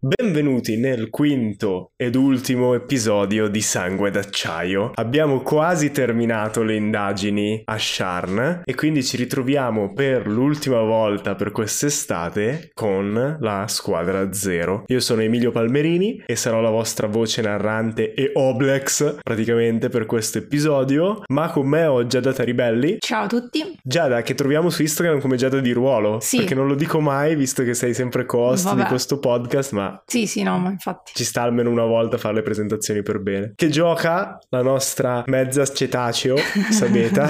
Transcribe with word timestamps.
Benvenuti 0.00 0.76
nel 0.76 1.10
quinto 1.10 1.90
ed 1.96 2.14
ultimo 2.14 2.72
episodio 2.74 3.48
di 3.48 3.60
Sangue 3.60 4.12
d'acciaio. 4.12 4.92
Abbiamo 4.94 5.40
quasi 5.40 5.90
terminato 5.90 6.62
le 6.62 6.76
indagini 6.76 7.62
a 7.64 7.76
Sharn 7.76 8.62
e 8.64 8.74
quindi 8.76 9.02
ci 9.02 9.16
ritroviamo 9.16 9.92
per 9.94 10.28
l'ultima 10.28 10.80
volta 10.82 11.34
per 11.34 11.50
quest'estate 11.50 12.70
con 12.74 13.38
la 13.40 13.64
squadra 13.66 14.32
zero. 14.32 14.84
Io 14.86 15.00
sono 15.00 15.22
Emilio 15.22 15.50
Palmerini 15.50 16.22
e 16.26 16.36
sarò 16.36 16.60
la 16.60 16.70
vostra 16.70 17.08
voce 17.08 17.42
narrante 17.42 18.14
e 18.14 18.30
Oblex 18.34 19.16
praticamente 19.20 19.88
per 19.88 20.06
questo 20.06 20.38
episodio, 20.38 21.22
ma 21.26 21.50
con 21.50 21.66
me 21.66 21.86
ho 21.86 22.06
Giada 22.06 22.32
Taribelli. 22.32 22.98
Ciao 23.00 23.24
a 23.24 23.26
tutti. 23.26 23.76
Giada 23.82 24.22
che 24.22 24.34
troviamo 24.36 24.70
su 24.70 24.80
Instagram 24.82 25.18
come 25.18 25.34
Giada 25.34 25.58
di 25.58 25.72
ruolo, 25.72 26.20
Sì. 26.20 26.36
perché 26.36 26.54
non 26.54 26.68
lo 26.68 26.76
dico 26.76 27.00
mai 27.00 27.34
visto 27.34 27.64
che 27.64 27.74
sei 27.74 27.94
sempre 27.94 28.26
co-host 28.26 28.66
Vabbè. 28.66 28.82
di 28.82 28.86
questo 28.86 29.18
podcast, 29.18 29.72
ma 29.72 29.86
Sì, 30.06 30.26
sì, 30.26 30.42
no, 30.42 30.58
ma 30.58 30.70
infatti. 30.70 31.12
ci 31.14 31.24
sta 31.24 31.42
almeno 31.42 31.70
una 31.70 31.84
volta 31.84 32.16
a 32.16 32.18
fare 32.18 32.34
le 32.34 32.42
presentazioni 32.42 33.02
per 33.02 33.18
bene. 33.20 33.52
Che 33.54 33.68
gioca 33.68 34.38
la 34.50 34.62
nostra 34.62 35.22
mezza 35.26 35.64
cetaceo, 35.66 36.36
Sabeta. 36.70 37.26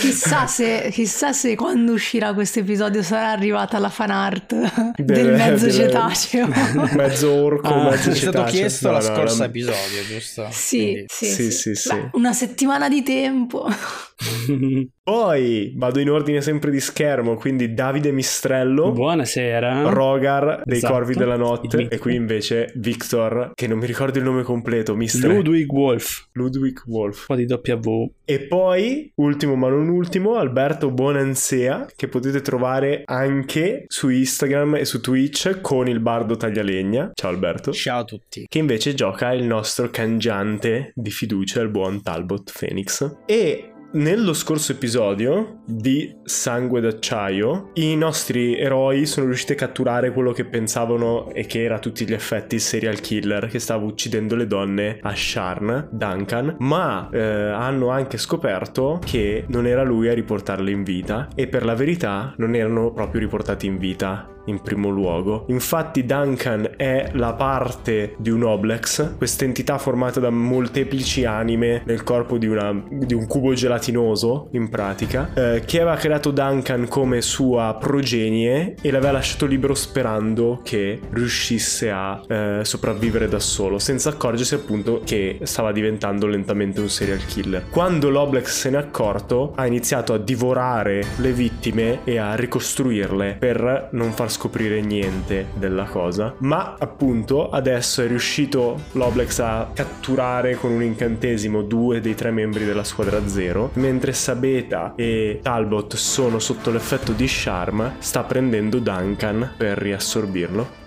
Chissà 0.00 0.46
se, 0.46 0.88
chissà 0.92 1.32
se 1.32 1.54
quando 1.56 1.92
uscirà 1.92 2.32
questo 2.34 2.60
episodio 2.60 3.02
sarà 3.02 3.30
arrivata 3.30 3.78
la 3.78 3.88
fan 3.88 4.10
art 4.10 4.54
del, 4.96 5.04
Del- 5.04 5.32
mezzo 5.36 5.66
del- 5.66 5.74
cetaceo. 5.74 6.48
mezzo 6.96 7.32
orco, 7.32 7.68
Ah, 7.68 7.90
mezzo 7.90 8.10
è 8.10 8.14
stato 8.14 8.38
cetaceo. 8.38 8.44
chiesto 8.58 8.86
No, 8.90 8.92
la 8.94 8.98
no, 9.08 9.14
scorsa 9.14 9.38
no. 9.38 9.44
episodio, 9.44 10.02
giusto? 10.08 10.48
Sì, 10.50 10.78
Quindi- 10.78 11.04
sì, 11.08 11.26
Sì, 11.26 11.34
sì. 11.34 11.50
sì, 11.52 11.74
sì. 11.74 11.88
Beh, 11.94 12.10
una 12.12 12.32
settimana 12.32 12.88
di 12.88 13.02
tempo. 13.02 13.68
Poi 15.10 15.72
vado 15.74 15.98
in 15.98 16.08
ordine 16.08 16.40
sempre 16.40 16.70
di 16.70 16.78
schermo, 16.78 17.34
quindi 17.34 17.74
Davide 17.74 18.12
Mistrello. 18.12 18.92
Buonasera. 18.92 19.88
Rogar 19.88 20.62
dei 20.64 20.76
Esatto. 20.76 20.92
Corvi 20.92 21.14
della 21.16 21.36
Notte 21.36 21.88
e 21.88 21.98
qui 21.98 22.14
invece 22.14 22.70
Victor, 22.76 23.50
che 23.54 23.66
non 23.66 23.78
mi 23.78 23.86
ricordo 23.86 24.18
il 24.18 24.24
nome 24.24 24.44
completo, 24.44 24.94
Mister 24.94 25.28
Ludwig 25.28 25.68
Wolf. 25.72 26.28
Ludwig 26.34 26.82
Wolf. 26.86 27.26
Un 27.28 27.36
po' 27.36 27.42
di 27.42 27.46
W. 27.52 28.12
E 28.24 28.46
poi, 28.46 29.10
ultimo 29.16 29.56
ma 29.56 29.68
non 29.68 29.88
ultimo, 29.88 30.36
Alberto 30.36 30.92
Bonansea, 30.92 31.88
che 31.96 32.06
potete 32.06 32.40
trovare 32.40 33.02
anche 33.04 33.86
su 33.88 34.10
Instagram 34.10 34.76
e 34.76 34.84
su 34.84 35.00
Twitch 35.00 35.60
con 35.60 35.88
il 35.88 35.98
bardo 35.98 36.36
taglialegna. 36.36 37.10
Ciao 37.14 37.30
Alberto. 37.30 37.72
Ciao 37.72 38.02
a 38.02 38.04
tutti. 38.04 38.46
Che 38.48 38.58
invece 38.58 38.94
gioca 38.94 39.32
il 39.32 39.42
nostro 39.42 39.90
cangiante 39.90 40.92
di 40.94 41.10
fiducia, 41.10 41.60
il 41.62 41.68
buon 41.68 42.00
Talbot 42.00 42.52
Phoenix. 42.56 43.16
E 43.26 43.72
nello 43.92 44.32
scorso 44.34 44.72
episodio 44.72 45.62
di 45.64 46.14
Sangue 46.22 46.80
d'acciaio, 46.80 47.70
i 47.74 47.96
nostri 47.96 48.56
eroi 48.56 49.04
sono 49.06 49.26
riusciti 49.26 49.52
a 49.52 49.56
catturare 49.56 50.12
quello 50.12 50.32
che 50.32 50.44
pensavano 50.44 51.30
e 51.32 51.46
che 51.46 51.64
era 51.64 51.76
a 51.76 51.78
tutti 51.80 52.06
gli 52.06 52.12
effetti 52.12 52.56
il 52.56 52.60
serial 52.60 53.00
killer 53.00 53.48
che 53.48 53.58
stava 53.58 53.84
uccidendo 53.84 54.36
le 54.36 54.46
donne 54.46 54.98
a 55.02 55.14
Sharn, 55.14 55.88
Duncan, 55.90 56.56
ma 56.60 57.08
eh, 57.10 57.20
hanno 57.20 57.88
anche 57.88 58.18
scoperto 58.18 59.00
che 59.04 59.44
non 59.48 59.66
era 59.66 59.82
lui 59.82 60.08
a 60.08 60.14
riportarle 60.14 60.70
in 60.70 60.84
vita 60.84 61.28
e 61.34 61.48
per 61.48 61.64
la 61.64 61.74
verità 61.74 62.32
non 62.36 62.54
erano 62.54 62.92
proprio 62.92 63.20
riportati 63.20 63.66
in 63.66 63.78
vita 63.78 64.28
in 64.50 64.60
primo 64.60 64.88
luogo. 64.90 65.44
Infatti 65.48 66.04
Duncan 66.04 66.70
è 66.76 67.10
la 67.14 67.32
parte 67.32 68.14
di 68.18 68.30
un 68.30 68.42
Oblex, 68.42 69.16
questa 69.16 69.44
entità 69.44 69.78
formata 69.78 70.20
da 70.20 70.30
molteplici 70.30 71.24
anime 71.24 71.82
nel 71.86 72.02
corpo 72.02 72.36
di, 72.38 72.46
una- 72.46 72.78
di 72.88 73.14
un 73.14 73.26
cubo 73.26 73.54
gelatinoso, 73.54 74.48
in 74.52 74.68
pratica, 74.68 75.30
eh, 75.34 75.62
che 75.64 75.80
aveva 75.80 75.96
creato 75.96 76.30
Duncan 76.30 76.88
come 76.88 77.20
sua 77.22 77.76
progenie 77.80 78.74
e 78.80 78.90
l'aveva 78.90 79.12
lasciato 79.12 79.46
libero 79.46 79.74
sperando 79.74 80.60
che 80.62 81.00
riuscisse 81.10 81.90
a 81.90 82.20
eh, 82.26 82.60
sopravvivere 82.62 83.28
da 83.28 83.38
solo, 83.38 83.78
senza 83.78 84.10
accorgersi 84.10 84.54
appunto 84.54 85.00
che 85.04 85.38
stava 85.42 85.72
diventando 85.72 86.26
lentamente 86.26 86.80
un 86.80 86.88
serial 86.88 87.24
killer. 87.24 87.66
Quando 87.70 88.10
l'Oblex 88.10 88.48
se 88.50 88.70
n'è 88.70 88.76
accorto, 88.76 89.52
ha 89.54 89.66
iniziato 89.66 90.12
a 90.12 90.18
divorare 90.18 91.04
le 91.16 91.32
vittime 91.32 92.00
e 92.04 92.18
a 92.18 92.34
ricostruirle 92.34 93.36
per 93.38 93.88
non 93.92 94.10
far 94.12 94.30
scoprire 94.30 94.39
niente 94.80 95.48
della 95.54 95.84
cosa. 95.84 96.34
Ma 96.38 96.76
appunto 96.78 97.50
adesso 97.50 98.02
è 98.02 98.06
riuscito 98.06 98.84
l'Oblex 98.92 99.38
a 99.40 99.70
catturare 99.72 100.54
con 100.54 100.70
un 100.70 100.82
incantesimo 100.82 101.62
due 101.62 102.00
dei 102.00 102.14
tre 102.14 102.30
membri 102.30 102.64
della 102.64 102.84
squadra 102.84 103.26
zero, 103.28 103.70
mentre 103.74 104.12
Sabeta 104.12 104.94
e 104.96 105.40
Talbot 105.42 105.96
sono 105.96 106.38
sotto 106.38 106.70
l'effetto 106.70 107.12
di 107.12 107.28
Sharma, 107.28 107.96
sta 107.98 108.22
prendendo 108.22 108.78
Duncan 108.78 109.54
per 109.56 109.78
riassorbirlo. 109.78 110.78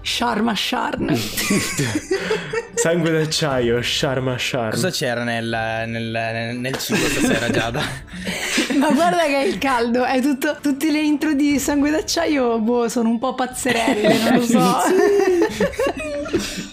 Sharma 0.00 0.54
Sharn. 0.54 1.14
Sangue 2.74 3.10
d'acciaio, 3.10 3.82
Sharma 3.82 4.38
Sharma. 4.38 4.70
Cosa 4.70 4.90
c'era 4.90 5.24
nel, 5.24 5.48
nel, 5.86 6.04
nel, 6.04 6.56
nel 6.56 6.78
cibo 6.78 7.06
stasera, 7.08 7.50
Giada? 7.50 7.82
ma 8.76 8.90
guarda 8.92 9.24
che 9.24 9.40
è 9.40 9.44
il 9.44 9.58
caldo. 9.58 10.04
È 10.04 10.20
tutto, 10.20 10.58
tutte 10.60 10.90
le 10.90 11.00
intro 11.00 11.32
di 11.34 11.58
sangue 11.58 11.90
d'acciaio, 11.90 12.58
boh, 12.58 12.88
sono 12.88 13.08
un 13.08 13.18
po' 13.18 13.34
pazzerelle, 13.34 14.18
non 14.18 14.34
lo 14.34 14.42
so. 14.42 14.76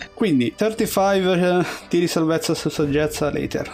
Quindi 0.13 0.53
35 0.55 1.59
eh, 1.59 1.65
tiri 1.87 2.07
salvezza 2.07 2.53
su 2.53 2.69
saggezza 2.69 3.31
later. 3.31 3.71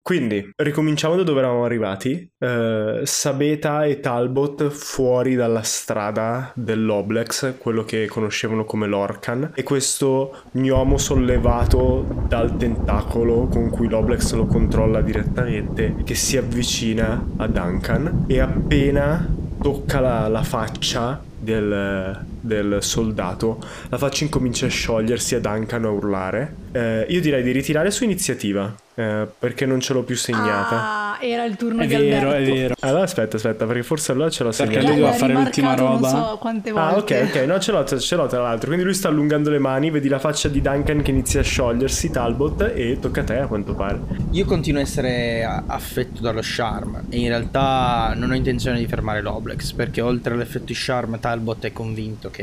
Quindi, 0.07 0.51
ricominciamo 0.55 1.17
da 1.17 1.23
dove 1.23 1.39
eravamo 1.39 1.65
arrivati. 1.65 2.31
Eh, 2.39 3.01
Sabeta 3.03 3.83
e 3.83 3.99
Talbot 3.99 4.69
fuori 4.69 5.35
dalla 5.35 5.63
strada 5.63 6.49
dell'Oblex, 6.55 7.57
quello 7.57 7.83
che 7.83 8.05
conoscevano 8.05 8.63
come 8.63 8.87
l'Orcan, 8.87 9.51
e 9.53 9.63
questo 9.63 10.43
gnomo 10.51 10.97
sollevato 10.97 12.23
dal 12.25 12.55
tentacolo 12.55 13.47
con 13.47 13.69
cui 13.69 13.89
l'Oblex 13.89 14.31
lo 14.31 14.45
controlla 14.45 15.01
direttamente, 15.01 15.95
che 16.05 16.15
si 16.15 16.37
avvicina 16.37 17.21
a 17.35 17.47
Duncan 17.47 18.23
e 18.27 18.39
appena 18.39 19.27
tocca 19.61 19.99
la, 19.99 20.29
la 20.29 20.43
faccia 20.43 21.21
del, 21.37 22.25
del 22.47 22.77
soldato, 22.81 23.59
la 23.89 23.97
faccia 23.97 24.23
incomincia 24.23 24.65
a 24.65 24.69
sciogliersi 24.69 25.35
a 25.35 25.39
Duncan 25.39 25.85
a 25.85 25.89
urlare. 25.89 26.55
Eh, 26.71 27.05
io 27.09 27.21
direi 27.21 27.43
di 27.43 27.51
ritirare 27.51 27.91
su 27.91 28.03
iniziativa, 28.03 28.73
eh, 28.95 29.27
perché 29.37 29.65
non 29.65 29.79
ce 29.79 29.93
l'ho 29.93 30.03
più 30.03 30.15
segnata. 30.15 31.15
Ah, 31.15 31.17
era 31.21 31.43
il 31.45 31.55
turno 31.55 31.81
È 31.83 31.87
di 31.87 31.95
vero, 31.95 32.29
Alberto. 32.29 32.51
è 32.51 32.55
vero. 32.55 32.75
Allora 32.79 33.03
aspetta, 33.03 33.37
aspetta, 33.37 33.65
perché 33.65 33.83
forse 33.83 34.11
allora 34.11 34.29
ce 34.29 34.43
l'ho 34.43 34.49
Perché 34.51 34.73
segnata. 34.73 34.87
lui 34.91 34.99
L'ha- 34.99 35.05
doveva 35.07 35.17
fare 35.17 35.33
l'ultima 35.33 35.75
roba. 35.75 36.11
Non 36.11 36.23
so 36.25 36.37
quante 36.37 36.69
Ah, 36.71 36.91
volte. 36.91 37.21
ok, 37.21 37.29
ok, 37.35 37.41
no, 37.45 37.59
ce 37.59 37.71
l'ho, 37.71 37.83
ce 37.85 38.15
l'ho 38.15 38.27
tra 38.27 38.41
l'altro. 38.41 38.67
Quindi 38.67 38.83
lui 38.85 38.93
sta 38.93 39.07
allungando 39.07 39.49
le 39.49 39.59
mani, 39.59 39.89
vedi 39.91 40.07
la 40.07 40.19
faccia 40.19 40.47
di 40.47 40.61
Duncan 40.61 41.01
che 41.01 41.11
inizia 41.11 41.39
a 41.39 41.43
sciogliersi, 41.43 42.09
Talbot, 42.11 42.71
e 42.75 42.97
tocca 42.99 43.21
a 43.21 43.23
te 43.23 43.37
a 43.39 43.47
quanto 43.47 43.73
pare. 43.73 43.99
Io 44.31 44.45
continuo 44.45 44.79
a 44.79 44.83
essere 44.83 45.43
affetto 45.67 46.21
dallo 46.21 46.41
charm 46.43 47.03
e 47.09 47.17
in 47.19 47.27
realtà 47.27 48.13
non 48.15 48.31
ho 48.31 48.35
intenzione 48.35 48.77
di 48.77 48.87
fermare 48.87 49.21
l'Oblex 49.21 49.71
perché 49.73 50.01
oltre 50.01 50.33
all'effetto 50.33 50.71
charm 50.75 51.19
Talbot 51.19 51.65
è 51.65 51.71
convinto 51.73 52.29
che 52.29 52.36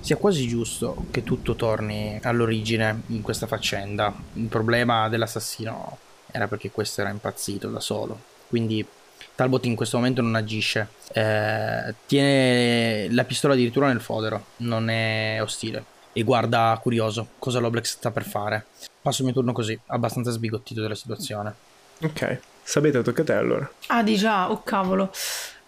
sia 0.00 0.16
quasi 0.16 0.48
giusto 0.48 1.06
che 1.10 1.22
tutto 1.22 1.54
torni 1.54 2.18
all'origine 2.22 3.02
in 3.08 3.22
questa 3.22 3.46
faccenda. 3.46 4.12
Il 4.34 4.46
problema 4.46 5.08
dell'assassino 5.08 5.98
era 6.30 6.48
perché 6.48 6.70
questo 6.70 7.00
era 7.00 7.10
impazzito 7.10 7.68
da 7.68 7.80
solo. 7.80 8.18
Quindi 8.48 8.84
Talbot 9.34 9.64
in 9.66 9.76
questo 9.76 9.96
momento 9.96 10.22
non 10.22 10.34
agisce. 10.34 10.88
Eh, 11.12 11.94
tiene 12.06 13.08
la 13.10 13.24
pistola 13.24 13.54
addirittura 13.54 13.88
nel 13.88 14.00
fodero, 14.00 14.44
non 14.58 14.88
è 14.88 15.38
ostile. 15.40 15.84
E 16.12 16.22
guarda 16.22 16.78
curioso 16.82 17.28
cosa 17.38 17.58
l'Oblex 17.58 17.92
sta 17.92 18.10
per 18.10 18.24
fare. 18.24 18.66
Passo 19.00 19.22
il 19.22 19.26
mio 19.28 19.34
turno 19.34 19.52
così, 19.52 19.78
abbastanza 19.86 20.30
sbigottito 20.30 20.80
della 20.80 20.94
situazione. 20.94 21.54
Ok, 22.02 22.40
Sabete, 22.64 23.02
tocca 23.02 23.22
a 23.22 23.24
te 23.24 23.32
allora. 23.32 23.70
Ah, 23.88 24.02
di 24.02 24.16
già, 24.16 24.50
oh 24.50 24.62
cavolo. 24.62 25.10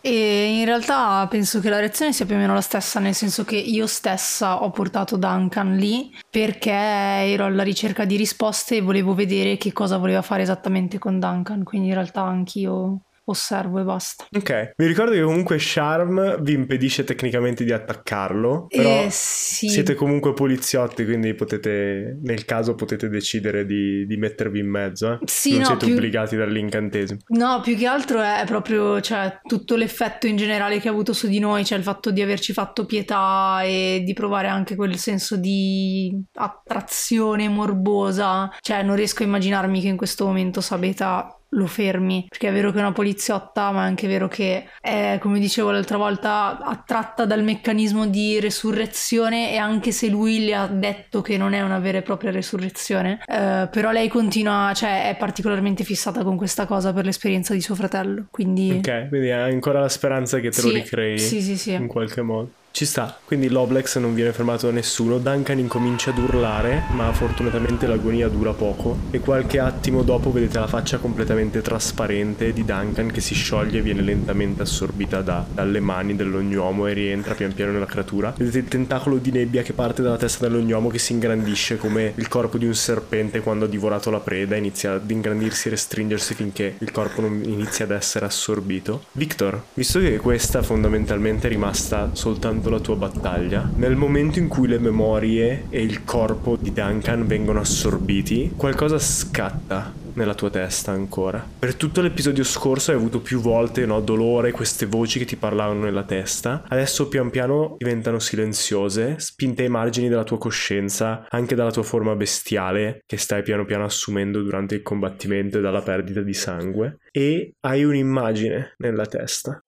E 0.07 0.59
in 0.59 0.67
realtà 0.67 1.27
penso 1.31 1.61
che 1.61 1.71
la 1.71 1.79
reazione 1.79 2.13
sia 2.13 2.27
più 2.27 2.35
o 2.35 2.39
meno 2.39 2.53
la 2.53 2.61
stessa, 2.61 3.01
nel 3.01 3.15
senso 3.15 3.43
che 3.43 3.57
io 3.57 3.87
stessa 3.87 4.63
ho 4.63 4.71
portato 4.71 5.17
Duncan 5.17 5.77
lì 5.77 6.15
perché 6.29 6.73
ero 6.73 7.47
alla 7.47 7.63
ricerca 7.63 8.05
di 8.05 8.17
risposte 8.17 8.77
e 8.77 8.81
volevo 8.83 9.15
vedere 9.15 9.57
che 9.57 9.73
cosa 9.73 9.97
voleva 9.97 10.21
fare 10.21 10.43
esattamente 10.43 10.99
con 10.99 11.19
Duncan, 11.19 11.63
quindi 11.63 11.89
in 11.89 11.95
realtà 11.95 12.21
anch'io 12.21 13.05
osservo 13.25 13.81
e 13.81 13.85
basta. 13.85 14.27
Ok, 14.37 14.73
mi 14.77 14.87
ricordo 14.87 15.13
che 15.13 15.23
comunque 15.23 15.57
Charm 15.59 16.43
vi 16.43 16.53
impedisce 16.53 17.05
tecnicamente 17.05 17.65
di 17.65 17.73
attaccarlo, 17.73 18.67
però 18.69 19.05
Eh, 19.05 19.09
sì. 19.11 19.69
siete 19.69 19.95
comunque 19.95 20.33
poliziotti, 20.35 21.05
quindi 21.05 21.35
potete, 21.35 22.19
nel 22.23 22.45
caso 22.45 22.75
potete 22.75 23.09
decidere 23.09 23.65
di, 23.67 24.07
di 24.07 24.17
mettervi 24.17 24.59
in 24.59 24.69
mezzo, 24.69 25.13
eh? 25.13 25.19
Sì, 25.25 25.51
non 25.53 25.61
no, 25.61 25.67
siete 25.67 25.87
più- 25.87 25.95
obbligati 25.95 26.37
dall'incantesimo. 26.37 27.21
No, 27.29 27.61
più 27.63 27.77
che 27.77 27.87
altro 27.87 28.21
è 28.21 28.43
proprio 28.47 29.01
cioè, 29.01 29.41
tutto 29.43 29.77
l'effetto 29.77 30.27
in 30.27 30.37
generale 30.37 30.79
che 30.81 30.89
ha 30.89 30.91
avuto 30.91 31.13
su 31.13 31.27
di 31.29 31.39
noi, 31.39 31.65
cioè 31.65 31.79
il 31.79 31.85
fatto 31.85 32.11
di 32.11 32.21
averci 32.23 32.53
fatto 32.53 32.87
pietà 32.87 33.63
e 33.63 34.03
di 34.05 34.13
provare 34.13 34.49
anche 34.49 34.77
quel 34.77 34.97
senso 34.97 35.37
di 35.37 36.23
attrazione 36.35 37.49
morbosa. 37.49 38.51
Cioè, 38.61 38.83
non 38.83 38.97
riesco 38.97 39.23
a 39.23 39.27
immaginarmi 39.27 39.81
che 39.81 39.89
in 39.89 39.97
questo 39.97 40.27
momento 40.27 40.61
Sabeta 40.61 41.39
lo 41.55 41.67
fermi, 41.67 42.27
perché 42.29 42.49
è 42.49 42.53
vero 42.53 42.71
che 42.71 42.79
è 42.79 42.81
una 42.81 42.93
poliziotta, 42.93 43.71
ma 43.71 43.85
è 43.85 43.87
anche 43.87 44.07
vero 44.07 44.29
che 44.29 44.67
è, 44.81 45.19
come 45.21 45.39
dicevo 45.39 45.71
l'altra 45.71 45.97
volta, 45.97 46.59
attratta 46.59 47.25
dal 47.25 47.43
meccanismo 47.43 48.07
di 48.07 48.41
resurrezione 48.41 49.53
e 49.53 49.57
anche 49.57 49.93
se 49.93 50.09
lui 50.09 50.45
le 50.45 50.55
ha 50.55 50.67
detto 50.67 51.23
che 51.23 51.37
non 51.37 51.53
è 51.53 51.61
una 51.63 51.79
vera 51.79 51.99
e 51.99 52.03
propria 52.03 52.31
resurrezione, 52.31 53.21
eh, 53.27 53.69
però 53.71 53.91
lei 53.91 54.09
continua, 54.09 54.73
cioè 54.75 55.09
è 55.11 55.17
particolarmente 55.17 55.85
fissata 55.85 56.23
con 56.23 56.37
questa 56.37 56.67
cosa 56.67 56.93
per 56.93 57.05
l'esperienza 57.05 57.55
di 57.55 57.61
suo 57.61 57.75
fratello, 57.75 58.27
quindi... 58.31 58.71
Ok, 58.79 59.09
quindi 59.09 59.31
hai 59.31 59.53
ancora 59.53 59.81
la 59.81 59.89
speranza 59.89 60.41
che 60.41 60.51
te 60.51 60.63
lo 60.63 60.69
Sì, 60.69 60.75
ricrei 60.75 61.19
Sì, 61.19 61.41
sì, 61.41 61.57
sì. 61.57 61.73
in 61.73 61.87
qualche 61.87 62.23
modo. 62.23 62.51
Ci 62.77 62.87
sta, 62.87 63.17
quindi 63.25 63.49
l'Oblex 63.49 63.99
non 63.99 64.15
viene 64.15 64.33
fermato 64.33 64.67
da 64.67 64.73
nessuno, 64.73 65.19
Duncan 65.19 65.61
incomincia 65.61 66.11
ad 66.11 66.19
urlare, 66.19 66.83
ma 66.91 67.13
fortunatamente 67.13 67.87
l'agonia 67.87 68.27
dura 68.27 68.53
poco 68.53 68.99
e 69.13 69.21
qualche 69.21 69.61
attimo 69.61 70.03
dopo 70.03 70.33
vedete 70.33 70.59
la 70.59 70.67
faccia 70.67 70.99
completamente 70.99 71.63
trasparente 71.63 72.53
di 72.53 72.65
Duncan 72.65 73.13
che 73.13 73.21
si 73.21 73.33
scioglie 73.33 73.79
e 73.79 73.83
viene 73.83 74.03
lentamente 74.03 74.63
assorbita 74.63 75.21
da- 75.21 75.47
dalle 75.49 75.79
mani 75.79 76.17
dell'ognomo 76.17 76.89
e 76.89 76.95
rientra 76.95 77.35
pian 77.35 77.55
piano 77.55 77.71
nella 77.71 77.87
creatura. 77.87 78.35
Vedete 78.37 78.59
il 78.59 78.67
tentacolo 78.67 79.19
di 79.19 79.31
nebbia 79.31 79.63
che 79.63 79.73
parte 79.73 80.03
dalla 80.03 80.17
testa 80.17 80.49
dell'ognomo 80.49 80.89
che 80.89 80.99
si 80.99 81.13
ingrandisce 81.13 81.77
come 81.77 82.13
il 82.17 82.27
corpo 82.27 82.59
di 82.59 82.67
un 82.67 82.75
serpente 82.75 83.39
quando 83.39 83.67
ha 83.67 83.69
divorato 83.69 84.11
la 84.11 84.19
preda, 84.19 84.57
inizia 84.57 84.95
ad 84.95 85.09
ingrandirsi 85.09 85.69
e 85.69 85.71
restringersi 85.71 86.35
finché 86.35 86.75
il 86.77 86.91
corpo 86.91 87.21
non 87.21 87.41
inizia 87.45 87.85
ad 87.85 87.93
essere 87.93 88.27
assorbito. 88.27 89.05
Victor, 89.13 89.63
visto 89.75 90.01
che 90.01 90.17
questa 90.17 90.61
fondamentalmente 90.61 91.47
è 91.47 91.51
rimasta 91.51 92.11
soltanto 92.15 92.63
la 92.71 92.81
tua 92.81 92.97
battaglia, 92.97 93.69
nel 93.77 93.97
momento 93.97 94.39
in 94.39 94.49
cui 94.49 94.69
le 94.69 94.79
memorie 94.79 95.67
e 95.71 95.83
il 95.83 96.05
corpo 96.05 96.57
di 96.57 96.73
Duncan 96.73 97.27
vengono 97.27 97.61
assorbiti, 97.61 98.53
qualcosa 98.57 98.99
scatta 98.99 100.03
nella 100.15 100.35
tua 100.35 100.51
testa 100.51 100.93
ancora. 100.93 101.45
Per 101.59 101.75
tutto 101.75 102.01
l'episodio 102.01 102.45
scorso 102.45 102.91
hai 102.91 102.97
avuto 102.97 103.21
più 103.21 103.41
volte 103.41 103.87
no, 103.87 104.01
dolore, 104.01 104.53
queste 104.53 104.87
voci 104.87 105.19
che 105.19 105.25
ti 105.25 105.37
parlavano 105.37 105.81
nella 105.81 106.05
testa. 106.05 106.63
Adesso 106.67 107.09
pian 107.09 107.31
piano 107.31 107.77
diventano 107.79 108.19
silenziose, 108.19 109.17
spinte 109.19 109.63
ai 109.63 109.69
margini 109.69 110.09
della 110.09 110.25
tua 110.25 110.39
coscienza, 110.39 111.27
anche 111.31 111.55
dalla 111.55 111.71
tua 111.71 111.83
forma 111.83 112.15
bestiale 112.15 113.03
che 113.07 113.17
stai 113.17 113.43
piano 113.43 113.65
piano 113.65 113.85
assumendo 113.85 114.43
durante 114.43 114.77
il 114.77 114.83
combattimento 114.83 115.59
e 115.59 115.61
dalla 115.61 115.83
perdita 115.83 116.21
di 116.21 116.35
sangue. 116.35 116.99
E 117.11 117.55
hai 117.61 117.85
un'immagine 117.85 118.75
nella 118.79 119.07
testa. 119.07 119.64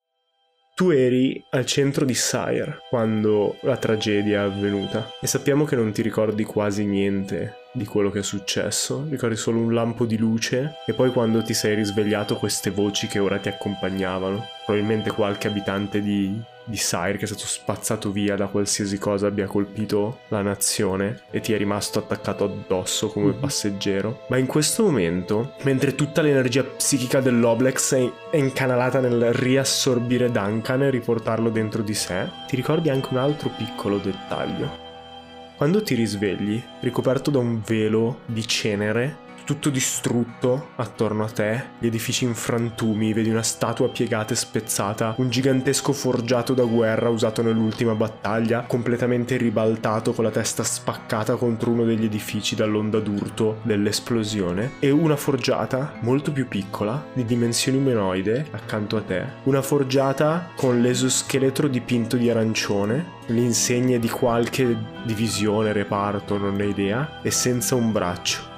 Tu 0.76 0.90
eri 0.90 1.42
al 1.52 1.64
centro 1.64 2.04
di 2.04 2.12
Sire 2.12 2.82
quando 2.90 3.56
la 3.62 3.78
tragedia 3.78 4.42
è 4.42 4.44
avvenuta 4.44 5.10
e 5.22 5.26
sappiamo 5.26 5.64
che 5.64 5.74
non 5.74 5.90
ti 5.90 6.02
ricordi 6.02 6.44
quasi 6.44 6.84
niente 6.84 7.60
di 7.72 7.86
quello 7.86 8.10
che 8.10 8.18
è 8.18 8.22
successo, 8.22 9.06
ricordi 9.08 9.36
solo 9.36 9.58
un 9.58 9.72
lampo 9.72 10.04
di 10.04 10.18
luce 10.18 10.74
e 10.84 10.92
poi 10.92 11.12
quando 11.12 11.42
ti 11.42 11.54
sei 11.54 11.76
risvegliato 11.76 12.36
queste 12.36 12.68
voci 12.68 13.06
che 13.06 13.18
ora 13.18 13.38
ti 13.38 13.48
accompagnavano, 13.48 14.48
probabilmente 14.66 15.10
qualche 15.12 15.48
abitante 15.48 16.02
di, 16.02 16.38
di 16.66 16.76
Sire 16.76 17.16
che 17.16 17.24
è 17.24 17.26
stato 17.26 17.46
spazzato 17.46 18.10
via 18.10 18.36
da 18.36 18.48
qualsiasi 18.48 18.98
cosa 18.98 19.28
abbia 19.28 19.46
colpito 19.46 20.20
la 20.28 20.42
nazione 20.42 21.22
e 21.30 21.40
ti 21.40 21.52
è 21.52 21.56
rimasto 21.56 21.98
attaccato 21.98 22.44
addosso 22.44 23.08
come 23.08 23.32
passeggero. 23.32 24.24
Ma 24.28 24.36
in 24.36 24.46
questo 24.46 24.82
momento, 24.82 25.54
mentre 25.62 25.94
tutta 25.94 26.22
l'energia 26.22 26.64
psichica 26.64 27.20
dell'Oblex 27.20 27.94
è, 27.94 28.12
è 28.30 28.36
incanalata 28.36 29.00
nel 29.00 29.32
riassorbire 29.32 30.30
Duncan 30.30 30.82
e 30.82 30.90
riportarlo 30.90 31.50
dentro 31.50 31.82
di 31.82 31.94
sé, 31.94 32.28
ti 32.46 32.56
ricordi 32.56 32.90
anche 32.90 33.08
un 33.10 33.18
altro 33.18 33.50
piccolo 33.56 33.98
dettaglio. 33.98 34.84
Quando 35.56 35.82
ti 35.82 35.94
risvegli, 35.94 36.62
ricoperto 36.80 37.30
da 37.30 37.38
un 37.38 37.62
velo 37.64 38.20
di 38.26 38.46
cenere, 38.46 39.24
tutto 39.46 39.70
distrutto 39.70 40.70
attorno 40.74 41.22
a 41.22 41.28
te, 41.28 41.64
gli 41.78 41.86
edifici 41.86 42.24
in 42.24 42.34
frantumi, 42.34 43.12
vedi 43.12 43.30
una 43.30 43.44
statua 43.44 43.88
piegata 43.88 44.32
e 44.32 44.36
spezzata, 44.36 45.14
un 45.18 45.30
gigantesco 45.30 45.92
forgiato 45.92 46.52
da 46.52 46.64
guerra 46.64 47.10
usato 47.10 47.42
nell'ultima 47.42 47.94
battaglia, 47.94 48.62
completamente 48.62 49.36
ribaltato 49.36 50.12
con 50.12 50.24
la 50.24 50.32
testa 50.32 50.64
spaccata 50.64 51.36
contro 51.36 51.70
uno 51.70 51.84
degli 51.84 52.06
edifici 52.06 52.56
dall'onda 52.56 52.98
d'urto 52.98 53.60
dell'esplosione, 53.62 54.72
e 54.80 54.90
una 54.90 55.14
forgiata 55.14 55.92
molto 56.00 56.32
più 56.32 56.48
piccola, 56.48 57.06
di 57.12 57.24
dimensioni 57.24 57.78
umanoide, 57.78 58.48
accanto 58.50 58.96
a 58.96 59.02
te, 59.02 59.24
una 59.44 59.62
forgiata 59.62 60.50
con 60.56 60.80
l'esoscheletro 60.80 61.68
dipinto 61.68 62.16
di 62.16 62.28
arancione, 62.28 63.14
le 63.26 63.44
di 63.98 64.08
qualche 64.08 64.76
divisione, 65.04 65.72
reparto, 65.72 66.36
non 66.36 66.54
ne 66.54 66.64
ho 66.64 66.68
idea, 66.68 67.20
e 67.22 67.30
senza 67.30 67.76
un 67.76 67.92
braccio. 67.92 68.55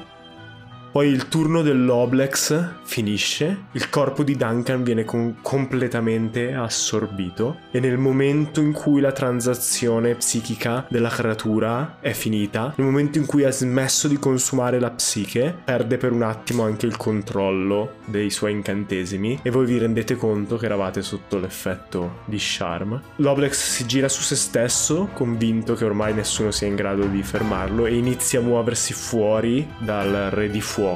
Poi 0.98 1.10
il 1.10 1.28
turno 1.28 1.62
dell'Oblex 1.62 2.74
finisce, 2.82 3.66
il 3.70 3.88
corpo 3.88 4.24
di 4.24 4.34
Duncan 4.34 4.82
viene 4.82 5.04
con- 5.04 5.36
completamente 5.42 6.54
assorbito 6.54 7.58
e 7.70 7.78
nel 7.78 7.98
momento 7.98 8.60
in 8.60 8.72
cui 8.72 9.00
la 9.00 9.12
transazione 9.12 10.16
psichica 10.16 10.84
della 10.88 11.08
creatura 11.08 11.98
è 12.00 12.10
finita, 12.10 12.72
nel 12.74 12.88
momento 12.88 13.18
in 13.18 13.26
cui 13.26 13.44
ha 13.44 13.52
smesso 13.52 14.08
di 14.08 14.18
consumare 14.18 14.80
la 14.80 14.90
psiche, 14.90 15.56
perde 15.64 15.98
per 15.98 16.10
un 16.10 16.22
attimo 16.22 16.64
anche 16.64 16.86
il 16.86 16.96
controllo 16.96 17.98
dei 18.04 18.30
suoi 18.30 18.50
incantesimi 18.50 19.38
e 19.40 19.50
voi 19.50 19.66
vi 19.66 19.78
rendete 19.78 20.16
conto 20.16 20.56
che 20.56 20.64
eravate 20.64 21.02
sotto 21.02 21.38
l'effetto 21.38 22.22
di 22.24 22.38
Charm. 22.40 23.00
L'Oblex 23.16 23.54
si 23.54 23.86
gira 23.86 24.08
su 24.08 24.22
se 24.22 24.34
stesso, 24.34 25.10
convinto 25.12 25.74
che 25.74 25.84
ormai 25.84 26.12
nessuno 26.12 26.50
sia 26.50 26.66
in 26.66 26.74
grado 26.74 27.04
di 27.04 27.22
fermarlo 27.22 27.86
e 27.86 27.94
inizia 27.94 28.40
a 28.40 28.42
muoversi 28.42 28.92
fuori 28.94 29.64
dal 29.78 30.30
re 30.32 30.50
di 30.50 30.60
fuoco 30.60 30.86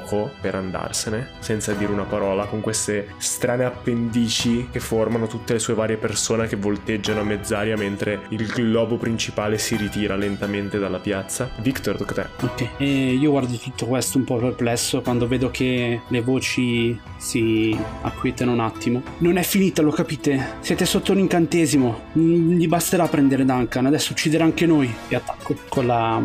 per 0.41 0.55
andarsene, 0.55 1.31
senza 1.39 1.73
dire 1.73 1.93
una 1.93 2.05
parola, 2.05 2.47
con 2.47 2.61
queste 2.61 3.15
strane 3.19 3.65
appendici 3.65 4.69
che 4.71 4.81
formano 4.81 5.27
tutte 5.27 5.55
le 5.55 5.59
sue 5.59 5.75
varie 5.75 5.97
persone 5.97 6.47
che 6.47 6.57
volteggiano 6.57 7.21
a 7.21 7.25
mezz'aria 7.25 7.77
mentre 7.77 8.23
il 8.31 8.47
globo 8.47 8.97
principale 8.97 9.59
si 9.59 9.77
ritira 9.77 10.17
lentamente 10.17 10.79
dalla 10.79 10.99
piazza. 10.99 11.51
Victor, 11.59 11.97
tocca 11.97 12.23
a 12.23 12.27
te. 12.27 12.45
Ok, 12.45 12.69
e 12.79 13.15
io 13.15 13.31
guardo 13.31 13.57
tutto 13.57 13.87
questo 13.87 14.19
un 14.19 14.25
po' 14.25 14.37
perplesso 14.37 15.01
quando 15.01 15.27
vedo 15.27 15.51
che 15.51 16.01
le 16.07 16.21
voci 16.21 16.99
si 17.17 17.77
acquietano 18.03 18.53
un 18.53 18.61
attimo. 18.61 19.03
Non 19.19 19.37
è 19.37 19.43
finita, 19.43 19.83
lo 19.83 19.91
capite? 19.91 20.57
Siete 20.61 20.85
sotto 20.85 21.13
un 21.13 21.19
incantesimo. 21.19 22.11
Gli 22.13 22.67
basterà 22.67 23.07
prendere 23.07 23.45
Duncan, 23.45 23.87
adesso 23.87 24.13
ucciderà 24.13 24.45
anche 24.45 24.67
noi. 24.67 24.93
E 25.09 25.17
attacco 25.17 25.57
con 25.69 25.87
la 25.87 26.23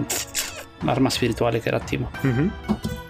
l'arma 0.81 1.09
spirituale 1.09 1.59
che 1.59 1.67
era 1.67 1.77
attiva. 1.77 2.09
Mhm. 2.21 2.51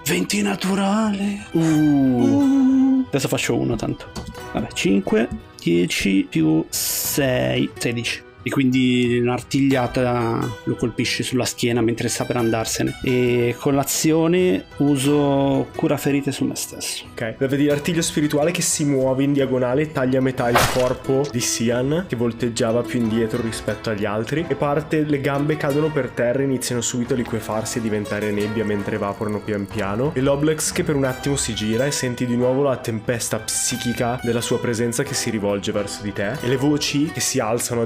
20 0.06 0.42
naturale. 0.42 1.46
Uh. 1.52 3.06
Adesso 3.08 3.28
faccio 3.28 3.56
uno 3.56 3.76
tanto. 3.76 4.12
Vabbè, 4.54 4.72
5, 4.72 5.28
10 5.60 6.28
più 6.30 6.66
6, 6.70 7.70
16. 7.78 8.24
E 8.48 8.50
quindi 8.50 9.20
un'artigliata 9.22 10.60
lo 10.64 10.76
colpisce 10.76 11.22
sulla 11.22 11.44
schiena 11.44 11.82
mentre 11.82 12.08
sta 12.08 12.24
per 12.24 12.38
andarsene. 12.38 12.98
E 13.04 13.58
con 13.60 13.76
l'azione 13.76 14.64
uso 14.78 15.68
cura 15.76 15.98
ferite 15.98 16.32
su 16.32 16.46
me 16.46 16.56
stesso. 16.56 17.04
Ok, 17.12 17.36
vedi 17.40 17.66
l'artiglio 17.66 18.02
spirituale 18.02 18.52
che 18.52 18.62
si 18.62 18.86
muove 18.86 19.24
in 19.24 19.34
diagonale 19.34 19.92
taglia 19.92 20.20
a 20.20 20.22
metà 20.22 20.50
il 20.50 20.58
corpo 20.74 21.28
di 21.30 21.42
Sian 21.42 22.06
che 22.08 22.16
volteggiava 22.16 22.84
più 22.84 23.02
indietro 23.02 23.42
rispetto 23.42 23.90
agli 23.90 24.06
altri 24.06 24.46
e 24.48 24.56
parte, 24.56 25.04
le 25.04 25.20
gambe 25.20 25.58
cadono 25.58 25.92
per 25.92 26.12
terra 26.12 26.42
iniziano 26.42 26.80
subito 26.80 27.16
a 27.16 27.18
liquefarsi 27.18 27.80
e 27.80 27.82
diventare 27.82 28.32
nebbia 28.32 28.64
mentre 28.64 28.96
evaporano 28.96 29.42
pian 29.42 29.68
piano 29.68 30.12
e 30.14 30.22
l'Oblex 30.22 30.72
che 30.72 30.84
per 30.84 30.96
un 30.96 31.04
attimo 31.04 31.36
si 31.36 31.54
gira 31.54 31.86
e 31.86 31.92
senti 31.92 32.26
di 32.26 32.38
nuovo 32.38 32.64
la 32.64 32.78
tempesta 32.78 33.40
psichica 33.40 34.22
della 34.24 34.40
sua 34.40 34.60
presenza 34.60 35.04
che 35.04 35.14
si 35.14 35.30
rivolge 35.30 35.74
verso 35.74 36.02
di 36.02 36.14
te 36.14 36.38
e 36.40 36.48
le 36.48 36.56
voci 36.56 37.12
che 37.12 37.20
si 37.20 37.40
alzano 37.40 37.82
a 37.82 37.86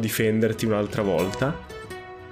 difenderti 0.51 0.65
un'altra 0.65 1.01
volta. 1.01 1.69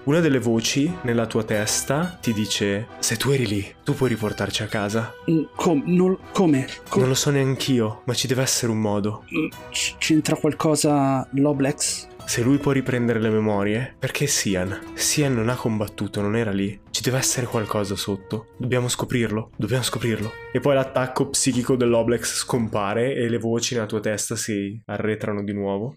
Una 0.03 0.19
delle 0.21 0.39
voci 0.39 0.91
nella 1.03 1.27
tua 1.27 1.43
testa 1.43 2.17
ti 2.21 2.33
dice: 2.33 2.88
Se 2.99 3.15
tu 3.15 3.29
eri 3.31 3.45
lì, 3.45 3.75
tu 3.83 3.93
puoi 3.93 4.09
riportarci 4.09 4.63
a 4.63 4.67
casa. 4.67 5.13
Mm, 5.29 5.43
com- 5.55 5.83
non- 5.85 6.17
come? 6.31 6.67
Com- 6.89 7.01
Non 7.01 7.09
lo 7.09 7.15
so 7.15 7.29
neanch'io, 7.29 8.01
ma 8.05 8.13
ci 8.13 8.27
deve 8.27 8.41
essere 8.41 8.71
un 8.71 8.79
modo. 8.79 9.23
Mm, 9.33 9.47
c- 9.71 9.95
c'entra 9.97 10.35
qualcosa 10.35 11.27
l'Oblex? 11.33 12.07
Se 12.25 12.41
lui 12.43 12.57
può 12.57 12.71
riprendere 12.71 13.19
le 13.19 13.29
memorie, 13.29 13.95
perché 13.97 14.27
Sian? 14.27 14.91
Sian 14.93 15.33
non 15.33 15.49
ha 15.49 15.55
combattuto, 15.55 16.21
non 16.21 16.35
era 16.35 16.51
lì. 16.51 16.79
Ci 16.91 17.01
deve 17.01 17.17
essere 17.17 17.45
qualcosa 17.47 17.95
sotto. 17.95 18.47
Dobbiamo 18.57 18.88
scoprirlo, 18.88 19.49
dobbiamo 19.57 19.83
scoprirlo. 19.83 20.31
E 20.51 20.59
poi 20.59 20.75
l'attacco 20.75 21.29
psichico 21.29 21.75
dell'Oblex 21.75 22.35
scompare 22.35 23.15
e 23.15 23.29
le 23.29 23.38
voci 23.38 23.73
nella 23.75 23.88
tua 23.88 23.99
testa 23.99 24.35
si 24.35 24.79
arretrano 24.85 25.43
di 25.43 25.53
nuovo. 25.53 25.95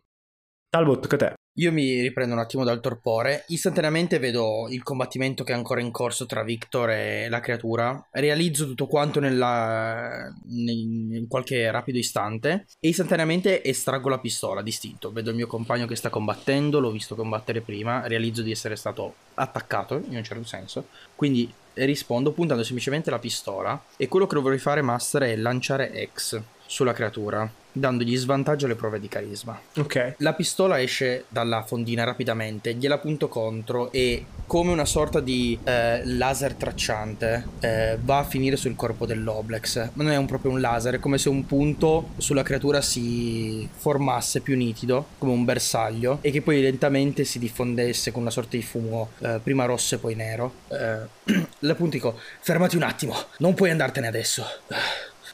Talbot, 0.71 1.12
a 1.12 1.17
te. 1.17 1.35
Io 1.57 1.71
mi 1.71 2.01
riprendo 2.01 2.33
un 2.33 2.41
attimo 2.41 2.65
dal 2.65 2.81
torpore. 2.81 3.45
Istantaneamente 3.49 4.19
vedo 4.19 4.69
il 4.71 4.83
combattimento 4.83 5.45
che 5.45 5.53
è 5.53 5.55
ancora 5.55 5.83
in 5.83 5.91
corso 5.91 6.25
tra 6.25 6.43
Victor 6.43 6.91
e 6.91 7.29
la 7.29 7.41
creatura. 7.41 8.09
Realizzo 8.11 8.67
tutto 8.67 8.87
quanto 8.87 9.21
nella... 9.21 10.33
in 10.49 11.27
qualche 11.29 11.71
rapido 11.71 11.99
istante. 11.99 12.67
E 12.81 12.89
istantaneamente 12.89 13.63
estraggo 13.63 14.09
la 14.09 14.19
pistola, 14.19 14.63
distinto. 14.63 15.13
Vedo 15.13 15.29
il 15.29 15.37
mio 15.37 15.47
compagno 15.47 15.87
che 15.87 15.97
sta 15.97 16.09
combattendo, 16.09 16.81
l'ho 16.81 16.91
visto 16.91 17.15
combattere 17.15 17.61
prima. 17.61 18.07
Realizzo 18.07 18.41
di 18.41 18.51
essere 18.51 18.77
stato 18.77 19.15
attaccato, 19.35 20.03
in 20.09 20.17
un 20.17 20.25
certo 20.25 20.45
senso. 20.45 20.87
Quindi 21.15 21.53
rispondo 21.75 22.33
puntando 22.33 22.63
semplicemente 22.63 23.11
la 23.11 23.19
pistola. 23.19 23.83
E 23.99 24.09
quello 24.09 24.27
che 24.27 24.41
vorrei 24.41 24.59
fare, 24.59 24.81
Master, 24.81 25.23
è 25.23 25.37
lanciare 25.37 26.09
X 26.15 26.43
sulla 26.73 26.95
creatura, 26.95 27.47
dandogli 27.71 28.17
svantaggio 28.17 28.64
alle 28.64 28.76
prove 28.76 28.99
di 28.99 29.07
carisma. 29.07 29.61
Ok. 29.76 30.14
La 30.19 30.33
pistola 30.33 30.81
esce 30.81 31.26
dalla 31.29 31.64
fondina 31.64 32.02
rapidamente, 32.02 32.73
gliela 32.73 32.97
punto 32.97 33.29
contro 33.29 33.93
e 33.93 34.25
come 34.47 34.73
una 34.73 34.87
sorta 34.87 35.21
di 35.21 35.59
eh, 35.64 36.00
laser 36.02 36.55
tracciante 36.55 37.47
eh, 37.61 37.99
va 38.00 38.21
a 38.21 38.25
finire 38.25 38.57
sul 38.57 38.75
corpo 38.75 39.05
dell'Oblex. 39.05 39.91
Ma 39.93 40.02
non 40.02 40.12
è 40.12 40.17
un, 40.17 40.25
proprio 40.25 40.50
un 40.50 40.62
laser, 40.62 40.95
è 40.95 40.99
come 40.99 41.19
se 41.19 41.29
un 41.29 41.45
punto 41.45 42.09
sulla 42.17 42.43
creatura 42.43 42.81
si 42.81 43.69
formasse 43.71 44.41
più 44.41 44.57
nitido, 44.57 45.09
come 45.19 45.33
un 45.33 45.45
bersaglio, 45.45 46.21
e 46.23 46.31
che 46.31 46.41
poi 46.41 46.62
lentamente 46.62 47.25
si 47.25 47.38
diffondesse 47.38 48.12
con 48.12 48.23
una 48.23 48.31
sorta 48.31 48.57
di 48.57 48.62
fumo, 48.62 49.11
eh, 49.19 49.41
prima 49.43 49.67
rosso 49.67 49.97
e 49.97 49.99
poi 49.99 50.14
nero. 50.14 50.55
Eh, 50.69 51.00
la 51.59 51.75
punto 51.75 51.97
dico, 51.97 52.19
fermati 52.41 52.76
un 52.76 52.83
attimo, 52.83 53.14
non 53.41 53.52
puoi 53.52 53.69
andartene 53.69 54.07
adesso. 54.07 54.47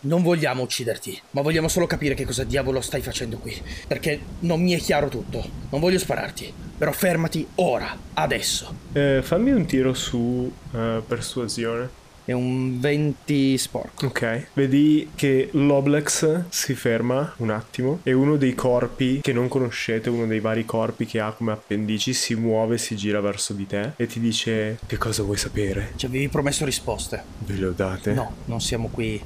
Non 0.00 0.22
vogliamo 0.22 0.62
ucciderti, 0.62 1.20
ma 1.32 1.40
vogliamo 1.40 1.66
solo 1.66 1.88
capire 1.88 2.14
che 2.14 2.24
cosa 2.24 2.44
diavolo 2.44 2.80
stai 2.80 3.02
facendo 3.02 3.38
qui. 3.38 3.60
Perché 3.86 4.20
non 4.40 4.62
mi 4.62 4.72
è 4.72 4.78
chiaro 4.78 5.08
tutto. 5.08 5.44
Non 5.70 5.80
voglio 5.80 5.98
spararti. 5.98 6.52
Però 6.78 6.92
fermati 6.92 7.44
ora, 7.56 7.96
adesso. 8.14 8.72
Eh, 8.92 9.20
fammi 9.22 9.50
un 9.50 9.66
tiro 9.66 9.94
su 9.94 10.50
eh, 10.72 11.02
persuasione. 11.04 12.06
È 12.24 12.32
un 12.32 12.78
20 12.78 13.58
sporco. 13.58 14.06
Ok. 14.06 14.48
Vedi 14.52 15.10
che 15.16 15.48
l'Oblex 15.52 16.42
si 16.50 16.74
ferma 16.74 17.32
un 17.38 17.50
attimo 17.50 18.00
e 18.02 18.12
uno 18.12 18.36
dei 18.36 18.54
corpi 18.54 19.20
che 19.22 19.32
non 19.32 19.48
conoscete, 19.48 20.10
uno 20.10 20.26
dei 20.26 20.38
vari 20.38 20.64
corpi 20.66 21.06
che 21.06 21.20
ha 21.20 21.32
come 21.32 21.52
appendici, 21.52 22.12
si 22.12 22.34
muove, 22.34 22.76
si 22.76 22.94
gira 22.96 23.20
verso 23.20 23.54
di 23.54 23.66
te 23.66 23.92
e 23.96 24.06
ti 24.06 24.20
dice 24.20 24.78
che 24.86 24.98
cosa 24.98 25.22
vuoi 25.22 25.38
sapere. 25.38 25.94
Ci 25.96 26.06
avevi 26.06 26.28
promesso 26.28 26.66
risposte. 26.66 27.24
Ve 27.38 27.54
le 27.54 27.66
ho 27.66 27.72
date? 27.72 28.12
No, 28.12 28.34
non 28.44 28.60
siamo 28.60 28.88
qui 28.88 29.20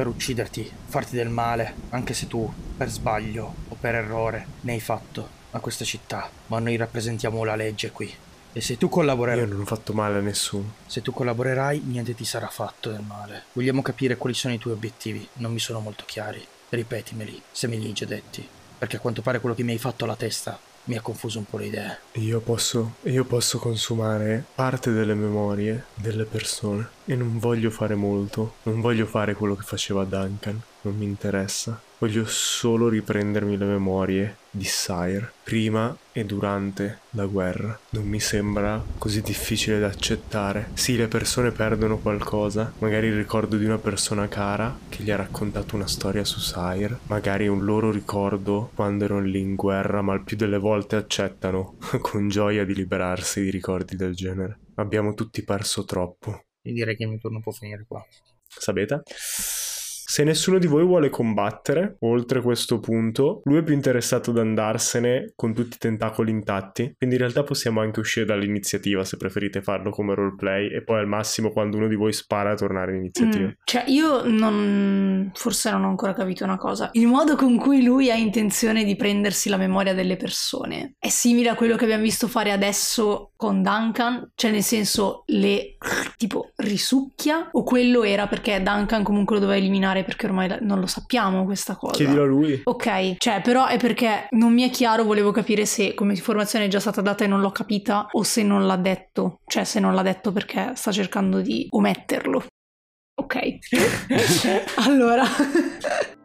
per 0.00 0.08
ucciderti, 0.08 0.72
farti 0.86 1.14
del 1.14 1.28
male, 1.28 1.74
anche 1.90 2.14
se 2.14 2.26
tu, 2.26 2.50
per 2.74 2.88
sbaglio 2.88 3.54
o 3.68 3.76
per 3.78 3.96
errore, 3.96 4.46
ne 4.62 4.72
hai 4.72 4.80
fatto 4.80 5.28
a 5.50 5.60
questa 5.60 5.84
città. 5.84 6.30
Ma 6.46 6.58
noi 6.58 6.76
rappresentiamo 6.76 7.44
la 7.44 7.54
legge 7.54 7.90
qui. 7.90 8.10
E 8.50 8.60
se 8.62 8.78
tu 8.78 8.88
collaborerai... 8.88 9.40
Io 9.40 9.46
non 9.46 9.60
ho 9.60 9.66
fatto 9.66 9.92
male 9.92 10.16
a 10.16 10.22
nessuno. 10.22 10.72
Se 10.86 11.02
tu 11.02 11.12
collaborerai, 11.12 11.82
niente 11.84 12.14
ti 12.14 12.24
sarà 12.24 12.46
fatto 12.46 12.90
del 12.90 13.02
male. 13.02 13.42
Vogliamo 13.52 13.82
capire 13.82 14.16
quali 14.16 14.34
sono 14.34 14.54
i 14.54 14.58
tuoi 14.58 14.72
obiettivi. 14.72 15.28
Non 15.34 15.52
mi 15.52 15.58
sono 15.58 15.80
molto 15.80 16.04
chiari. 16.06 16.42
Ripetimeli, 16.70 17.42
se 17.52 17.66
me 17.66 17.76
li 17.76 17.84
hai 17.84 17.92
già 17.92 18.06
detti. 18.06 18.48
Perché 18.78 18.96
a 18.96 19.00
quanto 19.00 19.20
pare 19.20 19.38
quello 19.38 19.54
che 19.54 19.64
mi 19.64 19.72
hai 19.72 19.78
fatto 19.78 20.04
alla 20.04 20.16
testa 20.16 20.58
mi 20.84 20.96
ha 20.96 21.00
confuso 21.00 21.38
un 21.38 21.44
po' 21.44 21.58
le 21.58 21.66
idee. 21.66 21.98
Io 22.14 22.40
posso, 22.40 22.94
io 23.02 23.24
posso 23.24 23.58
consumare 23.58 24.44
parte 24.54 24.90
delle 24.92 25.14
memorie 25.14 25.84
delle 25.94 26.24
persone 26.24 26.88
e 27.04 27.14
non 27.14 27.38
voglio 27.38 27.70
fare 27.70 27.94
molto. 27.94 28.54
Non 28.64 28.80
voglio 28.80 29.06
fare 29.06 29.34
quello 29.34 29.54
che 29.54 29.62
faceva 29.62 30.04
Duncan. 30.04 30.60
Non 30.82 30.96
mi 30.96 31.04
interessa. 31.04 31.80
Voglio 31.98 32.24
solo 32.24 32.88
riprendermi 32.88 33.58
le 33.58 33.64
memorie 33.66 34.36
di 34.50 34.64
Sire, 34.64 35.32
prima 35.44 35.96
e 36.12 36.24
durante 36.24 37.00
la 37.10 37.26
guerra. 37.26 37.78
Non 37.90 38.04
mi 38.04 38.20
sembra 38.20 38.82
così 38.98 39.22
difficile 39.22 39.78
da 39.78 39.86
accettare. 39.86 40.70
Sì, 40.74 40.96
le 40.96 41.08
persone 41.08 41.52
perdono 41.52 41.98
qualcosa, 41.98 42.72
magari 42.78 43.06
il 43.08 43.16
ricordo 43.16 43.56
di 43.56 43.64
una 43.64 43.78
persona 43.78 44.28
cara 44.28 44.76
che 44.88 45.02
gli 45.02 45.10
ha 45.10 45.16
raccontato 45.16 45.76
una 45.76 45.86
storia 45.86 46.24
su 46.24 46.40
Sire, 46.40 46.98
magari 47.06 47.48
un 47.48 47.64
loro 47.64 47.90
ricordo 47.90 48.70
quando 48.74 49.04
erano 49.04 49.22
lì 49.22 49.40
in 49.40 49.54
guerra, 49.54 50.02
ma 50.02 50.14
il 50.14 50.24
più 50.24 50.36
delle 50.36 50.58
volte 50.58 50.96
accettano 50.96 51.76
con 52.00 52.28
gioia 52.28 52.64
di 52.64 52.74
liberarsi 52.74 53.42
di 53.42 53.50
ricordi 53.50 53.96
del 53.96 54.14
genere. 54.14 54.58
Abbiamo 54.74 55.14
tutti 55.14 55.44
perso 55.44 55.84
troppo. 55.84 56.44
Io 56.62 56.74
direi 56.74 56.96
che 56.96 57.04
il 57.04 57.10
mio 57.10 57.18
turno 57.18 57.40
può 57.40 57.52
finire 57.52 57.84
qua. 57.86 58.04
Sapete? 58.46 59.02
Se 60.10 60.24
nessuno 60.24 60.58
di 60.58 60.66
voi 60.66 60.84
vuole 60.84 61.08
combattere, 61.08 61.94
oltre 62.00 62.42
questo 62.42 62.80
punto, 62.80 63.42
lui 63.44 63.58
è 63.58 63.62
più 63.62 63.74
interessato 63.74 64.32
ad 64.32 64.38
andarsene 64.38 65.34
con 65.36 65.54
tutti 65.54 65.76
i 65.76 65.78
tentacoli 65.78 66.32
intatti, 66.32 66.94
quindi 66.98 67.14
in 67.14 67.20
realtà 67.20 67.44
possiamo 67.44 67.80
anche 67.80 68.00
uscire 68.00 68.26
dall'iniziativa 68.26 69.04
se 69.04 69.16
preferite 69.16 69.62
farlo 69.62 69.90
come 69.90 70.16
roleplay 70.16 70.74
e 70.74 70.82
poi 70.82 70.98
al 70.98 71.06
massimo 71.06 71.50
quando 71.50 71.76
uno 71.76 71.86
di 71.86 71.94
voi 71.94 72.12
spara 72.12 72.56
tornare 72.56 72.90
all'iniziativa. 72.90 73.46
Mm, 73.46 73.50
Cioè, 73.62 73.84
io 73.86 74.24
non. 74.28 75.30
Forse 75.32 75.70
non 75.70 75.84
ho 75.84 75.88
ancora 75.90 76.12
capito 76.12 76.42
una 76.42 76.58
cosa. 76.58 76.88
Il 76.94 77.06
modo 77.06 77.36
con 77.36 77.56
cui 77.56 77.84
lui 77.84 78.10
ha 78.10 78.16
intenzione 78.16 78.82
di 78.82 78.96
prendersi 78.96 79.48
la 79.48 79.58
memoria 79.58 79.94
delle 79.94 80.16
persone 80.16 80.96
è 80.98 81.08
simile 81.08 81.50
a 81.50 81.54
quello 81.54 81.76
che 81.76 81.84
abbiamo 81.84 82.02
visto 82.02 82.26
fare 82.26 82.50
adesso 82.50 83.29
con 83.40 83.62
Duncan? 83.62 84.32
Cioè, 84.34 84.50
nel 84.50 84.62
senso, 84.62 85.22
le 85.28 85.78
tipo 86.18 86.50
risucchia? 86.56 87.48
O 87.52 87.62
quello 87.62 88.02
era 88.02 88.26
perché 88.26 88.62
Duncan 88.62 89.02
comunque 89.02 89.36
lo 89.36 89.40
doveva 89.40 89.58
eliminare 89.58 90.04
perché 90.04 90.26
ormai 90.26 90.46
la- 90.46 90.58
non 90.60 90.78
lo 90.78 90.86
sappiamo 90.86 91.46
questa 91.46 91.74
cosa? 91.74 91.94
Chiedilo 91.94 92.24
a 92.24 92.26
lui. 92.26 92.60
Ok, 92.64 93.16
cioè 93.16 93.40
però 93.40 93.66
è 93.66 93.78
perché 93.78 94.26
non 94.32 94.52
mi 94.52 94.68
è 94.68 94.68
chiaro, 94.68 95.04
volevo 95.04 95.30
capire 95.30 95.64
se 95.64 95.94
come 95.94 96.12
informazione 96.12 96.66
è 96.66 96.68
già 96.68 96.80
stata 96.80 97.00
data 97.00 97.24
e 97.24 97.28
non 97.28 97.40
l'ho 97.40 97.50
capita 97.50 98.08
o 98.12 98.22
se 98.24 98.42
non 98.42 98.66
l'ha 98.66 98.76
detto, 98.76 99.40
cioè 99.46 99.64
se 99.64 99.80
non 99.80 99.94
l'ha 99.94 100.02
detto 100.02 100.32
perché 100.32 100.72
sta 100.74 100.92
cercando 100.92 101.40
di 101.40 101.66
ometterlo. 101.70 102.44
Ok, 103.22 103.58
allora... 104.84 105.24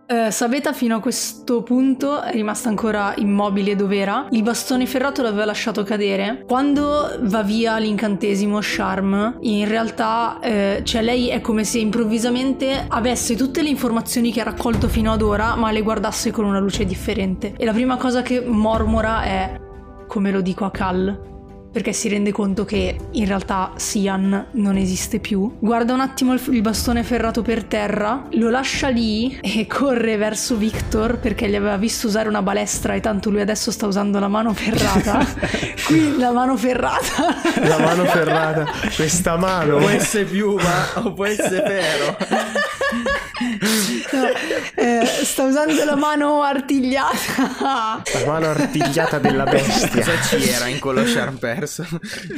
Eh, 0.07 0.29
Sabeta 0.29 0.71
fino 0.71 0.97
a 0.97 0.99
questo 0.99 1.63
punto 1.63 2.21
è 2.21 2.31
rimasta 2.31 2.69
ancora 2.69 3.15
immobile 3.17 3.75
dov'era. 3.75 4.27
Il 4.29 4.43
bastone 4.43 4.85
ferrato 4.85 5.23
l'aveva 5.23 5.45
lasciato 5.45 5.81
cadere. 5.81 6.43
Quando 6.45 7.17
va 7.21 7.41
via 7.41 7.77
l'incantesimo 7.77 8.59
Charm, 8.61 9.37
in 9.41 9.67
realtà, 9.67 10.37
eh, 10.41 10.81
cioè 10.83 11.01
lei 11.01 11.29
è 11.29 11.41
come 11.41 11.63
se 11.63 11.79
improvvisamente 11.79 12.85
avesse 12.87 13.35
tutte 13.35 13.63
le 13.63 13.69
informazioni 13.69 14.31
che 14.31 14.41
ha 14.41 14.43
raccolto 14.43 14.87
fino 14.87 15.11
ad 15.11 15.23
ora, 15.23 15.55
ma 15.55 15.71
le 15.71 15.81
guardasse 15.81 16.29
con 16.29 16.45
una 16.45 16.59
luce 16.59 16.85
differente. 16.85 17.55
E 17.57 17.65
la 17.65 17.73
prima 17.73 17.97
cosa 17.97 18.21
che 18.21 18.41
mormora 18.45 19.23
è 19.23 19.59
come 20.07 20.29
lo 20.29 20.41
dico 20.41 20.65
a 20.65 20.71
Cal. 20.71 21.33
Perché 21.75 21.91
si 21.91 22.07
rende 22.07 22.31
conto 22.31 22.63
che 22.63 22.95
in 23.11 23.25
realtà 23.25 23.73
Sian 23.75 24.47
non 24.51 24.77
esiste 24.77 25.19
più. 25.19 25.57
Guarda 25.59 25.91
un 25.91 25.99
attimo 25.99 26.31
il, 26.31 26.41
il 26.51 26.61
bastone 26.61 27.03
ferrato 27.03 27.41
per 27.41 27.65
terra, 27.65 28.27
lo 28.31 28.49
lascia 28.49 28.87
lì 28.87 29.37
e 29.41 29.67
corre 29.67 30.15
verso 30.15 30.55
Victor 30.55 31.19
perché 31.19 31.49
gli 31.49 31.55
aveva 31.55 31.75
visto 31.75 32.07
usare 32.07 32.29
una 32.29 32.41
balestra 32.41 32.93
e 32.93 33.01
tanto 33.01 33.29
lui 33.29 33.41
adesso 33.41 33.71
sta 33.71 33.87
usando 33.87 34.19
la 34.19 34.29
mano 34.29 34.53
ferrata. 34.53 35.27
Qui 35.85 36.17
la 36.17 36.31
mano 36.31 36.55
ferrata. 36.55 37.35
La 37.67 37.77
mano 37.77 38.05
ferrata, 38.05 38.71
questa 38.95 39.35
mano. 39.35 39.75
Può 39.75 39.89
essere 39.89 40.23
piuma 40.23 40.93
o 41.03 41.11
può 41.11 41.25
essere 41.25 41.61
ferro. 41.61 43.13
No, 43.37 44.27
eh, 44.75 45.05
sta 45.05 45.43
usando 45.43 45.83
la 45.83 45.95
mano 45.95 46.41
artigliata. 46.41 48.01
La 48.13 48.25
mano 48.25 48.47
artigliata 48.47 49.19
della 49.19 49.43
bestia. 49.43 49.89
Cosa 49.89 50.13
c'era 50.37 50.67
in 50.67 50.79
quello 50.79 51.03
charm 51.03 51.37
perso? 51.37 51.85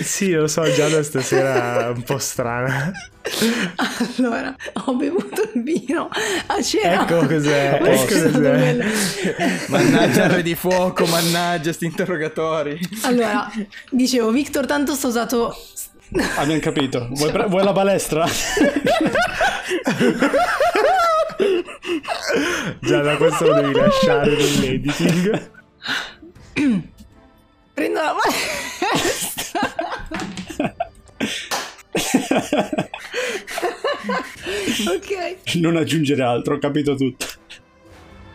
Sì, 0.01 0.31
lo 0.31 0.47
so, 0.47 0.63
già 0.73 0.89
da 0.89 1.03
stasera 1.03 1.87
è 1.87 1.89
un 1.89 2.01
po' 2.01 2.17
strana. 2.17 2.91
Allora, 4.17 4.55
ho 4.85 4.95
bevuto 4.95 5.51
il 5.53 5.61
vino 5.61 6.09
a 6.47 6.61
cena. 6.63 7.03
Ecco 7.03 7.27
cos'è, 7.27 7.79
Ho 7.79 7.85
ecco 7.85 8.05
cos'è. 8.05 8.85
Mannaggia 9.67 10.27
re 10.27 10.41
di 10.41 10.55
fuoco, 10.55 11.05
mannaggia 11.05 11.73
sti 11.73 11.85
interrogatori. 11.85 12.79
Allora, 13.01 13.51
dicevo, 13.91 14.31
Victor 14.31 14.65
tanto 14.65 14.95
sta 14.95 15.07
usato... 15.07 15.55
Abbiamo 16.37 16.61
capito. 16.61 17.07
Vuoi, 17.11 17.31
pre- 17.31 17.47
vuoi 17.47 17.63
la 17.63 17.73
balestra? 17.73 18.25
Già 22.79 23.01
da 23.01 23.17
questo 23.17 23.45
lo 23.45 23.53
devi 23.61 23.73
lasciare 23.73 24.31
nell'editing. 24.35 25.51
Prendo 27.73 27.99
la 28.01 28.15
palestra. 28.21 29.59
ok. 34.87 35.55
non 35.55 35.75
aggiungere 35.75 36.23
altro, 36.23 36.55
ho 36.55 36.59
capito 36.59 36.95
tutto. 36.95 37.25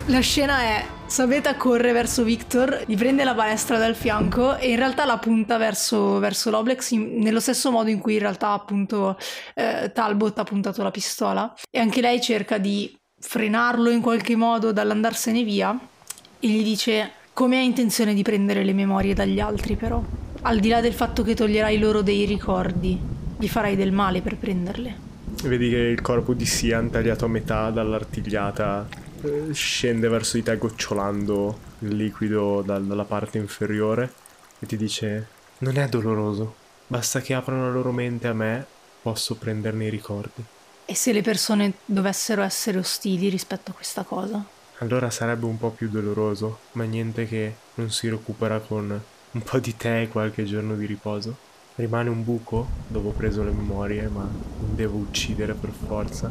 La 0.06 0.18
scena 0.18 0.62
è 0.62 0.85
Sabeta 1.06 1.54
corre 1.54 1.92
verso 1.92 2.25
Victor, 2.25 2.82
gli 2.87 2.97
prende 2.97 3.23
la 3.23 3.35
balestra 3.35 3.78
dal 3.78 3.94
fianco 3.94 4.56
e 4.56 4.71
in 4.71 4.76
realtà 4.76 5.04
la 5.04 5.18
punta 5.18 5.59
verso, 5.59 6.18
verso 6.18 6.50
l'Oblex 6.50 6.90
in- 6.90 7.18
nello 7.18 7.38
stesso 7.38 7.71
modo 7.71 7.88
in 7.88 8.00
cui 8.00 8.14
in 8.14 8.18
realtà 8.18 8.50
appunto 8.50 9.16
eh, 9.54 9.92
Talbot 9.94 10.38
ha 10.38 10.44
puntato 10.44 10.82
la 10.82 10.90
pistola. 10.90 11.54
E 11.71 11.78
anche 11.78 12.00
lei 12.00 12.21
cerca 12.21 12.59
di 12.59 12.99
frenarlo 13.21 13.90
in 13.90 14.00
qualche 14.00 14.35
modo 14.35 14.73
dall'andarsene 14.73 15.44
via 15.44 15.78
e 16.40 16.49
gli 16.49 16.64
dice 16.64 17.12
come 17.32 17.59
hai 17.59 17.66
intenzione 17.66 18.12
di 18.12 18.23
prendere 18.23 18.64
le 18.64 18.73
memorie 18.73 19.14
dagli 19.14 19.38
altri 19.38 19.76
però? 19.76 20.02
Al 20.42 20.59
di 20.59 20.68
là 20.68 20.80
del 20.80 20.94
fatto 20.94 21.23
che 21.23 21.35
toglierai 21.35 21.78
loro 21.78 22.02
dei 22.02 22.25
ricordi 22.25 22.99
gli 23.38 23.49
farai 23.49 23.76
del 23.76 23.92
male 23.92 24.21
per 24.21 24.37
prenderle. 24.37 25.11
Vedi 25.44 25.71
che 25.71 25.76
il 25.76 26.00
corpo 26.00 26.35
di 26.35 26.44
Sian 26.44 26.90
tagliato 26.90 27.26
a 27.26 27.28
metà 27.28 27.71
dall'artigliata 27.71 29.11
scende 29.52 30.09
verso 30.09 30.37
di 30.37 30.43
te 30.43 30.57
gocciolando 30.57 31.59
il 31.81 31.97
liquido 31.97 32.62
dal- 32.62 32.85
dalla 32.87 33.05
parte 33.05 33.38
inferiore 33.38 34.12
e 34.59 34.67
ti 34.67 34.76
dice 34.76 35.26
non 35.59 35.76
è 35.79 35.88
doloroso, 35.88 36.57
basta 36.87 37.21
che 37.21 37.35
aprano 37.35 37.64
la 37.67 37.73
loro 37.73 37.93
mente 37.93 38.26
a 38.29 38.33
me, 38.35 38.67
posso 39.00 39.37
prenderne 39.37 39.87
i 39.87 39.91
ricordi. 39.91 40.45
e 40.85 40.95
se 40.95 41.12
le 41.12 41.23
persone 41.23 41.81
dovessero 41.85 42.43
essere 42.43 42.79
ostili 42.79 43.29
rispetto 43.29 43.71
a 43.71 43.75
questa 43.75 44.02
cosa 44.05 44.45
Allora 44.79 45.11
sarebbe 45.11 45.47
un 45.47 45.59
po' 45.59 45.71
più 45.71 45.88
doloroso, 45.88 46.67
ma 46.73 46.85
niente 46.85 47.26
che 47.26 47.61
non 47.75 47.91
si 47.91 48.09
recupera 48.09 48.59
con 48.61 48.91
un 49.33 49.43
po' 49.43 49.59
di 49.61 49.76
tè 49.76 50.02
e 50.02 50.09
qualche 50.09 50.45
giorno 50.45 50.75
di 50.75 50.87
riposo. 50.87 51.37
Rimane 51.76 52.11
un 52.11 52.25
buco 52.25 52.75
dove 52.88 53.09
ho 53.09 53.12
preso 53.12 53.45
le 53.45 53.52
memorie, 53.52 54.09
ma 54.09 54.23
non 54.25 54.75
devo 54.75 54.99
uccidere 54.99 55.55
per 55.55 55.71
forza. 55.73 56.31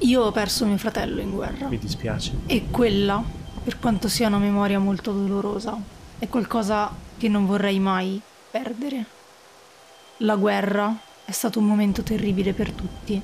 Io 0.00 0.22
ho 0.22 0.32
perso 0.32 0.64
mio 0.64 0.78
fratello 0.78 1.20
in 1.20 1.30
guerra 1.30 1.68
Mi 1.68 1.78
dispiace. 1.78 2.32
E 2.46 2.66
quella, 2.70 3.22
per 3.62 3.78
quanto 3.78 4.08
sia 4.08 4.28
una 4.28 4.38
memoria 4.38 4.78
molto 4.78 5.12
dolorosa, 5.12 5.78
è 6.18 6.28
qualcosa 6.28 6.90
che 7.16 7.28
non 7.28 7.46
vorrei 7.46 7.80
mai 7.80 8.20
perdere. 8.50 9.04
La 10.18 10.36
guerra 10.36 10.96
è 11.24 11.32
stato 11.32 11.58
un 11.58 11.66
momento 11.66 12.02
terribile 12.02 12.52
per 12.52 12.70
tutti 12.70 13.20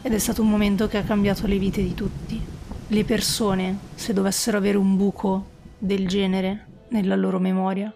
ed 0.00 0.12
è 0.12 0.18
stato 0.18 0.42
un 0.42 0.50
momento 0.50 0.86
che 0.86 0.98
ha 0.98 1.02
cambiato 1.02 1.46
le 1.46 1.58
vite 1.58 1.82
di 1.82 1.94
tutti. 1.94 2.40
Le 2.86 3.04
persone, 3.04 3.78
se 3.94 4.12
dovessero 4.12 4.58
avere 4.58 4.76
un 4.76 4.96
buco 4.96 5.46
del 5.78 6.06
genere 6.08 6.66
nella 6.88 7.16
loro 7.16 7.38
memoria, 7.38 7.94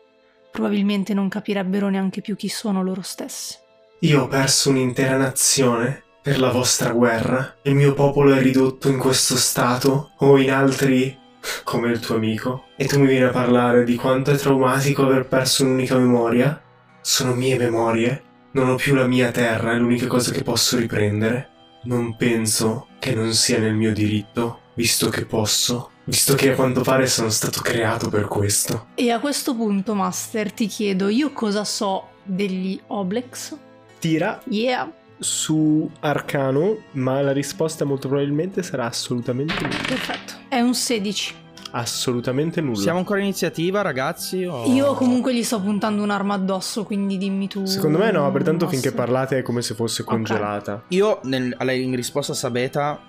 probabilmente 0.51 1.15
non 1.15 1.29
capirebbero 1.29 1.89
neanche 1.89 2.21
più 2.21 2.37
chi 2.37 2.49
sono 2.49 2.83
loro 2.83 3.03
stessi. 3.03 3.57
Io 4.01 4.23
ho 4.23 4.27
perso 4.27 4.71
un'intera 4.71 5.17
nazione 5.17 6.03
per 6.23 6.39
la 6.39 6.51
vostra 6.51 6.93
guerra. 6.93 7.57
Il 7.63 7.75
mio 7.75 7.95
popolo 7.95 8.33
è 8.33 8.41
ridotto 8.41 8.89
in 8.89 8.99
questo 8.99 9.37
stato 9.37 10.13
o 10.19 10.39
in 10.39 10.53
altri 10.53 11.19
come 11.65 11.91
il 11.91 11.99
tuo 11.99 12.15
amico. 12.15 12.67
E 12.77 12.87
tu 12.87 13.01
mi 13.01 13.07
vieni 13.07 13.25
a 13.25 13.31
parlare 13.31 13.85
di 13.85 13.97
quanto 13.97 14.31
è 14.31 14.37
traumatico 14.37 15.05
aver 15.05 15.27
perso 15.27 15.65
un'unica 15.65 15.97
memoria? 15.99 16.63
Sono 17.01 17.35
mie 17.35 17.59
memorie. 17.59 18.23
Non 18.53 18.69
ho 18.69 18.77
più 18.77 18.95
la 18.95 19.07
mia 19.07 19.31
terra, 19.31 19.73
è 19.73 19.77
l'unica 19.77 20.07
cosa 20.07 20.31
che 20.31 20.43
posso 20.43 20.77
riprendere. 20.77 21.49
Non 21.85 22.17
penso 22.17 22.87
che 23.01 23.15
non 23.15 23.33
sia 23.33 23.59
nel 23.59 23.75
mio 23.75 23.93
diritto, 23.93 24.61
visto 24.75 25.09
che 25.09 25.25
posso, 25.25 25.91
visto 26.05 26.35
che 26.35 26.53
a 26.53 26.55
quanto 26.55 26.83
pare 26.83 27.07
sono 27.07 27.31
stato 27.31 27.61
creato 27.61 28.09
per 28.09 28.27
questo. 28.27 28.89
E 28.95 29.11
a 29.11 29.19
questo 29.19 29.57
punto, 29.57 29.95
Master, 29.95 30.53
ti 30.53 30.67
chiedo 30.67 31.09
io 31.09 31.33
cosa 31.33 31.65
so 31.65 32.11
degli 32.23 32.81
Oblex? 32.89 33.57
Tira 33.99 34.41
Yeah, 34.47 34.93
su 35.23 35.89
Arcano, 36.01 36.79
ma 36.93 37.21
la 37.23 37.33
risposta 37.33 37.85
molto 37.85 38.09
probabilmente 38.09 38.63
sarà 38.63 38.87
assolutamente 38.87 39.55
nulla. 39.55 39.77
perfetto. 39.87 40.33
È 40.49 40.61
un 40.61 40.75
16. 40.75 41.35
Assolutamente 41.75 42.61
nulla. 42.61 42.79
Siamo 42.79 42.99
ancora 42.99 43.21
in 43.21 43.27
iniziativa, 43.27 43.81
ragazzi? 43.81 44.45
o- 44.45 44.65
Io 44.67 44.93
comunque 44.95 45.35
gli 45.35 45.43
sto 45.43 45.61
puntando 45.61 46.03
un'arma 46.03 46.35
addosso, 46.35 46.85
quindi 46.85 47.17
dimmi 47.17 47.49
tu. 47.49 47.65
Secondo 47.65 47.97
me 47.99 48.11
no, 48.11 48.31
pertanto 48.31 48.69
finché 48.69 48.91
Master. 48.91 49.05
parlate 49.07 49.39
è 49.39 49.43
come 49.43 49.63
se 49.63 49.75
fosse 49.75 50.05
congelata. 50.05 50.83
Io, 50.89 51.21
nel- 51.25 51.55
alla- 51.57 51.73
in 51.73 51.95
risposta 51.97 52.33
a 52.33 52.35
Sabeta, 52.35 53.01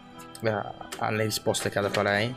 eh, 0.41 0.61
alle 0.99 1.23
risposte 1.25 1.69
che 1.69 1.79
ha 1.79 1.81
dato 1.81 2.01
lei, 2.01 2.33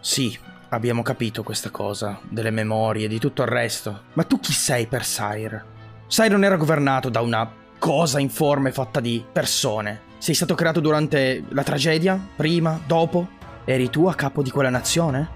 sì, 0.00 0.38
abbiamo 0.68 1.02
capito 1.02 1.42
questa 1.42 1.70
cosa, 1.70 2.20
delle 2.28 2.50
memorie, 2.50 3.08
di 3.08 3.18
tutto 3.18 3.42
il 3.42 3.48
resto. 3.48 4.02
Ma 4.12 4.22
tu 4.22 4.38
chi 4.38 4.52
sei 4.52 4.86
per 4.86 5.04
Sire? 5.04 5.64
Sire 6.06 6.28
non 6.28 6.44
era 6.44 6.56
governato 6.56 7.08
da 7.08 7.20
una 7.20 7.50
cosa 7.78 8.18
informe 8.18 8.72
fatta 8.72 9.00
di 9.00 9.24
persone. 9.30 10.00
Sei 10.18 10.34
stato 10.34 10.54
creato 10.54 10.80
durante 10.80 11.44
la 11.50 11.62
tragedia? 11.62 12.18
Prima? 12.36 12.80
Dopo? 12.86 13.28
Eri 13.64 13.90
tu 13.90 14.06
a 14.06 14.14
capo 14.14 14.42
di 14.42 14.50
quella 14.50 14.70
nazione? 14.70 15.28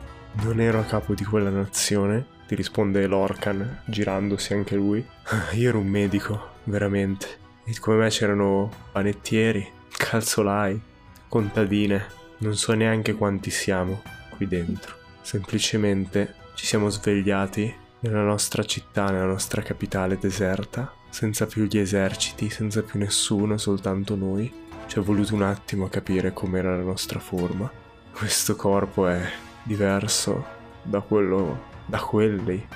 Non 0.43 0.61
ero 0.61 0.79
a 0.79 0.85
capo 0.85 1.15
di 1.15 1.25
quella 1.25 1.51
nazione, 1.51 2.25
ti 2.47 2.55
risponde 2.55 3.07
Lorcan, 3.07 3.83
girandosi 3.85 4.53
anche 4.55 4.77
lui. 4.77 5.05
Io 5.55 5.69
ero 5.69 5.79
un 5.79 5.87
medico, 5.87 6.55
veramente. 6.65 7.39
E 7.65 7.79
come 7.79 7.97
me 7.97 8.09
c'erano 8.09 8.71
panettieri, 8.93 9.69
calzolai, 9.89 10.81
contadine. 11.29 12.07
Non 12.39 12.57
so 12.57 12.73
neanche 12.73 13.15
quanti 13.15 13.51
siamo 13.51 14.03
qui 14.31 14.47
dentro. 14.47 14.97
Semplicemente 15.21 16.35
ci 16.55 16.67
siamo 16.67 16.89
svegliati 16.89 17.73
nella 18.01 18.23
nostra 18.23 18.65
città, 18.65 19.11
nella 19.11 19.27
nostra 19.27 19.63
capitale 19.63 20.19
deserta, 20.19 20.93
senza 21.11 21.47
più 21.47 21.65
gli 21.65 21.79
eserciti, 21.79 22.49
senza 22.49 22.83
più 22.83 22.99
nessuno, 22.99 23.59
soltanto 23.59 24.17
noi. 24.17 24.53
Ci 24.87 24.99
è 24.99 25.03
voluto 25.03 25.35
un 25.35 25.43
attimo 25.43 25.85
a 25.85 25.91
capire 25.91 26.33
com'era 26.33 26.77
la 26.77 26.83
nostra 26.83 27.19
forma. 27.19 27.71
Questo 28.13 28.57
corpo 28.57 29.07
è 29.07 29.21
diverso 29.63 30.45
da 30.83 31.01
quello, 31.01 31.65
da 31.87 31.99
quelli 31.99 32.67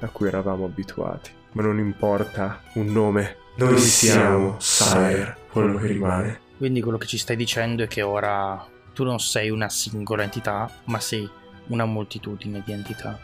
a 0.00 0.08
cui 0.08 0.26
eravamo 0.26 0.64
abituati. 0.64 1.30
Ma 1.52 1.62
non 1.62 1.78
importa 1.78 2.62
un 2.74 2.86
nome. 2.86 3.36
Noi 3.56 3.78
siamo 3.78 4.56
Sire, 4.58 5.36
quello 5.50 5.78
che 5.78 5.86
rimane. 5.86 6.40
Quindi 6.56 6.80
quello 6.80 6.98
che 6.98 7.06
ci 7.06 7.18
stai 7.18 7.36
dicendo 7.36 7.82
è 7.82 7.86
che 7.88 8.02
ora 8.02 8.66
tu 8.94 9.04
non 9.04 9.18
sei 9.20 9.50
una 9.50 9.68
singola 9.68 10.22
entità, 10.22 10.70
ma 10.84 11.00
sei 11.00 11.28
una 11.68 11.84
moltitudine 11.84 12.62
di 12.64 12.72
entità. 12.72 13.18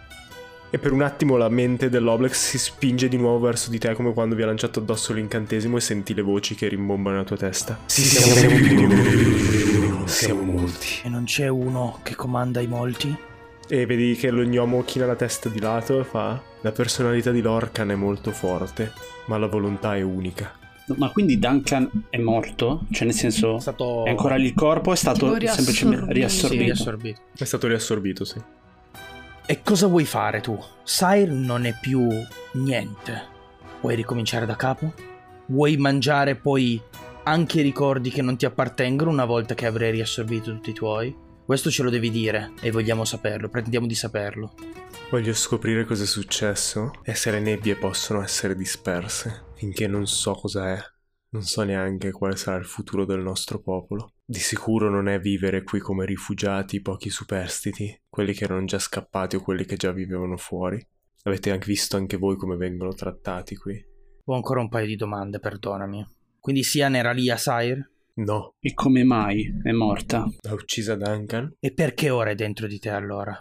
E 0.68 0.78
per 0.78 0.92
un 0.92 1.02
attimo 1.02 1.36
la 1.36 1.48
mente 1.48 1.88
dell'Oblex 1.88 2.32
si 2.32 2.58
spinge 2.58 3.08
di 3.08 3.16
nuovo 3.16 3.38
verso 3.38 3.70
di 3.70 3.78
te 3.78 3.94
come 3.94 4.12
quando 4.12 4.34
vi 4.34 4.42
ha 4.42 4.46
lanciato 4.46 4.80
addosso 4.80 5.12
l'incantesimo 5.12 5.76
e 5.76 5.80
senti 5.80 6.12
le 6.12 6.22
voci 6.22 6.54
che 6.54 6.66
rimbombano 6.68 7.16
nella 7.16 7.26
tua 7.26 7.36
testa. 7.36 7.78
Sì, 7.86 8.02
siamo 8.02 8.56
più 8.56 10.06
Siamo 10.06 10.42
molti. 10.42 10.88
E 11.04 11.08
non 11.08 11.24
c'è 11.24 11.48
uno 11.48 12.00
che 12.02 12.14
comanda 12.14 12.60
i 12.60 12.66
molti? 12.66 13.16
E 13.68 13.86
vedi 13.86 14.14
che 14.14 14.30
lo 14.30 14.42
gnomo 14.42 14.84
china 14.84 15.06
la 15.06 15.16
testa 15.16 15.48
di 15.48 15.60
lato 15.60 16.00
e 16.00 16.04
fa 16.04 16.40
La 16.60 16.72
personalità 16.72 17.30
di 17.30 17.40
Lorcan 17.40 17.90
è 17.90 17.96
molto 17.96 18.30
forte, 18.30 18.92
ma 19.26 19.38
la 19.38 19.46
volontà 19.46 19.96
è 19.96 20.02
unica. 20.02 20.52
Ma 20.96 21.10
quindi 21.10 21.38
Duncan 21.38 22.06
è 22.10 22.18
morto? 22.18 22.86
Cioè, 22.92 23.06
nel 23.06 23.14
senso, 23.14 23.56
È 23.56 23.60
stato 23.60 24.04
è 24.04 24.10
ancora 24.10 24.36
lì 24.36 24.46
il 24.46 24.54
corpo, 24.54 24.92
è 24.92 24.96
stato 24.96 25.36
semplicemente 25.40 26.12
riassorbito. 26.12 26.60
Sì, 26.60 26.66
riassorbito. 26.66 27.20
È 27.36 27.44
stato 27.44 27.66
riassorbito, 27.66 28.24
sì. 28.24 28.40
E 29.48 29.62
cosa 29.62 29.86
vuoi 29.86 30.04
fare 30.04 30.40
tu? 30.40 30.58
Sire 30.82 31.26
non 31.26 31.66
è 31.66 31.78
più 31.80 32.08
niente. 32.54 33.28
Vuoi 33.80 33.94
ricominciare 33.94 34.44
da 34.44 34.56
capo? 34.56 34.92
Vuoi 35.46 35.76
mangiare 35.76 36.34
poi 36.34 36.82
anche 37.22 37.60
i 37.60 37.62
ricordi 37.62 38.10
che 38.10 38.22
non 38.22 38.36
ti 38.36 38.44
appartengono 38.44 39.08
una 39.08 39.24
volta 39.24 39.54
che 39.54 39.66
avrai 39.66 39.92
riassorbito 39.92 40.52
tutti 40.52 40.70
i 40.70 40.74
tuoi? 40.74 41.16
Questo 41.44 41.70
ce 41.70 41.84
lo 41.84 41.90
devi 41.90 42.10
dire 42.10 42.54
e 42.60 42.72
vogliamo 42.72 43.04
saperlo, 43.04 43.48
pretendiamo 43.48 43.86
di 43.86 43.94
saperlo. 43.94 44.54
Voglio 45.10 45.32
scoprire 45.32 45.84
cosa 45.84 46.02
è 46.02 46.06
successo 46.06 46.90
e 47.04 47.14
se 47.14 47.30
le 47.30 47.38
nebbie 47.38 47.76
possono 47.76 48.24
essere 48.24 48.56
disperse, 48.56 49.44
finché 49.54 49.86
non 49.86 50.08
so 50.08 50.32
cosa 50.32 50.72
è. 50.72 50.95
Non 51.36 51.44
so 51.44 51.64
neanche 51.64 52.12
quale 52.12 52.34
sarà 52.34 52.56
il 52.56 52.64
futuro 52.64 53.04
del 53.04 53.20
nostro 53.20 53.60
popolo. 53.60 54.12
Di 54.24 54.38
sicuro 54.38 54.88
non 54.88 55.06
è 55.06 55.20
vivere 55.20 55.62
qui 55.64 55.80
come 55.80 56.06
rifugiati 56.06 56.80
pochi 56.80 57.10
superstiti, 57.10 58.00
quelli 58.08 58.32
che 58.32 58.44
erano 58.44 58.64
già 58.64 58.78
scappati 58.78 59.36
o 59.36 59.42
quelli 59.42 59.66
che 59.66 59.76
già 59.76 59.92
vivevano 59.92 60.38
fuori. 60.38 60.82
Avete 61.24 61.50
anche 61.50 61.66
visto 61.66 61.98
anche 61.98 62.16
voi 62.16 62.36
come 62.36 62.56
vengono 62.56 62.94
trattati 62.94 63.54
qui? 63.54 63.84
Ho 64.24 64.34
ancora 64.34 64.60
un 64.62 64.70
paio 64.70 64.86
di 64.86 64.96
domande, 64.96 65.38
perdonami. 65.38 66.08
Quindi 66.40 66.62
Sian 66.62 66.94
era 66.96 67.12
lì 67.12 67.28
a 67.28 67.36
Sire? 67.36 67.90
No, 68.14 68.54
E 68.60 68.72
come 68.72 69.04
mai 69.04 69.60
è 69.62 69.72
morta? 69.72 70.26
l'ha 70.40 70.54
uccisa 70.54 70.94
Duncan? 70.94 71.54
E 71.60 71.74
perché 71.74 72.08
ora 72.08 72.30
è 72.30 72.34
dentro 72.34 72.66
di 72.66 72.78
te 72.78 72.88
allora? 72.88 73.38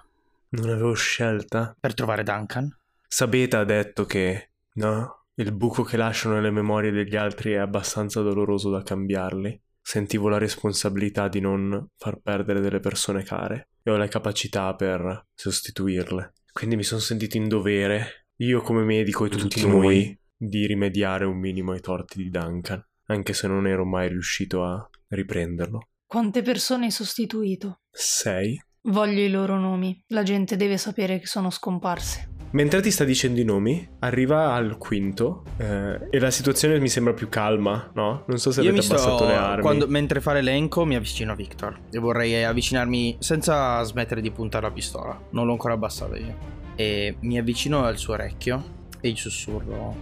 Non 0.49 0.69
avevo 0.69 0.93
scelta. 0.95 1.73
Per 1.79 1.93
trovare 1.93 2.23
Duncan? 2.23 2.77
Sabeta 3.07 3.59
ha 3.59 3.63
detto 3.63 4.03
che 4.03 4.49
no, 4.73 5.24
il 5.35 5.51
buco 5.53 5.83
che 5.83 5.97
lasciano 5.97 6.35
nelle 6.35 6.51
memorie 6.51 6.91
degli 6.91 7.15
altri 7.15 7.53
è 7.53 7.57
abbastanza 7.57 8.21
doloroso 8.21 8.69
da 8.69 8.83
cambiarli. 8.83 9.61
Sentivo 9.81 10.29
la 10.29 10.37
responsabilità 10.37 11.27
di 11.27 11.39
non 11.39 11.89
far 11.97 12.19
perdere 12.21 12.59
delle 12.59 12.79
persone 12.79 13.23
care 13.23 13.69
e 13.83 13.91
ho 13.91 13.97
le 13.97 14.07
capacità 14.07 14.73
per 14.73 15.27
sostituirle. 15.33 16.33
Quindi 16.51 16.75
mi 16.75 16.83
sono 16.83 17.01
sentito 17.01 17.37
in 17.37 17.47
dovere, 17.47 18.27
io 18.37 18.61
come 18.61 18.83
medico 18.83 19.25
e 19.25 19.29
tutti, 19.29 19.67
noi, 19.67 20.17
di 20.35 20.65
rimediare 20.65 21.25
un 21.25 21.37
minimo 21.37 21.73
ai 21.73 21.81
torti 21.81 22.17
di 22.17 22.29
Duncan, 22.29 22.83
anche 23.07 23.33
se 23.33 23.47
non 23.47 23.67
ero 23.67 23.85
mai 23.85 24.07
riuscito 24.07 24.63
a 24.63 24.89
riprenderlo. 25.09 25.89
Quante 26.05 26.41
persone 26.41 26.85
hai 26.85 26.91
sostituito? 26.91 27.81
Sei? 27.91 28.59
Voglio 28.83 29.21
i 29.21 29.29
loro 29.29 29.59
nomi. 29.59 30.01
La 30.07 30.23
gente 30.23 30.55
deve 30.55 30.77
sapere 30.77 31.19
che 31.19 31.27
sono 31.27 31.49
scomparse. 31.49 32.34
Mentre 32.55 32.79
ti 32.79 32.89
sta 32.89 33.03
dicendo 33.03 33.41
i 33.41 33.43
nomi, 33.43 33.85
arriva 33.99 34.53
al 34.53 34.77
quinto 34.77 35.43
eh, 35.57 36.07
e 36.09 36.19
la 36.19 36.31
situazione 36.31 36.79
mi 36.79 36.87
sembra 36.87 37.11
più 37.11 37.27
calma, 37.27 37.91
no? 37.95 38.23
Non 38.27 38.37
so 38.37 38.49
se 38.49 38.61
Io 38.61 38.69
avete 38.69 38.85
abbassato 38.85 39.17
sto, 39.17 39.27
le 39.27 39.35
armi. 39.35 39.61
quando, 39.61 39.87
mentre 39.89 40.21
fa 40.21 40.31
l'elenco 40.31 40.85
mi 40.85 40.95
avvicino 40.95 41.33
a 41.33 41.35
Victor 41.35 41.77
e 41.91 41.99
vorrei 41.99 42.45
avvicinarmi 42.45 43.17
senza 43.19 43.83
smettere 43.83 44.21
di 44.21 44.31
puntare 44.31 44.67
la 44.67 44.71
pistola. 44.71 45.19
Non 45.31 45.45
l'ho 45.45 45.51
ancora 45.51 45.73
abbassata 45.73 46.15
io. 46.15 46.33
E 46.75 47.17
mi 47.19 47.37
avvicino 47.37 47.83
al 47.83 47.97
suo 47.97 48.13
orecchio 48.13 48.63
e 49.01 49.09
gli 49.09 49.17
sussurro: 49.17 49.93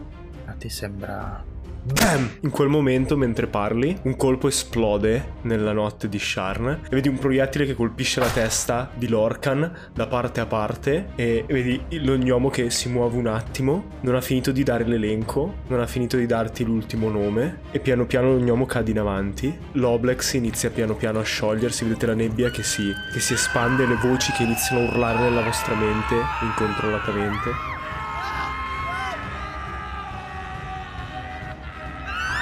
A 0.45 0.53
te 0.53 0.69
sembra. 0.69 1.43
Bam! 1.85 2.37
In 2.43 2.49
quel 2.49 2.69
momento, 2.69 3.17
mentre 3.17 3.47
parli, 3.47 3.97
un 4.03 4.15
colpo 4.15 4.47
esplode 4.47 5.33
nella 5.41 5.73
notte 5.73 6.07
di 6.07 6.17
Sharn 6.17 6.67
e 6.67 6.89
vedi 6.89 7.09
un 7.09 7.19
proiettile 7.19 7.65
che 7.65 7.73
colpisce 7.73 8.21
la 8.21 8.29
testa 8.29 8.89
di 8.93 9.09
Lorcan 9.09 9.89
da 9.93 10.07
parte 10.07 10.39
a 10.39 10.45
parte 10.45 11.09
e 11.15 11.43
vedi 11.45 11.81
lo 11.99 12.15
gnomo 12.15 12.49
che 12.49 12.69
si 12.69 12.87
muove 12.87 13.17
un 13.17 13.27
attimo, 13.27 13.89
non 13.99 14.15
ha 14.15 14.21
finito 14.21 14.53
di 14.53 14.63
dare 14.63 14.85
l'elenco, 14.85 15.55
non 15.67 15.81
ha 15.81 15.85
finito 15.85 16.15
di 16.15 16.25
darti 16.25 16.63
l'ultimo 16.63 17.09
nome 17.09 17.59
e 17.71 17.79
piano 17.79 18.05
piano 18.05 18.31
lo 18.31 18.39
gnomo 18.39 18.65
cade 18.65 18.91
in 18.91 18.99
avanti. 18.99 19.53
L'Oblex 19.73 20.35
inizia 20.35 20.69
piano 20.69 20.95
piano 20.95 21.19
a 21.19 21.23
sciogliersi, 21.23 21.83
vedete 21.83 22.05
la 22.05 22.13
nebbia 22.13 22.49
che 22.49 22.63
si, 22.63 22.93
che 23.11 23.19
si 23.19 23.33
espande, 23.33 23.85
le 23.85 23.97
voci 24.01 24.31
che 24.31 24.43
iniziano 24.43 24.85
a 24.85 24.87
urlare 24.87 25.19
nella 25.19 25.41
vostra 25.41 25.75
mente 25.75 26.15
incontrollatamente. 26.43 27.72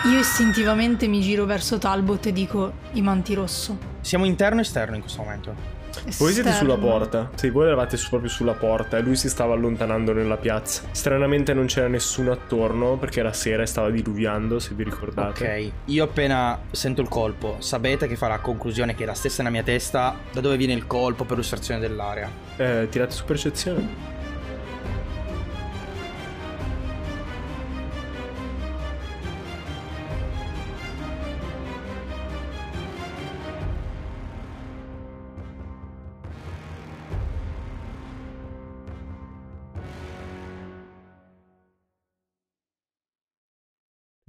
Io 0.05 0.17
istintivamente 0.19 1.07
mi 1.07 1.21
giro 1.21 1.45
verso 1.45 1.77
Talbot 1.77 2.25
e 2.25 2.31
dico 2.33 2.73
i 2.93 3.01
manti 3.01 3.33
rosso. 3.35 3.77
Siamo 4.01 4.25
interno 4.25 4.57
o 4.59 4.61
esterno 4.61 4.95
in 4.95 5.01
questo 5.01 5.21
momento? 5.21 5.79
Voi 6.17 6.31
siete 6.33 6.51
sulla 6.53 6.73
Esterno. 6.73 6.77
porta. 6.77 7.29
Sì, 7.35 7.49
voi 7.49 7.67
eravate 7.67 7.97
su- 7.97 8.09
proprio 8.09 8.29
sulla 8.29 8.53
porta 8.53 8.97
e 8.97 9.01
lui 9.01 9.15
si 9.15 9.29
stava 9.29 9.53
allontanando 9.53 10.13
nella 10.13 10.37
piazza. 10.37 10.83
Stranamente 10.91 11.53
non 11.53 11.65
c'era 11.65 11.87
nessuno 11.87 12.31
attorno 12.31 12.97
perché 12.97 13.19
era 13.19 13.31
sera 13.33 13.61
e 13.61 13.65
stava 13.67 13.89
diluviando, 13.91 14.57
se 14.57 14.73
vi 14.73 14.83
ricordate. 14.83 15.43
Ok, 15.43 15.71
io 15.91 16.03
appena 16.05 16.57
sento 16.71 17.01
il 17.01 17.07
colpo, 17.09 17.57
sapete 17.59 18.07
che 18.07 18.15
fa 18.15 18.27
la 18.27 18.39
conclusione 18.39 18.95
che 18.95 19.03
è 19.03 19.05
la 19.05 19.13
stessa 19.13 19.43
nella 19.43 19.53
mia 19.53 19.63
testa, 19.63 20.15
da 20.31 20.39
dove 20.41 20.57
viene 20.57 20.73
il 20.73 20.87
colpo 20.87 21.23
per 21.23 21.33
l'illustrazione 21.33 21.79
dell'area. 21.79 22.29
Eh, 22.55 22.87
tirate 22.89 23.11
su 23.11 23.25
percezione. 23.25 24.19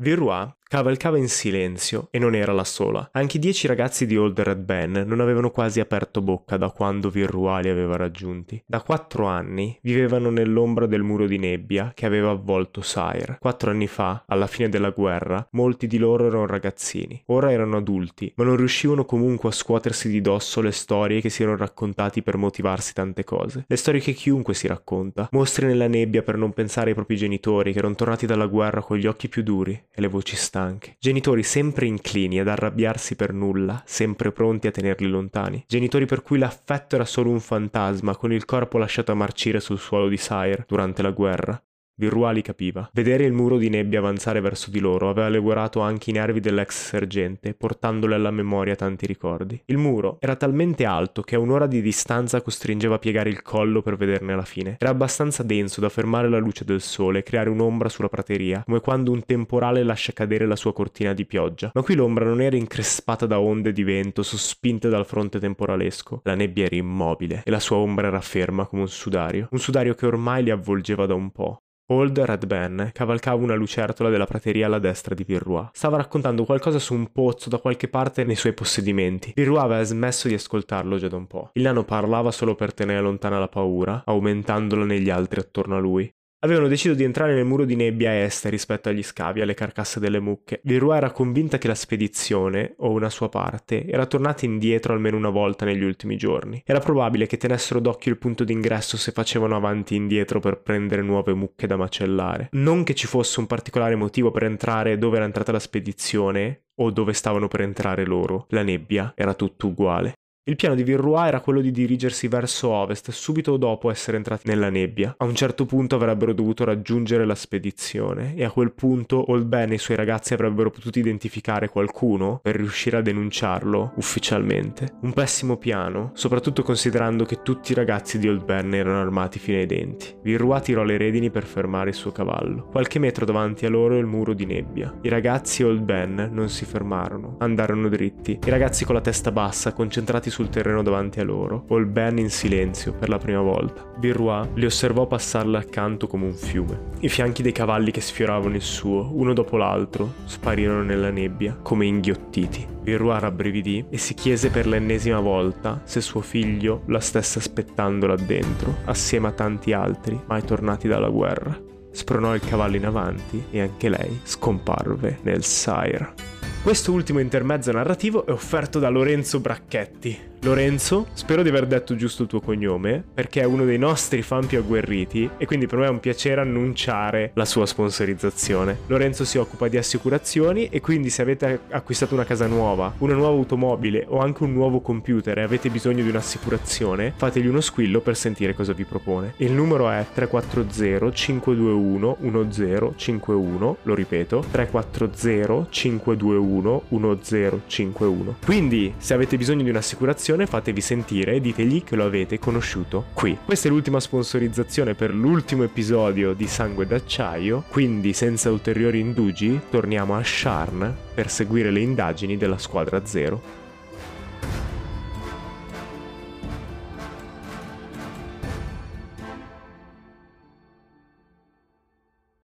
Viruá 0.03 0.51
cavalcava 0.73 1.19
in 1.19 1.29
silenzio 1.29 2.09
e 2.11 2.19
non 2.19 2.35
era 2.35 2.51
la 2.51 2.65
sola. 2.65 3.11
Anche 3.13 3.37
i 3.37 3.41
dieci 3.41 3.67
ragazzi 3.67 4.07
di 4.07 4.17
Old 4.17 4.41
Red 4.41 4.61
Ben 4.61 5.05
non 5.07 5.21
avevano 5.21 5.51
quasi 5.51 5.81
aperto 5.81 6.23
bocca 6.23 6.57
da 6.57 6.71
quando 6.71 7.11
Virua 7.11 7.59
li 7.59 7.69
aveva 7.69 7.97
raggiunti. 7.97 8.63
Da 8.65 8.81
quattro 8.81 9.27
anni 9.27 9.79
vivevano 9.83 10.31
nell'ombra 10.31 10.87
del 10.87 11.03
muro 11.03 11.27
di 11.27 11.37
nebbia 11.37 11.93
che 11.95 12.07
aveva 12.07 12.31
avvolto 12.31 12.81
Sire. 12.81 13.37
Quattro 13.39 13.71
anni 13.71 13.87
fa, 13.87 14.25
alla 14.27 14.47
fine 14.47 14.71
della 14.71 14.89
guerra, 14.89 15.47
molti 15.51 15.87
di 15.87 15.99
loro 15.99 16.25
erano 16.25 16.47
ragazzini. 16.47 17.23
Ora 17.27 17.53
erano 17.53 17.77
adulti, 17.77 18.33
ma 18.37 18.45
non 18.45 18.57
riuscivano 18.57 19.05
comunque 19.05 19.51
a 19.51 19.53
scuotersi 19.53 20.09
di 20.09 20.23
dosso 20.23 20.63
le 20.63 20.73
storie 20.73 21.21
che 21.21 21.29
si 21.29 21.43
erano 21.43 21.59
raccontati 21.59 22.23
per 22.23 22.39
motivarsi 22.39 22.95
tante 22.95 23.25
cose. 23.25 23.67
Le 23.69 23.77
storie 23.77 24.01
che 24.01 24.15
chiunque 24.15 24.55
si 24.55 24.69
racconta. 24.69 25.29
Mostri 25.33 25.67
nella 25.67 25.87
nebbia 25.87 26.23
per 26.23 26.39
non 26.39 26.55
pensare 26.55 26.89
ai 26.89 26.95
propri 26.95 27.17
genitori 27.17 27.73
che 27.73 27.79
erano 27.79 27.95
tornati 27.95 28.25
dalla 28.25 28.47
guerra 28.47 28.81
con 28.81 28.97
gli 28.97 29.07
occhi 29.07 29.29
più 29.29 29.43
duri 29.43 29.73
e 29.93 30.01
le 30.01 30.09
voci 30.09 30.35
stanche. 30.35 30.61
Genitori 30.99 31.43
sempre 31.43 31.87
inclini 31.87 32.41
ad 32.41 32.49
arrabbiarsi 32.49 33.17
per 33.17 33.33
nulla, 33.33 33.83
sempre 33.85 34.33
pronti 34.33 34.67
a 34.67 34.71
tenerli 34.71 35.09
lontani. 35.09 35.65
Genitori 35.67 36.07
per 36.07 36.23
cui 36.23 36.39
l'affetto 36.39 36.95
era 36.95 37.05
solo 37.05 37.31
un 37.31 37.41
fantasma, 37.41 38.17
con 38.17 38.33
il 38.33 38.45
corpo 38.45 38.79
lasciato 38.79 39.13
a 39.13 39.17
marcire 39.17 39.61
sul 39.61 39.79
suolo 39.79 40.09
di 40.09 40.17
Sire 40.17 40.65
durante 40.67 41.03
la 41.03 41.11
guerra. 41.11 41.63
Virua 41.95 42.31
li 42.31 42.43
capiva. 42.43 42.89
Vedere 42.93 43.25
il 43.25 43.33
muro 43.33 43.59
di 43.59 43.69
nebbia 43.69 43.99
avanzare 43.99 44.41
verso 44.41 44.71
di 44.71 44.81
loro 44.81 45.11
aveva 45.11 45.29
lavorato 45.29 45.81
anche 45.81 46.11
i 46.11 46.13
nervi 46.15 46.41
dell'ex 46.41 46.89
sergente, 46.89 47.55
portandole 47.55 48.15
alla 48.15 48.31
memoria 48.31 48.75
tanti 48.75 49.07
ricordi. 49.07 49.61
Il 49.67 49.77
muro 49.77 50.17
era 50.19 50.35
talmente 50.35 50.85
alto 50.85 51.23
che 51.23 51.37
a 51.37 51.39
un'ora 51.39 51.67
di 51.67 51.83
distanza 51.83 52.41
costringeva 52.41 52.95
a 52.95 52.99
piegare 52.99 53.29
il 53.29 53.43
collo 53.43 53.83
per 53.83 53.97
vederne 53.97 54.35
la 54.35 54.45
fine. 54.45 54.77
Era 54.81 54.91
abbastanza 54.91 55.43
denso 55.43 55.81
da 55.81 55.91
fermare 55.91 56.29
la 56.29 56.39
luce 56.39 56.65
del 56.65 56.81
sole 56.81 57.21
e 57.21 57.23
creare 57.23 57.51
un'ombra 57.51 57.89
sulla 57.89 58.09
prateria, 58.09 58.63
come 58.65 58.81
quando 58.81 59.13
un 59.13 59.25
temporale 59.25 59.83
lascia 59.83 60.13
cadere 60.13 60.47
la 60.47 60.57
sua 60.57 60.73
cortina 60.73 61.13
di 61.13 61.27
pioggia. 61.27 61.71
Ma 61.75 61.83
qui 61.83 61.95
l'ombra 61.95 62.25
non 62.25 62.41
era 62.41 62.57
increspata 62.57 63.27
da 63.27 63.39
onde 63.39 63.73
di 63.73 63.85
vento 63.85 64.23
sospinte 64.23 64.89
dal 64.89 65.07
fronte 65.07 65.39
temporalesco. 65.39 66.23
La 66.25 66.35
nebbia 66.35 66.65
era 66.65 66.77
immobile 66.77 67.43
e 67.45 67.51
la 67.51 67.61
sua 67.61 67.77
ombra 67.77 68.09
era 68.09 68.21
ferma 68.21 68.67
come 68.67 68.83
un 68.83 68.89
sudario. 68.89 69.49
Un 69.51 69.59
sudario 69.59 69.95
che 69.95 70.07
ormai 70.07 70.43
li 70.43 70.51
avvolgeva 70.51 71.07
da 71.07 71.15
un 71.15 71.31
po'. 71.31 71.61
Old 71.93 72.19
Red 72.19 72.47
Ben 72.47 72.91
cavalcava 72.93 73.43
una 73.43 73.55
lucertola 73.55 74.09
della 74.09 74.25
prateria 74.25 74.67
alla 74.67 74.79
destra 74.79 75.15
di 75.15 75.25
Virrua. 75.25 75.71
Stava 75.75 75.99
raccontando 75.99 76.45
qualcosa 76.45 76.79
su 76.79 76.95
un 76.95 77.13
pozzo 77.13 77.49
da 77.49 77.59
qualche 77.59 77.89
parte 77.89 78.25
nei 78.25 78.35
suoi 78.35 78.55
possedimenti. 78.55 79.33
Virrua 79.35 79.63
aveva 79.63 79.83
smesso 79.83 80.27
di 80.27 80.35
ascoltarlo 80.35 80.97
già 80.97 81.09
da 81.09 81.17
un 81.17 81.27
po'. 81.27 81.51
Il 81.53 81.63
nano 81.63 81.85
parlava 81.85 82.31
solo 82.31 82.55
per 82.55 82.73
tenere 82.73 83.01
lontana 83.01 83.39
la 83.39 83.49
paura, 83.49 84.03
aumentandola 84.07 84.85
negli 84.85 85.11
altri 85.11 85.41
attorno 85.41 85.77
a 85.77 85.81
lui. 85.81 86.13
Avevano 86.45 86.67
deciso 86.67 86.95
di 86.95 87.05
entrare 87.05 87.35
nel 87.35 87.45
muro 87.45 87.65
di 87.65 87.77
nebbia 87.77 88.11
a 88.11 88.15
est 88.15 88.47
rispetto 88.47 88.89
agli 88.89 89.05
scavi 89.05 89.41
alle 89.41 89.55
carcasse 89.55 90.01
delle 90.01 90.19
mucche. 90.19 90.61
Virua 90.65 90.97
era 90.97 91.13
convinta 91.13 91.57
che 91.57 91.69
la 91.69 91.77
spedizione, 91.77 92.75
o 92.79 92.91
una 92.91 93.11
sua 93.11 93.29
parte, 93.29 93.87
era 93.87 94.07
tornata 94.07 94.45
indietro 94.45 94.93
almeno 94.93 95.17
una 95.17 95.29
volta 95.29 95.65
negli 95.65 95.85
ultimi 95.85 96.17
giorni. 96.17 96.61
Era 96.67 96.81
probabile 96.81 97.27
che 97.27 97.37
tenessero 97.37 97.79
d'occhio 97.79 98.11
il 98.11 98.19
punto 98.19 98.43
d'ingresso 98.43 98.97
se 98.97 99.13
facevano 99.13 99.55
avanti 99.55 99.95
e 99.95 99.99
indietro 99.99 100.41
per 100.41 100.61
prendere 100.61 101.03
nuove 101.03 101.33
mucche 101.33 101.69
da 101.69 101.77
macellare. 101.77 102.49
Non 102.53 102.83
che 102.83 102.95
ci 102.95 103.07
fosse 103.07 103.39
un 103.39 103.47
particolare 103.47 103.95
motivo 103.95 104.33
per 104.33 104.43
entrare 104.43 104.99
dove 104.99 105.19
era 105.19 105.27
entrata 105.27 105.53
la 105.53 105.61
spedizione 105.61 106.65
o 106.81 106.91
dove 106.91 107.13
stavano 107.13 107.47
per 107.47 107.61
entrare 107.61 108.05
loro. 108.05 108.47
La 108.49 108.65
nebbia 108.65 109.13
era 109.15 109.35
tutto 109.35 109.69
uguale. 109.69 110.15
Il 110.45 110.57
piano 110.57 110.75
di 110.75 110.83
Virrua 110.83 111.29
era 111.29 111.39
quello 111.39 111.61
di 111.61 111.71
dirigersi 111.71 112.27
verso 112.27 112.69
ovest 112.71 113.13
subito 113.13 113.57
dopo 113.57 113.93
essere 113.93 114.17
entrati 114.17 114.49
nella 114.49 114.71
nebbia. 114.71 115.15
A 115.19 115.25
un 115.25 115.37
certo 115.37 115.67
punto 115.67 115.95
avrebbero 115.95 116.33
dovuto 116.33 116.65
raggiungere 116.65 117.25
la 117.25 117.37
spedizione 117.37 118.35
e 118.35 118.43
a 118.43 118.51
quel 118.51 118.73
punto 118.73 119.31
Old 119.31 119.45
Ben 119.45 119.71
e 119.71 119.75
i 119.75 119.79
suoi 119.79 119.97
ragazzi 119.97 120.35
avrebbero 120.35 120.73
potuto 120.73 120.99
identificare 120.99 121.69
qualcuno 121.69 122.41
per 122.43 122.57
riuscire 122.57 122.97
a 122.97 123.03
denunciarlo 123.03 123.93
ufficialmente. 123.99 124.97
Un 125.03 125.13
pessimo 125.13 125.59
piano, 125.59 126.11
soprattutto 126.15 126.65
considerando 126.65 127.25
che 127.25 127.43
tutti 127.43 127.71
i 127.71 127.77
ragazzi 127.77 128.19
di 128.19 128.27
Old 128.29 128.43
Ben 128.43 128.75
erano 128.75 129.01
armati 129.01 129.39
fino 129.39 129.59
ai 129.59 129.67
denti. 129.67 130.13
Virrua 130.23 130.59
tirò 130.59 130.83
le 130.83 130.97
redini 130.97 131.31
per 131.31 131.45
fermare 131.45 131.91
il 131.91 131.95
suo 131.95 132.11
cavallo. 132.11 132.67
Qualche 132.67 132.99
metro 132.99 133.25
davanti 133.25 133.65
a 133.65 133.69
loro 133.69 133.97
il 133.97 134.07
muro 134.07 134.35
di 134.35 134.47
nebbia. 134.47 134.93
I 135.03 135.09
ragazzi 135.09 135.63
e 135.63 135.67
Old 135.67 135.83
Ben 135.83 136.31
non 136.33 136.49
si 136.49 136.65
fermarono, 136.65 137.37
andarono 137.39 137.89
dritti. 137.89 138.41
I 138.45 138.51
ragazzi 138.51 138.85
con 138.85 138.97
la 138.97 139.01
testa 139.01 139.31
bassa, 139.31 139.73
concentrati 139.73 140.31
sul 140.33 140.49
terreno 140.49 140.83
davanti 140.83 141.21
a 141.21 141.25
loro, 141.25 141.65
Old 141.69 141.89
Ben 141.89 142.17
in 142.17 142.31
silenzio 142.31 142.95
per 142.95 143.11
la 143.11 143.19
prima 143.19 143.43
volta. 143.43 143.85
Birrois 143.99 144.49
li 144.55 144.65
osservò 144.65 145.07
passarle 145.07 145.59
accanto 145.59 146.07
come 146.07 146.25
un 146.25 146.33
fiume. 146.33 146.91
I 147.01 147.11
fianchi 147.11 147.43
dei 147.43 147.53
cavalli 147.53 147.91
che 147.91 148.01
sfioravano 148.01 148.55
il 148.55 148.63
suo, 148.63 149.11
uno 149.13 149.35
dopo 149.35 149.59
l'altro, 149.59 150.15
sparirono 150.25 150.83
nella 150.83 151.11
nebbia, 151.11 151.59
come 151.61 151.85
inghiottiti. 151.85 152.67
Birrois 152.83 153.21
rabbrividì 153.21 153.85
e 153.91 153.99
si 153.99 154.15
chiese 154.15 154.49
per 154.49 154.67
l'ennesima 154.67 155.21
volta 155.21 155.83
se 155.85 156.01
suo 156.01 156.23
figlio 156.23 156.83
la 156.87 157.01
stesse 157.01 157.39
aspettando 157.39 158.07
là 158.07 158.17
dentro, 158.17 158.77
assieme 158.87 159.29
a 159.29 159.33
tanti 159.33 159.75
altri 159.75 160.19
mai 160.27 160.43
tornati 160.43 160.89
dalla 160.89 161.11
guerra. 161.11 161.57
Spronò 161.91 162.35
il 162.35 162.41
cavallo 162.41 162.77
in 162.77 162.87
avanti 162.87 163.45
e 163.51 163.61
anche 163.61 163.91
lei 163.91 164.21
scomparve 164.23 165.19
nel 165.25 165.45
Sire. 165.45 166.41
Questo 166.63 166.93
ultimo 166.93 167.19
intermezzo 167.19 167.73
narrativo 167.73 168.25
è 168.25 168.31
offerto 168.31 168.79
da 168.79 168.89
Lorenzo 168.89 169.41
Bracchetti. 169.41 170.32
Lorenzo, 170.45 171.07
spero 171.13 171.45
di 171.45 171.51
aver 171.51 171.67
detto 171.67 171.95
giusto 171.95 172.23
il 172.23 172.29
tuo 172.29 172.41
cognome, 172.41 173.05
perché 173.15 173.43
è 173.43 173.45
uno 173.45 173.65
dei 173.65 173.79
nostri 173.79 174.23
fan 174.23 174.45
più 174.45 174.59
agguerriti 174.59 175.31
e 175.37 175.47
quindi 175.47 175.69
per 175.69 175.79
me 175.79 175.87
è 175.87 175.89
un 175.89 176.01
piacere 176.01 176.41
annunciare 176.41 177.31
la 177.35 177.45
sua 177.45 177.65
sponsorizzazione. 177.65 178.79
Lorenzo 178.89 179.25
si 179.25 179.39
occupa 179.39 179.69
di 179.69 179.77
assicurazioni 179.77 180.67
e 180.67 180.81
quindi 180.81 181.11
se 181.11 181.23
avete 181.23 181.61
acquistato 181.71 182.15
una 182.15 182.25
casa 182.25 182.49
nuova, 182.49 182.93
una 182.99 183.15
nuova 183.15 183.37
automobile 183.37 184.05
o 184.09 184.19
anche 184.19 184.43
un 184.43 184.53
nuovo 184.53 184.81
computer 184.81 185.39
e 185.39 185.43
avete 185.43 185.71
bisogno 185.71 186.03
di 186.03 186.09
un'assicurazione, 186.09 187.13
fategli 187.15 187.47
uno 187.47 187.61
squillo 187.61 188.01
per 188.01 188.17
sentire 188.17 188.53
cosa 188.53 188.73
vi 188.73 188.83
propone. 188.83 189.35
Il 189.37 189.53
numero 189.53 189.89
è 189.91 190.05
340 190.13 191.13
521 191.13 192.17
1051, 192.19 193.77
lo 193.81 193.95
ripeto, 193.95 194.45
340 194.51 195.69
521 195.71 196.83
1051. 196.89 198.37
Quindi, 198.45 198.93
se 198.97 199.15
avete 199.15 199.37
bisogno 199.37 199.63
di 199.63 199.71
un'assicurazione 199.71 200.31
situazione 200.33 200.47
fatevi 200.47 200.81
sentire 200.81 201.35
e 201.35 201.41
ditegli 201.41 201.85
che 201.85 201.97
lo 201.97 202.05
avete 202.05 202.39
conosciuto 202.39 203.07
qui. 203.13 203.37
Questa 203.45 203.69
è 203.69 203.71
l'ultima 203.71 204.01
sponsorizzazione 204.01 204.95
per 204.95 205.13
l'ultimo 205.13 205.63
episodio 205.63 206.33
di 206.33 206.47
Sangue 206.47 206.87
d'acciaio, 206.87 207.65
quindi 207.69 208.13
senza 208.13 208.51
ulteriori 208.51 209.01
indugi 209.01 209.61
torniamo 209.71 210.17
a 210.17 210.25
Sharn 210.25 210.95
per 211.15 211.29
seguire 211.29 211.71
le 211.71 211.81
indagini 211.81 212.37
della 212.37 212.59
squadra 212.59 213.05
zero. 213.05 213.61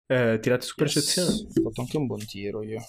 Eh, 0.07 0.39
tirate 0.41 0.67
su 0.67 0.75
percezione. 0.77 1.31
Yes. 1.31 1.57
Ho 1.57 1.63
fatto 1.63 1.81
anche 1.81 1.97
un 1.97 2.07
buon 2.07 2.25
tiro 2.27 2.63
io. 2.63 2.85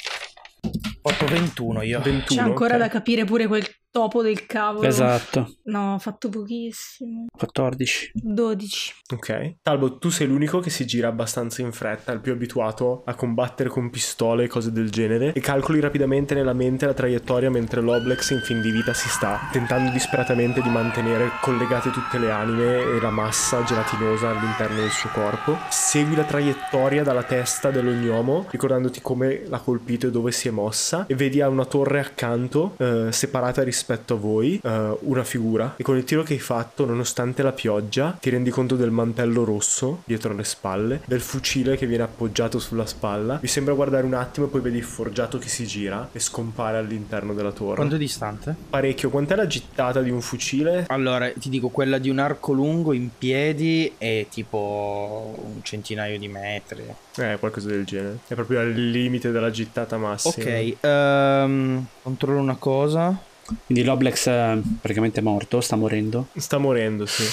Ho 1.01 1.10
fatto 1.10 1.25
21 1.25 1.82
io. 1.84 2.01
21. 2.01 2.23
C'è 2.25 2.45
ancora 2.45 2.73
ok. 2.73 2.79
da 2.79 2.88
capire 2.89 3.23
pure 3.23 3.47
quel 3.47 3.65
topo 3.93 4.23
del 4.23 4.47
cavolo. 4.47 4.88
Esatto. 4.88 5.58
No, 5.65 5.93
ho 5.93 5.99
fatto 5.99 6.27
pochissimo. 6.27 7.27
14. 7.32 8.13
12. 8.15 8.93
Ok. 9.13 9.58
Talbot, 9.62 9.99
tu 9.99 10.10
sei 10.10 10.25
l'unico 10.25 10.60
che 10.62 10.71
si 10.71 10.88
gira 10.88 11.10
abbastanza 11.10 11.62
in 11.62 11.71
fretta, 11.71 12.12
il 12.12 12.19
più 12.19 12.32
abituato 12.32 13.03
a 13.06 13.13
combattere 13.13 13.69
con 13.69 13.91
pistole 13.91 14.45
e 14.45 14.47
cose 14.47 14.71
del 14.71 14.89
genere, 14.89 15.32
e 15.34 15.39
calcoli 15.41 15.79
rapidamente 15.79 16.34
nella 16.34 16.53
mente 16.53 16.88
la 16.88 16.95
traiettoria 16.95 17.51
mentre 17.51 17.82
l'Oblex 17.82 18.32
in 18.32 18.41
fin 18.41 18.62
di 18.62 18.71
vita 18.71 18.95
si 18.95 19.08
sta 19.10 19.47
tentando 19.51 19.91
disperatamente 19.91 20.63
di 20.63 20.69
mantenere 20.69 21.29
collegate 21.41 21.91
tutte 21.91 22.17
le 22.17 22.32
anime 22.32 22.95
e 22.95 22.99
la 22.99 23.12
massa 23.12 23.63
gelatinosa 23.63 24.32
all'interno 24.32 24.77
del 24.77 24.89
suo 24.89 25.12
corpo. 25.12 25.56
Segui 25.69 26.15
la 26.15 26.23
traiettoria 26.23 27.03
dalla 27.03 27.23
testa 27.23 27.69
dell'ognomo, 27.69 28.47
ricordandoti 28.49 29.01
come 29.01 29.43
l'ha 29.45 29.60
colpito 29.60 30.08
e 30.08 30.12
dove 30.12 30.32
si 30.32 30.47
è 30.47 30.51
mossa, 30.51 31.06
e 31.06 31.13
vedi 31.13 31.41
a 31.41 31.47
una 31.47 31.65
torre 31.65 31.99
accanto, 31.99 32.73
eh, 32.79 33.12
separata 33.12 33.62
rispetto 33.62 33.82
a 33.88 34.15
voi, 34.15 34.60
eh, 34.63 34.98
una 35.02 35.24
figura, 35.24 35.74
e 35.78 35.84
con 35.84 35.98
il 35.98 36.04
tiro 36.04 36.24
che 36.24 36.34
hai 36.34 36.39
fatto, 36.39 36.86
nonostante 36.86 37.43
la 37.43 37.52
pioggia, 37.52 38.17
ti 38.19 38.30
rendi 38.30 38.50
conto 38.50 38.76
del 38.76 38.91
mantello 38.91 39.43
rosso 39.43 40.02
dietro 40.06 40.34
le 40.34 40.43
spalle, 40.43 41.02
del 41.06 41.22
fucile 41.22 41.76
che 41.76 41.86
viene 41.86 42.04
appoggiato 42.04 42.60
sulla 42.60 42.86
spalla. 42.86 43.38
Vi 43.41 43.48
sembra 43.48 43.74
guardare 43.74 44.06
un 44.06 44.13
attimo 44.13 44.46
e 44.46 44.50
poi 44.50 44.62
vedi 44.62 44.78
il 44.78 44.84
forgiato 44.84 45.38
che 45.38 45.48
si 45.48 45.65
gira 45.65 46.10
e 46.12 46.19
scompare 46.19 46.78
all'interno 46.78 47.34
della 47.34 47.52
torre. 47.52 47.76
Quanto 47.76 47.96
è 47.96 47.98
distante? 47.98 48.56
Parecchio, 48.69 49.10
quant'è 49.10 49.36
la 49.36 49.48
gittata 49.48 50.02
di 50.02 50.10
un 50.10 50.22
fucile? 50.22 50.86
Allora, 50.88 51.32
ti 51.32 51.50
dico, 51.50 51.69
quella 51.69 51.98
di 51.98 52.10
un 52.10 52.19
arco 52.19 52.54
lungo 52.54 52.93
in 52.93 53.10
piedi 53.17 53.93
è 53.98 54.28
tipo 54.30 55.36
un 55.43 55.63
centinaio 55.63 56.17
di 56.17 56.28
metri. 56.28 56.84
Eh, 57.17 57.38
qualcosa 57.39 57.67
del 57.67 57.86
genere. 57.86 58.19
È 58.28 58.34
proprio 58.34 58.60
al 58.60 58.72
limite 58.72 59.32
della 59.32 59.52
gittata 59.52 59.98
massima. 59.98 60.46
Ok, 60.46 60.76
ehm, 60.80 61.86
controllo 62.02 62.39
una 62.39 62.56
cosa. 62.56 63.32
Quindi 63.65 63.84
l'Oblex 63.84 64.27
è 64.27 64.58
praticamente 64.79 65.21
morto, 65.21 65.62
sta 65.62 65.75
morendo. 65.75 66.27
Sta 66.36 66.58
morendo, 66.58 67.06
sì. 67.06 67.23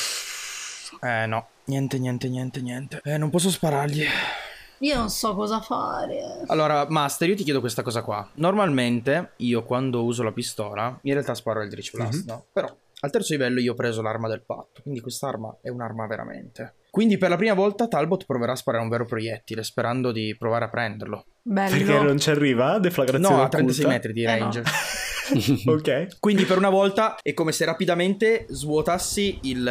Eh 1.03 1.27
no, 1.27 1.49
niente, 1.65 1.99
niente, 1.99 2.29
niente, 2.29 2.61
niente. 2.61 3.01
Eh, 3.05 3.17
non 3.17 3.31
posso 3.31 3.51
sparargli. 3.51 4.05
Io 4.83 4.97
non 4.97 5.11
so 5.11 5.35
cosa 5.35 5.61
fare. 5.61 6.43
Allora, 6.47 6.87
Master, 6.89 7.29
io 7.29 7.37
ti 7.37 7.45
chiedo 7.45 7.61
questa 7.61 7.83
cosa 7.83 8.03
qua. 8.03 8.27
Normalmente, 8.35 9.33
io 9.37 9.63
quando 9.65 10.05
uso 10.05 10.23
la 10.23 10.33
pistola, 10.33 10.99
in 11.03 11.13
realtà 11.13 11.35
sparo 11.35 11.63
il 11.63 11.69
Dritch 11.69 11.93
Blast, 11.93 12.27
no? 12.27 12.47
Però, 12.51 12.75
al 13.01 13.11
terzo 13.11 13.33
livello 13.33 13.61
io 13.61 13.73
ho 13.73 13.75
preso 13.75 14.01
l'arma 14.01 14.29
del 14.29 14.43
patto, 14.43 14.81
quindi 14.83 15.01
quest'arma 15.01 15.59
è 15.61 15.69
un'arma 15.69 16.07
veramente. 16.07 16.75
Quindi 16.91 17.19
per 17.19 17.31
la 17.31 17.37
prima 17.37 17.55
volta 17.55 17.87
Talbot 17.89 18.25
proverà 18.27 18.53
a 18.53 18.57
sparare 18.57 18.83
un 18.83 18.89
vero 18.89 19.05
proiettile, 19.05 19.63
sperando 19.63 20.13
di 20.13 20.35
provare 20.39 20.65
a 20.65 20.69
prenderlo. 20.69 21.25
Bello. 21.43 21.77
Perché 21.77 22.01
non 22.03 22.19
ci 22.19 22.31
arriva? 22.31 22.79
Deflagrazione 22.79 23.37
No, 23.37 23.43
a 23.43 23.49
36 23.49 23.85
occulta? 23.85 23.99
metri 24.09 24.13
di 24.13 24.23
Eh, 24.25 24.37
no. 24.39 24.39
range. 24.39 24.63
ok. 25.67 26.19
Quindi 26.19 26.45
per 26.45 26.59
una 26.59 26.71
volta 26.71 27.17
è 27.23 27.33
come 27.35 27.53
se 27.53 27.65
rapidamente 27.65 28.47
svuotassi 28.49 29.39
il... 29.43 29.67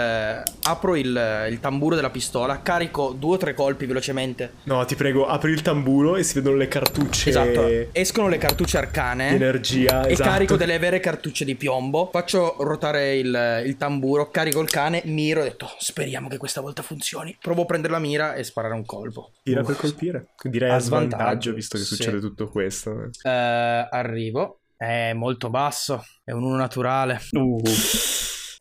apro 0.63 0.95
il, 0.95 1.47
il 1.49 1.59
tamburo 1.59 1.95
della 1.95 2.09
pistola, 2.09 2.61
carico 2.61 3.13
due 3.17 3.35
o 3.35 3.37
tre 3.37 3.53
colpi 3.53 3.85
velocemente. 3.85 4.53
No, 4.63 4.83
ti 4.85 4.95
prego, 4.95 5.27
apri 5.27 5.51
il 5.51 5.61
tamburo 5.61 6.15
e 6.15 6.23
si 6.23 6.35
vedono 6.35 6.55
le 6.55 6.67
cartucce 6.67 7.29
Esatto. 7.29 7.65
di 7.67 7.87
Escono 7.91 8.29
le 8.29 8.37
cartucce 8.37 8.77
arcane. 8.77 9.29
energia. 9.29 10.05
E 10.05 10.13
esatto. 10.13 10.29
carico 10.29 10.55
delle 10.55 10.79
vere 10.79 10.99
cartucce 10.99 11.43
di 11.45 11.55
piombo. 11.55 12.09
Faccio 12.11 12.55
ruotare 12.59 13.17
il, 13.17 13.63
il 13.65 13.75
tamburo, 13.77 14.29
carico 14.29 14.61
il 14.61 14.69
cane, 14.69 15.01
miro 15.05 15.39
e 15.41 15.43
ho 15.43 15.45
detto 15.45 15.69
speriamo 15.77 16.27
che 16.29 16.37
questa 16.37 16.61
volta 16.61 16.81
funzioni. 16.81 17.07
Provo 17.39 17.63
a 17.63 17.65
prendere 17.65 17.93
la 17.93 17.99
mira 17.99 18.35
e 18.35 18.43
sparare 18.43 18.73
un 18.73 18.85
colpo. 18.85 19.31
Tira 19.43 19.61
per 19.63 19.75
colpire. 19.75 20.27
Direi 20.43 20.71
A 20.71 20.79
svantaggio, 20.79 21.15
svantaggio, 21.15 21.53
visto 21.53 21.77
che 21.77 21.83
sì. 21.83 21.95
succede 21.95 22.19
tutto 22.19 22.47
questo. 22.49 23.09
Eh, 23.23 23.29
arrivo. 23.29 24.59
È 24.75 25.13
molto 25.13 25.49
basso. 25.49 26.03
È 26.23 26.31
un 26.31 26.43
1 26.43 26.55
naturale. 26.55 27.19
Uh, 27.31 27.61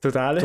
Totale? 0.01 0.39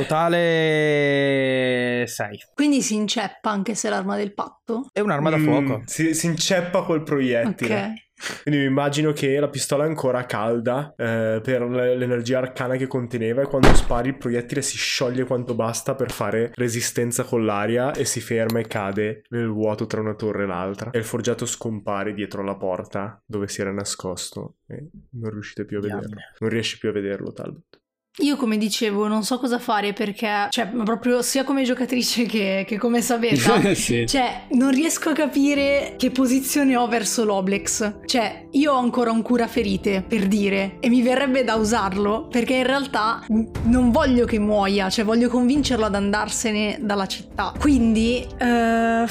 Totale 0.84 2.06
6. 2.08 2.38
Quindi 2.54 2.82
si 2.82 2.96
inceppa 2.96 3.50
anche 3.52 3.76
se 3.76 3.88
è 3.88 3.92
l'arma 3.92 4.16
del 4.18 4.34
patto? 4.34 4.88
È 4.92 5.00
un'arma 5.00 5.30
da 5.30 5.38
Mm, 5.38 5.44
fuoco. 5.44 5.82
si, 5.86 6.14
si 6.14 6.26
inceppa 6.28 6.82
col 6.84 7.04
proiettile. 7.04 7.76
Ok. 7.76 8.02
Quindi 8.44 8.62
mi 8.62 8.68
immagino 8.68 9.12
che 9.12 9.38
la 9.40 9.50
pistola 9.50 9.84
è 9.84 9.88
ancora 9.88 10.26
calda 10.26 10.94
eh, 10.96 11.42
per 11.44 11.62
l'energia 11.64 12.38
arcana 12.38 12.78
che 12.78 12.88
conteneva 12.88 13.42
e 13.42 13.48
quando 13.48 13.74
spari 13.76 14.10
il 14.10 14.18
proiettile 14.18 14.62
si 14.62 14.78
scioglie 14.78 15.26
quanto 15.26 15.56
basta 15.56 15.94
per 15.96 16.10
fare 16.12 16.52
resistenza 16.56 17.24
con 17.26 17.44
l'aria 17.44 17.92
e 17.92 18.06
si 18.06 18.22
ferma 18.22 18.60
e 18.60 18.68
cade 18.68 19.24
nel 19.30 19.50
vuoto 19.50 19.88
tra 19.88 20.00
una 20.00 20.14
torre 20.16 20.44
e 20.44 20.48
l'altra. 20.48 20.92
E 20.92 21.00
il 21.00 21.04
forgiato 21.04 21.46
scompare 21.46 22.14
dietro 22.14 22.44
la 22.44 22.56
porta 22.56 23.22
dove 23.26 23.48
si 23.50 23.60
era 23.62 23.72
nascosto 23.74 24.58
e 24.68 24.88
non 25.12 25.32
riuscite 25.32 25.66
più 25.66 25.80
a 25.80 25.82
vederlo. 25.82 26.16
Non 26.40 26.50
riesci 26.50 26.78
più 26.78 26.90
a 26.90 26.92
vederlo, 26.94 27.34
Talbot. 27.34 27.82
Io 28.18 28.36
come 28.36 28.58
dicevo 28.60 29.08
non 29.08 29.24
so 29.24 29.40
cosa 29.40 29.58
fare 29.58 29.92
perché, 29.92 30.46
cioè, 30.52 30.68
proprio 30.68 31.24
sia 31.24 31.44
come 31.44 31.64
giocatrice 31.64 32.26
che, 32.26 32.64
che 32.68 32.78
come 32.78 33.02
Sabeta, 33.02 33.60
sì. 33.74 34.06
cioè, 34.06 34.44
non 34.52 34.70
riesco 34.70 35.10
a 35.10 35.14
capire 35.14 35.96
che 35.98 36.12
posizione 36.12 36.76
ho 36.76 36.88
verso 36.88 37.26
l'Oblex. 37.26 38.02
Cioè, 38.06 38.50
io 38.52 38.74
ho 38.74 38.78
ancora 38.78 39.10
un 39.10 39.24
cura 39.24 39.48
ferite, 39.48 40.06
per 40.08 40.28
dire, 40.28 40.78
e 40.80 40.90
mi 40.90 41.02
verrebbe 41.02 41.44
da 41.44 41.56
usarlo 41.56 42.28
perché 42.28 42.54
in 42.54 42.68
realtà 42.68 43.26
non 43.64 43.90
voglio 43.90 44.26
che 44.26 44.38
muoia, 44.38 44.92
cioè 44.92 45.06
voglio 45.06 45.28
convincerlo 45.28 45.86
ad 45.86 45.96
andarsene 45.96 46.78
dalla 46.82 47.08
città. 47.08 47.52
Quindi, 47.58 48.24
eh, 48.38 49.06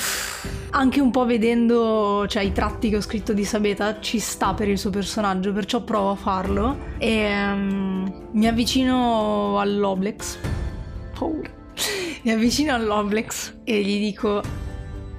anche 0.73 1.01
un 1.01 1.11
po' 1.11 1.25
vedendo 1.25 2.25
cioè, 2.29 2.43
i 2.43 2.53
tratti 2.53 2.89
che 2.89 2.97
ho 2.97 3.01
scritto 3.01 3.33
di 3.33 3.45
Sabeta, 3.45 4.01
ci 4.01 4.19
sta 4.19 4.55
per 4.55 4.69
il 4.69 4.79
suo 4.79 4.91
personaggio, 4.91 5.53
perciò 5.53 5.83
provo 5.83 6.11
a 6.11 6.17
farlo 6.17 6.77
e 6.99 7.11
ehm, 7.11 8.29
mi 8.33 8.47
avvicino 8.47 9.59
all'Oblex. 9.59 10.39
Paura. 11.19 11.51
Mi 12.23 12.31
avvicino 12.31 12.75
all'Oblex 12.75 13.55
e 13.65 13.83
gli 13.83 13.99
dico: 13.99 14.41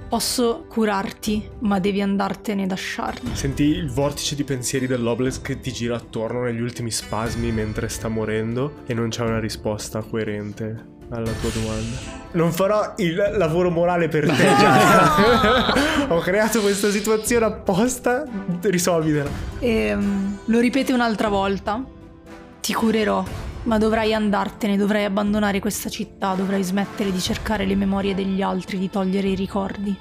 Posso 0.08 0.64
curarti, 0.68 1.50
ma 1.60 1.78
devi 1.78 2.00
andartene 2.00 2.66
da 2.66 2.76
Sharn. 2.76 3.34
Senti 3.34 3.64
il 3.64 3.90
vortice 3.90 4.34
di 4.34 4.44
pensieri 4.44 4.86
dell'Obelisk 4.86 5.42
che 5.42 5.60
ti 5.60 5.72
gira 5.72 5.96
attorno 5.96 6.42
negli 6.42 6.60
ultimi 6.60 6.90
spasmi 6.90 7.52
mentre 7.52 7.88
sta 7.88 8.08
morendo 8.08 8.82
e 8.86 8.94
non 8.94 9.08
c'è 9.08 9.22
una 9.22 9.40
risposta 9.40 10.02
coerente 10.02 10.92
alla 11.10 11.30
tua 11.32 11.50
domanda. 11.50 11.96
Non 12.32 12.52
farò 12.52 12.94
il 12.96 13.14
lavoro 13.36 13.70
morale 13.70 14.08
per 14.08 14.26
te. 14.28 14.46
Ho 16.12 16.18
creato 16.20 16.60
questa 16.60 16.90
situazione 16.90 17.44
apposta, 17.44 18.24
risolvitela. 18.62 19.30
E 19.60 19.68
ehm, 19.68 20.38
lo 20.46 20.60
ripete 20.60 20.92
un'altra 20.92 21.28
volta. 21.28 21.82
Ti 22.60 22.72
curerò, 22.72 23.24
ma 23.64 23.78
dovrai 23.78 24.14
andartene, 24.14 24.76
dovrai 24.76 25.04
abbandonare 25.04 25.60
questa 25.60 25.88
città, 25.88 26.34
dovrai 26.34 26.62
smettere 26.62 27.12
di 27.12 27.20
cercare 27.20 27.66
le 27.66 27.76
memorie 27.76 28.14
degli 28.14 28.42
altri, 28.42 28.78
di 28.78 28.90
togliere 28.90 29.28
i 29.28 29.34
ricordi. 29.34 29.96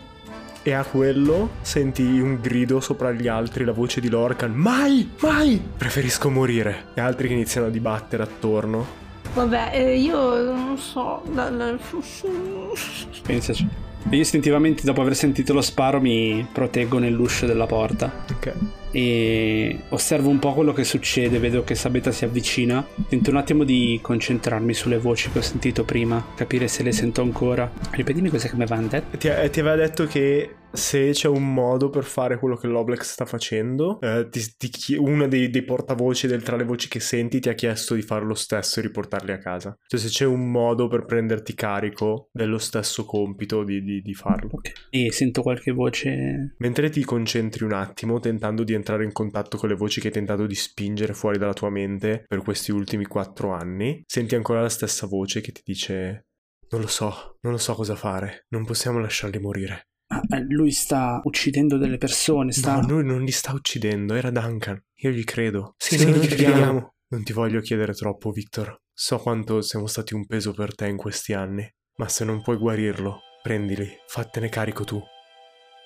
E 0.66 0.72
a 0.72 0.86
quello 0.86 1.50
senti 1.62 2.02
un 2.02 2.39
grido 2.39 2.80
sopra 2.80 3.12
gli 3.12 3.28
altri, 3.28 3.66
la 3.66 3.74
voce 3.74 4.00
di 4.00 4.08
Lorcan. 4.08 4.54
Mai, 4.54 5.12
mai! 5.20 5.62
Preferisco 5.78 6.30
morire. 6.30 6.86
E 6.94 7.02
altri 7.02 7.28
che 7.28 7.34
iniziano 7.34 7.68
a 7.68 7.70
dibattere 7.70 8.24
attorno. 8.24 9.02
Vabbè, 9.34 9.72
eh, 9.74 9.98
io 9.98 10.43
non 10.43 10.78
so. 10.78 11.24
la- 11.34 11.50
la- 11.50 11.76
Pensaci. 13.24 13.67
Io 14.10 14.19
istintivamente, 14.19 14.84
dopo 14.84 15.02
aver 15.02 15.15
sentito 15.15 15.54
lo 15.54 15.62
sparo, 15.62 16.00
mi 16.02 16.46
proteggo 16.52 17.00
nell'uscio 17.00 17.46
della 17.46 17.65
porta 17.65 18.12
Ok. 18.32 18.54
e 18.91 19.80
osservo 19.89 20.30
un 20.30 20.39
po' 20.39 20.54
quello 20.54 20.74
che 20.74 20.84
succede. 20.84 21.39
Vedo 21.39 21.63
che 21.63 21.74
Sabeta 21.74 22.12
si 22.12 22.26
avvicina. 22.26 22.86
Tento 23.08 23.30
un 23.30 23.38
attimo 23.38 23.63
di 23.63 24.00
concentrarmi 24.02 24.74
sulle 24.74 24.98
voci 25.00 25.32
che 25.32 25.39
ho 25.39 25.41
sentito 25.41 25.84
prima, 25.86 26.24
capire 26.36 26.67
se 26.67 26.84
le 26.84 26.91
sento 26.91 27.22
ancora. 27.22 27.72
Ripetimi 27.91 28.30
cosa 28.30 28.50
che 28.50 28.56
mi 28.56 28.63
avevano 28.63 28.88
detto. 28.88 29.17
Ti, 29.17 29.28
eh, 29.30 29.50
ti 29.50 29.60
aveva 29.62 29.76
detto 29.78 30.06
che 30.06 30.54
se 30.74 31.12
c'è 31.12 31.28
un 31.28 31.54
modo 31.54 31.90
per 31.90 32.04
fare 32.04 32.38
quello 32.40 32.56
che 32.56 32.68
l'Oblex 32.68 33.12
sta 33.12 33.26
facendo. 33.26 34.00
Eh, 34.02 34.28
ti, 34.30 34.42
ti 34.58 34.96
uno 34.96 35.28
dei, 35.28 35.50
dei 35.50 35.64
portavoci 35.64 36.28
del 36.28 36.42
tra 36.42 36.56
le 36.56 36.64
voci 36.64 36.88
che 36.88 37.00
senti 37.00 37.40
ti 37.40 37.50
ha 37.50 37.54
chiesto 37.54 37.94
di 37.94 38.02
fare 38.02 38.26
lo 38.26 38.34
stesso 38.34 38.80
e 38.80 38.84
riportarli 38.84 39.32
a 39.32 39.38
casa. 39.38 39.78
Cioè 39.86 40.00
se 40.00 40.08
c'è 40.08 40.26
un 40.26 40.50
modo 40.50 40.88
per 40.88 41.06
prenderti 41.06 41.54
carico 41.54 42.30
dello 42.32 42.58
stesso 42.58 43.06
compito 43.06 43.64
di, 43.64 43.84
di- 43.84 44.02
di 44.02 44.14
farlo. 44.14 44.50
Ok. 44.52 44.72
E 44.90 45.12
sento 45.12 45.42
qualche 45.42 45.72
voce. 45.72 46.56
Mentre 46.58 46.90
ti 46.90 47.04
concentri 47.04 47.64
un 47.64 47.74
attimo 47.74 48.20
tentando 48.20 48.64
di 48.64 48.74
entrare 48.74 49.04
in 49.04 49.12
contatto 49.12 49.58
con 49.58 49.70
le 49.70 49.76
voci 49.76 50.02
che 50.02 50.08
hai 50.08 50.14
tentato 50.14 50.46
di 50.46 50.56
spingere 50.56 51.14
fuori 51.14 51.38
dalla 51.38 51.54
tua 51.54 51.70
mente 51.70 52.26
per 52.28 52.42
questi 52.42 52.72
ultimi 52.72 53.06
quattro 53.06 53.52
anni, 53.52 54.04
senti 54.08 54.36
ancora 54.36 54.62
la 54.62 54.70
stessa 54.70 55.06
voce 55.06 55.42
che 55.42 55.52
ti 55.52 55.62
dice 55.64 56.26
non 56.74 56.82
lo 56.82 56.88
so, 56.88 57.38
non 57.42 57.52
lo 57.52 57.60
so 57.60 57.76
cosa 57.76 57.96
fare, 57.96 58.46
non 58.50 58.66
possiamo 58.66 59.00
lasciarli 59.00 59.38
morire. 59.40 59.90
Eh, 60.08 60.46
lui 60.50 60.72
sta 60.72 61.22
uccidendo 61.24 61.78
delle 61.78 61.98
persone. 61.98 62.52
Sta. 62.52 62.80
No, 62.80 62.88
lui 62.88 63.06
non 63.06 63.24
li 63.24 63.32
sta 63.32 63.54
uccidendo, 63.54 64.13
era 64.13 64.30
Duncan. 64.30 64.82
Io 64.98 65.10
gli 65.12 65.24
credo. 65.24 65.76
Sì, 65.78 66.04
noi 66.04 66.20
gli 66.20 66.28
crediamo. 66.28 66.96
Non 67.10 67.24
ti 67.24 67.34
voglio 67.34 67.62
chiedere 67.62 67.94
troppo, 67.94 68.32
Victor. 68.32 68.82
So 68.92 69.18
quanto 69.18 69.62
siamo 69.62 69.88
stati 69.88 70.13
un 70.13 70.26
peso 70.26 70.54
per 70.54 70.76
te 70.76 70.88
in 70.88 70.98
questi 70.98 71.34
anni, 71.34 71.68
ma 71.98 72.08
se 72.08 72.26
non 72.26 72.42
puoi 72.42 72.58
guarirlo, 72.58 73.20
prendili, 73.42 73.88
fattene 74.08 74.50
carico 74.50 74.84
tu. 74.84 75.02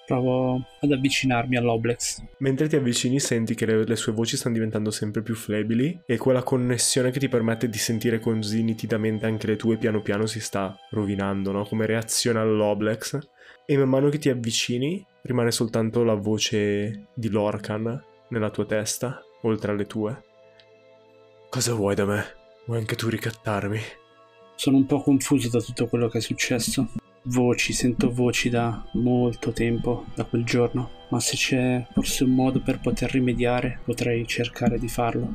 Provo 0.06 0.56
ad 0.80 0.92
avvicinarmi 0.92 1.58
all'Oblex. 1.58 2.24
Mentre 2.40 2.70
ti 2.70 2.78
avvicini 2.78 3.20
senti 3.20 3.56
che 3.56 3.66
le, 3.66 3.86
le 3.86 3.96
sue 3.98 4.14
voci 4.14 4.38
stanno 4.38 4.56
diventando 4.56 4.90
sempre 4.90 5.22
più 5.22 5.36
flebili 5.36 6.02
e 6.06 6.16
quella 6.16 6.44
connessione 6.44 7.12
che 7.12 7.20
ti 7.20 7.28
permette 7.28 7.68
di 7.68 7.78
sentire 7.78 8.20
così 8.20 8.64
nitidamente 8.64 9.26
anche 9.26 9.48
le 9.48 9.58
tue 9.58 9.78
piano 9.78 10.02
piano 10.02 10.26
si 10.26 10.40
sta 10.40 10.78
rovinando, 10.92 11.52
no? 11.52 11.66
Come 11.66 11.86
reazione 11.86 12.40
all'Oblex. 12.40 13.20
E 13.70 13.76
man 13.76 13.90
mano 13.90 14.08
che 14.08 14.18
ti 14.18 14.30
avvicini 14.30 15.06
rimane 15.24 15.52
soltanto 15.52 16.06
la 16.06 16.14
voce 16.14 17.10
di 17.14 17.28
Lorcan 17.28 18.02
nella 18.30 18.50
tua 18.50 18.66
testa, 18.66 19.22
oltre 19.42 19.74
alle 19.74 19.86
tue. 19.86 20.24
Cosa 21.50 21.74
vuoi 21.74 21.94
da 21.94 22.06
me? 22.06 22.24
Vuoi 22.66 22.80
anche 22.80 22.96
tu 22.96 23.10
ricattarmi? 23.10 23.78
Sono 24.56 24.78
un 24.78 24.86
po' 24.86 25.02
confuso 25.02 25.50
da 25.50 25.60
tutto 25.60 25.88
quello 25.88 26.08
che 26.08 26.20
è 26.20 26.22
successo. 26.22 26.92
Voci, 27.24 27.74
sento 27.74 28.10
voci 28.10 28.48
da 28.48 28.88
molto 28.94 29.52
tempo, 29.52 30.06
da 30.16 30.24
quel 30.24 30.46
giorno. 30.46 30.92
Ma 31.10 31.20
se 31.20 31.36
c'è 31.36 31.86
forse 31.92 32.24
un 32.24 32.36
modo 32.36 32.62
per 32.62 32.80
poter 32.80 33.12
rimediare, 33.12 33.82
potrei 33.84 34.26
cercare 34.26 34.80
di 34.80 34.88
farlo. 34.88 35.30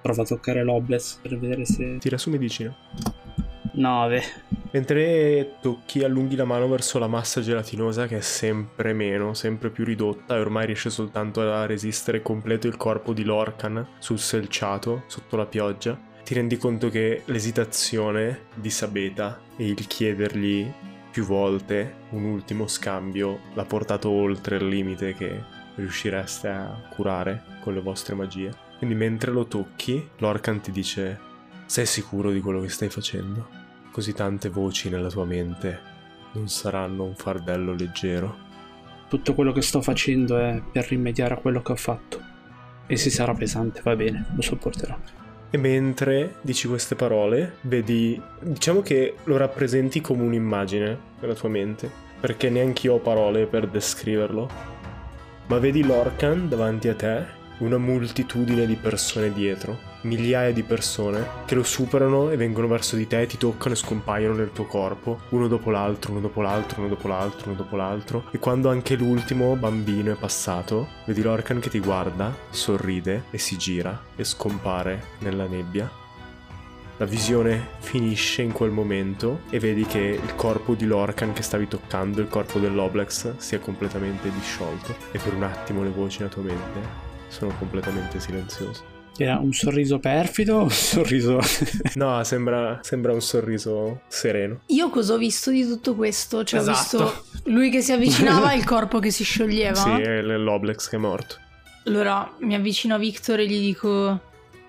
Provo 0.00 0.22
a 0.22 0.26
toccare 0.26 0.62
l'Oblex 0.62 1.18
per 1.20 1.36
vedere 1.36 1.64
se... 1.64 1.98
Tira 1.98 2.18
su 2.18 2.30
medicina. 2.30 2.72
9. 3.72 4.22
Mentre 4.72 5.56
tocchi, 5.60 6.02
allunghi 6.02 6.34
la 6.34 6.46
mano 6.46 6.66
verso 6.66 6.98
la 6.98 7.06
massa 7.06 7.42
gelatinosa 7.42 8.06
che 8.06 8.16
è 8.16 8.20
sempre 8.22 8.94
meno, 8.94 9.34
sempre 9.34 9.68
più 9.68 9.84
ridotta 9.84 10.34
e 10.34 10.40
ormai 10.40 10.64
riesce 10.64 10.88
soltanto 10.88 11.42
a 11.42 11.66
resistere 11.66 12.22
completo 12.22 12.68
il 12.68 12.78
corpo 12.78 13.12
di 13.12 13.22
Lorcan 13.22 13.86
sul 13.98 14.18
selciato 14.18 15.04
sotto 15.08 15.36
la 15.36 15.44
pioggia, 15.44 15.98
ti 16.24 16.32
rendi 16.32 16.56
conto 16.56 16.88
che 16.88 17.22
l'esitazione 17.26 18.46
di 18.54 18.70
Sabeta 18.70 19.40
e 19.56 19.66
il 19.66 19.86
chiedergli 19.86 20.72
più 21.10 21.24
volte 21.24 21.96
un 22.10 22.24
ultimo 22.24 22.66
scambio 22.66 23.40
l'ha 23.52 23.64
portato 23.66 24.08
oltre 24.08 24.56
il 24.56 24.68
limite 24.68 25.12
che 25.12 25.38
riuscireste 25.74 26.48
a 26.48 26.88
curare 26.94 27.44
con 27.60 27.74
le 27.74 27.82
vostre 27.82 28.14
magie. 28.14 28.50
Quindi 28.78 28.96
mentre 28.96 29.32
lo 29.32 29.44
tocchi, 29.44 30.08
Lorcan 30.16 30.62
ti 30.62 30.70
dice: 30.70 31.18
Sei 31.66 31.84
sicuro 31.84 32.30
di 32.30 32.40
quello 32.40 32.62
che 32.62 32.70
stai 32.70 32.88
facendo? 32.88 33.61
Così 33.92 34.14
tante 34.14 34.48
voci 34.48 34.88
nella 34.88 35.10
tua 35.10 35.26
mente 35.26 35.78
non 36.32 36.48
saranno 36.48 37.04
un 37.04 37.14
fardello 37.14 37.74
leggero. 37.74 38.50
Tutto 39.06 39.34
quello 39.34 39.52
che 39.52 39.60
sto 39.60 39.82
facendo 39.82 40.38
è 40.38 40.62
per 40.72 40.88
rimediare 40.88 41.34
a 41.34 41.36
quello 41.36 41.60
che 41.60 41.72
ho 41.72 41.76
fatto. 41.76 42.18
E 42.86 42.96
se 42.96 43.10
sarà 43.10 43.34
pesante, 43.34 43.82
va 43.84 43.94
bene, 43.94 44.24
lo 44.34 44.40
sopporterò. 44.40 44.96
E 45.50 45.58
mentre 45.58 46.36
dici 46.40 46.68
queste 46.68 46.94
parole, 46.94 47.56
vedi, 47.60 48.18
diciamo 48.40 48.80
che 48.80 49.16
lo 49.24 49.36
rappresenti 49.36 50.00
come 50.00 50.22
un'immagine 50.22 50.98
nella 51.20 51.34
tua 51.34 51.50
mente, 51.50 51.90
perché 52.18 52.48
neanche 52.48 52.86
io 52.86 52.94
ho 52.94 52.98
parole 52.98 53.44
per 53.44 53.68
descriverlo. 53.68 54.48
Ma 55.48 55.58
vedi 55.58 55.84
Lorcan 55.84 56.48
davanti 56.48 56.88
a 56.88 56.94
te, 56.94 57.26
una 57.58 57.76
moltitudine 57.76 58.64
di 58.64 58.76
persone 58.76 59.30
dietro, 59.34 59.78
migliaia 60.02 60.52
di 60.52 60.62
persone 60.62 61.26
che 61.44 61.54
lo 61.54 61.62
superano 61.62 62.30
e 62.30 62.36
vengono 62.36 62.66
verso 62.66 62.96
di 62.96 63.06
te, 63.06 63.26
ti 63.26 63.36
toccano 63.36 63.74
e 63.74 63.78
scompaiono 63.78 64.34
nel 64.34 64.52
tuo 64.52 64.66
corpo, 64.66 65.20
uno 65.30 65.48
dopo 65.48 65.70
l'altro, 65.70 66.12
uno 66.12 66.20
dopo 66.20 66.40
l'altro, 66.40 66.80
uno 66.80 66.88
dopo 66.88 67.08
l'altro, 67.08 67.48
uno 67.48 67.56
dopo 67.56 67.76
l'altro. 67.76 68.24
E 68.30 68.38
quando 68.38 68.70
anche 68.70 68.96
l'ultimo 68.96 69.54
bambino 69.56 70.12
è 70.12 70.16
passato, 70.16 70.88
vedi 71.06 71.22
Lorcan 71.22 71.60
che 71.60 71.70
ti 71.70 71.80
guarda, 71.80 72.34
sorride 72.50 73.24
e 73.30 73.38
si 73.38 73.56
gira 73.56 74.00
e 74.16 74.24
scompare 74.24 75.04
nella 75.18 75.46
nebbia. 75.46 75.90
La 76.98 77.06
visione 77.06 77.70
finisce 77.80 78.42
in 78.42 78.52
quel 78.52 78.70
momento 78.70 79.40
e 79.50 79.58
vedi 79.58 79.84
che 79.84 79.98
il 79.98 80.34
corpo 80.36 80.74
di 80.74 80.84
Lorcan 80.84 81.32
che 81.32 81.42
stavi 81.42 81.66
toccando, 81.66 82.20
il 82.20 82.28
corpo 82.28 82.58
dell'Oblex, 82.58 83.36
si 83.38 83.54
è 83.54 83.58
completamente 83.58 84.30
disciolto 84.30 84.94
e 85.10 85.18
per 85.18 85.34
un 85.34 85.42
attimo 85.42 85.82
le 85.82 85.90
voci 85.90 86.18
nella 86.18 86.30
tua 86.30 86.42
mente 86.42 87.10
sono 87.28 87.52
completamente 87.58 88.20
silenziose. 88.20 88.91
Era 89.16 89.38
un 89.38 89.52
sorriso 89.52 89.98
perfido 89.98 90.56
o 90.58 90.62
un 90.64 90.70
sorriso... 90.70 91.38
No, 91.94 92.22
sembra, 92.24 92.80
sembra 92.82 93.12
un 93.12 93.20
sorriso 93.20 94.02
sereno. 94.08 94.60
Io 94.66 94.88
cosa 94.90 95.14
ho 95.14 95.18
visto 95.18 95.50
di 95.50 95.66
tutto 95.66 95.94
questo? 95.94 96.44
Cioè, 96.44 96.60
Esatto. 96.60 96.96
ho 96.96 97.04
visto 97.10 97.24
lui 97.50 97.70
che 97.70 97.82
si 97.82 97.92
avvicinava 97.92 98.52
e 98.52 98.56
il 98.56 98.64
corpo 98.64 98.98
che 98.98 99.10
si 99.10 99.24
scioglieva. 99.24 99.74
Sì, 99.74 99.90
è 99.90 100.20
l'Oblex 100.22 100.88
che 100.88 100.96
è 100.96 100.98
morto. 100.98 101.36
Allora 101.84 102.32
mi 102.38 102.54
avvicino 102.54 102.94
a 102.94 102.98
Victor 102.98 103.40
e 103.40 103.46
gli 103.46 103.60
dico: 103.60 104.20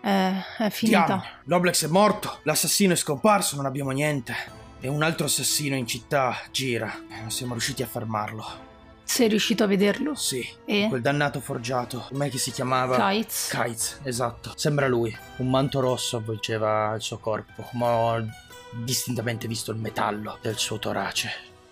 Eh, 0.02 0.32
è 0.58 0.70
finita. 0.70 1.06
Diamine, 1.06 1.28
l'Oblex 1.46 1.86
è 1.86 1.88
morto, 1.88 2.40
l'assassino 2.44 2.94
è 2.94 2.96
scomparso, 2.98 3.56
non 3.56 3.66
abbiamo 3.66 3.92
niente. 3.92 4.36
E 4.82 4.90
un 4.90 5.02
altro 5.04 5.28
assassino 5.28 5.76
in 5.76 5.88
città 5.88 6.36
gira. 6.52 6.94
Non 7.22 7.32
siamo 7.32 7.54
riusciti 7.54 7.82
a 7.84 7.88
fermarlo. 7.88 8.72
Sei 9.04 9.28
riuscito 9.28 9.64
a 9.64 9.68
vederlo? 9.68 10.16
Sì, 10.16 10.48
E? 10.66 10.88
quel 10.90 11.02
dannato 11.02 11.40
forgiato. 11.40 12.06
Com'è 12.10 12.30
che 12.30 12.38
si 12.38 12.52
chiamava? 12.52 12.96
Kites? 13.10 13.50
Kites, 13.50 14.00
esatto. 14.04 14.54
Sembra 14.56 14.88
lui. 14.88 15.16
Un 15.38 15.50
manto 15.50 15.80
rosso 15.80 16.18
avvolgeva 16.18 16.94
il 16.96 17.02
suo 17.02 17.18
corpo, 17.18 17.68
ma 17.74 17.88
ho 17.96 18.26
distintamente 18.72 19.48
visto 19.48 19.72
il 19.72 19.78
metallo 19.78 20.38
del 20.42 20.58
suo 20.58 20.80
torace. 20.80 21.30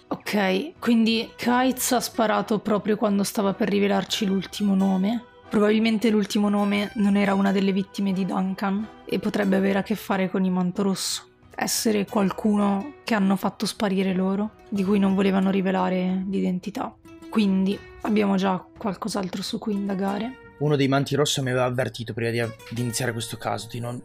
Ok, 0.07 0.73
quindi 0.77 1.31
Kites 1.35 1.93
ha 1.93 1.99
sparato 2.01 2.59
proprio 2.59 2.97
quando 2.97 3.23
stava 3.23 3.53
per 3.53 3.69
rivelarci 3.69 4.25
l'ultimo 4.25 4.75
nome. 4.75 5.23
Probabilmente 5.49 6.09
l'ultimo 6.09 6.47
nome 6.49 6.91
non 6.95 7.15
era 7.15 7.33
una 7.33 7.51
delle 7.51 7.71
vittime 7.71 8.13
di 8.13 8.25
Duncan 8.25 8.87
e 9.05 9.19
potrebbe 9.19 9.55
avere 9.55 9.79
a 9.79 9.83
che 9.83 9.95
fare 9.95 10.29
con 10.29 10.43
il 10.45 10.51
manto 10.51 10.83
rosso. 10.83 11.27
Essere 11.55 12.05
qualcuno 12.05 12.95
che 13.03 13.13
hanno 13.13 13.35
fatto 13.35 13.65
sparire 13.65 14.13
loro, 14.13 14.51
di 14.69 14.83
cui 14.83 14.99
non 14.99 15.15
volevano 15.15 15.49
rivelare 15.49 16.23
l'identità. 16.29 16.93
Quindi 17.31 17.79
abbiamo 18.01 18.35
già 18.35 18.61
qualcos'altro 18.77 19.41
su 19.41 19.57
cui 19.57 19.71
indagare. 19.71 20.55
Uno 20.57 20.75
dei 20.75 20.89
manti 20.89 21.15
rossi 21.15 21.41
mi 21.41 21.51
aveva 21.51 21.63
avvertito 21.63 22.13
prima 22.13 22.29
di, 22.29 22.41
di 22.71 22.81
iniziare 22.81 23.13
questo 23.13 23.37
caso 23.37 23.69
di 23.69 23.79
non, 23.79 24.03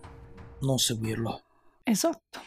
non 0.60 0.78
seguirlo. 0.78 1.42
Esatto. 1.82 2.40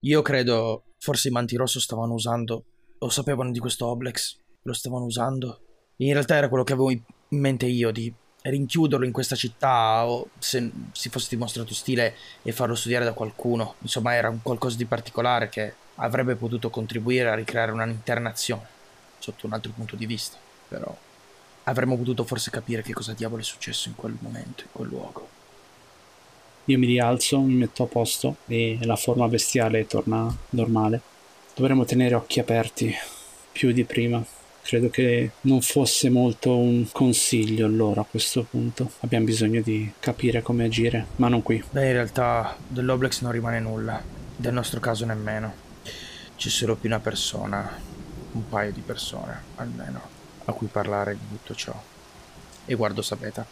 Io 0.00 0.20
credo 0.20 0.92
forse 0.98 1.28
i 1.28 1.30
manti 1.30 1.56
rosso 1.56 1.80
stavano 1.80 2.12
usando, 2.12 2.64
o 2.98 3.08
sapevano 3.08 3.50
di 3.50 3.60
questo 3.60 3.86
Oblex, 3.86 4.36
lo 4.60 4.74
stavano 4.74 5.06
usando. 5.06 5.62
In 5.96 6.12
realtà 6.12 6.34
era 6.36 6.50
quello 6.50 6.64
che 6.64 6.74
avevo 6.74 6.90
in 6.90 7.00
mente 7.30 7.64
io 7.64 7.90
di 7.90 8.12
rinchiuderlo 8.42 9.06
in 9.06 9.12
questa 9.12 9.36
città 9.36 10.06
o 10.06 10.28
se 10.38 10.70
si 10.92 11.08
fosse 11.08 11.28
dimostrato 11.30 11.72
stile 11.72 12.14
e 12.42 12.52
farlo 12.52 12.74
studiare 12.74 13.06
da 13.06 13.14
qualcuno. 13.14 13.76
Insomma, 13.78 14.14
era 14.14 14.28
un 14.28 14.42
qualcosa 14.42 14.76
di 14.76 14.84
particolare 14.84 15.48
che 15.48 15.74
avrebbe 15.94 16.34
potuto 16.34 16.68
contribuire 16.68 17.30
a 17.30 17.34
ricreare 17.34 17.72
un'intera 17.72 18.20
nazione 18.20 18.76
sotto 19.18 19.46
un 19.46 19.52
altro 19.52 19.72
punto 19.74 19.96
di 19.96 20.06
vista. 20.06 20.36
Però 20.68 20.96
avremmo 21.64 21.96
potuto 21.96 22.24
forse 22.24 22.50
capire 22.50 22.82
che 22.82 22.92
cosa 22.92 23.12
diavolo 23.12 23.42
è 23.42 23.44
successo 23.44 23.88
in 23.88 23.94
quel 23.94 24.16
momento, 24.20 24.62
in 24.62 24.68
quel 24.72 24.88
luogo. 24.88 25.28
Io 26.66 26.78
mi 26.78 26.86
rialzo, 26.86 27.40
mi 27.40 27.54
metto 27.54 27.82
a 27.82 27.86
posto 27.86 28.36
e 28.46 28.78
la 28.82 28.96
forma 28.96 29.26
bestiale 29.26 29.86
torna 29.86 30.34
normale. 30.50 31.00
Dovremmo 31.54 31.84
tenere 31.84 32.14
occhi 32.14 32.40
aperti 32.40 32.94
più 33.50 33.72
di 33.72 33.84
prima. 33.84 34.22
Credo 34.60 34.90
che 34.90 35.30
non 35.42 35.62
fosse 35.62 36.10
molto 36.10 36.54
un 36.58 36.86
consiglio 36.92 37.66
loro 37.68 38.02
a 38.02 38.04
questo 38.04 38.42
punto. 38.42 38.92
Abbiamo 39.00 39.24
bisogno 39.24 39.62
di 39.62 39.90
capire 39.98 40.42
come 40.42 40.64
agire, 40.64 41.06
ma 41.16 41.28
non 41.28 41.42
qui. 41.42 41.62
Beh, 41.70 41.86
in 41.86 41.92
realtà 41.92 42.54
dell'Oblex 42.68 43.22
non 43.22 43.32
rimane 43.32 43.60
nulla, 43.60 44.02
del 44.36 44.52
nostro 44.52 44.78
caso 44.78 45.06
nemmeno. 45.06 45.66
C'è 46.36 46.50
solo 46.50 46.76
più 46.76 46.90
una 46.90 47.00
persona, 47.00 47.80
un 48.38 48.48
paio 48.48 48.72
di 48.72 48.80
persone 48.80 49.42
almeno, 49.56 50.00
a 50.46 50.52
cui 50.52 50.68
parlare 50.68 51.14
di 51.14 51.36
tutto 51.36 51.54
ciò. 51.54 51.74
E 52.64 52.74
guardo 52.74 53.02
Sabeta. 53.02 53.44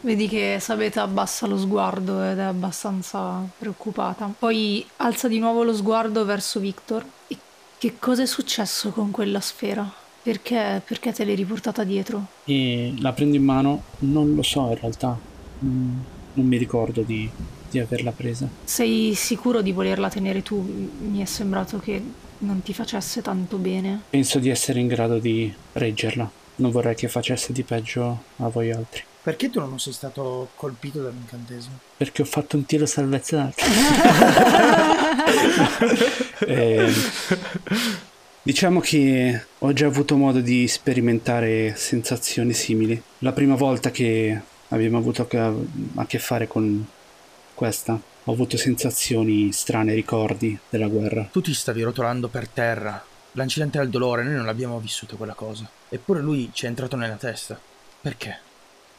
Vedi 0.00 0.28
che 0.28 0.58
Sabeta 0.60 1.02
abbassa 1.02 1.46
lo 1.46 1.56
sguardo 1.58 2.22
ed 2.22 2.38
è 2.38 2.42
abbastanza 2.42 3.42
preoccupata. 3.58 4.32
Poi 4.36 4.84
alza 4.96 5.28
di 5.28 5.38
nuovo 5.38 5.62
lo 5.62 5.74
sguardo 5.74 6.24
verso 6.24 6.58
Victor. 6.60 7.04
E 7.28 7.38
che 7.78 7.98
cosa 7.98 8.22
è 8.22 8.26
successo 8.26 8.90
con 8.90 9.10
quella 9.10 9.40
sfera? 9.40 9.90
Perché, 10.22 10.82
perché 10.84 11.12
te 11.12 11.24
l'hai 11.24 11.34
riportata 11.34 11.84
dietro? 11.84 12.26
E 12.44 12.94
la 12.98 13.12
prendo 13.12 13.36
in 13.36 13.44
mano, 13.44 13.82
non 14.00 14.34
lo 14.34 14.42
so 14.42 14.68
in 14.68 14.78
realtà, 14.78 15.18
Mm, 15.64 16.00
non 16.34 16.46
mi 16.46 16.56
ricordo 16.56 17.02
di, 17.02 17.30
di 17.72 17.80
averla 17.80 18.12
presa. 18.12 18.46
Sei 18.64 19.14
sicuro 19.14 19.62
di 19.62 19.72
volerla 19.72 20.10
tenere 20.10 20.42
tu? 20.42 20.60
Mi 21.00 21.20
è 21.20 21.24
sembrato 21.24 21.78
che 21.78 22.00
non 22.38 22.62
ti 22.62 22.74
facesse 22.74 23.22
tanto 23.22 23.56
bene. 23.56 24.02
Penso 24.10 24.38
di 24.38 24.50
essere 24.50 24.78
in 24.78 24.88
grado 24.88 25.18
di 25.18 25.52
reggerla. 25.72 26.30
Non 26.56 26.70
vorrei 26.70 26.94
che 26.94 27.08
facesse 27.08 27.52
di 27.52 27.62
peggio 27.62 28.22
a 28.36 28.48
voi 28.48 28.70
altri. 28.70 29.02
Perché 29.22 29.50
tu 29.50 29.60
non 29.60 29.80
sei 29.80 29.92
stato 29.92 30.50
colpito 30.56 31.00
dall'incantesimo? 31.00 31.78
Perché 31.96 32.22
ho 32.22 32.26
fatto 32.26 32.56
un 32.56 32.66
tiro 32.66 32.86
salvezza. 32.86 33.52
Eh, 36.44 36.92
diciamo 38.42 38.80
che 38.80 39.46
ho 39.58 39.72
già 39.72 39.86
avuto 39.86 40.16
modo 40.16 40.40
di 40.40 40.66
sperimentare 40.66 41.74
sensazioni 41.76 42.52
simili. 42.52 43.00
La 43.18 43.32
prima 43.32 43.54
volta 43.54 43.92
che 43.92 44.40
abbiamo 44.68 44.98
avuto 44.98 45.28
a 45.94 46.06
che 46.06 46.18
fare 46.18 46.48
con 46.48 46.84
questa, 47.62 47.92
ho 48.24 48.32
avuto 48.32 48.56
sensazioni 48.56 49.52
strane, 49.52 49.94
ricordi 49.94 50.58
della 50.68 50.88
guerra. 50.88 51.28
Tu 51.30 51.42
ti 51.42 51.54
stavi 51.54 51.82
rotolando 51.82 52.26
per 52.26 52.48
terra. 52.48 53.00
L'incidente 53.34 53.78
al 53.78 53.88
dolore, 53.88 54.24
noi 54.24 54.34
non 54.34 54.46
l'abbiamo 54.46 54.80
vissuta 54.80 55.14
quella 55.14 55.34
cosa. 55.34 55.70
Eppure 55.88 56.20
lui 56.20 56.50
ci 56.52 56.64
è 56.64 56.68
entrato 56.68 56.96
nella 56.96 57.14
testa. 57.14 57.56
Perché? 58.00 58.40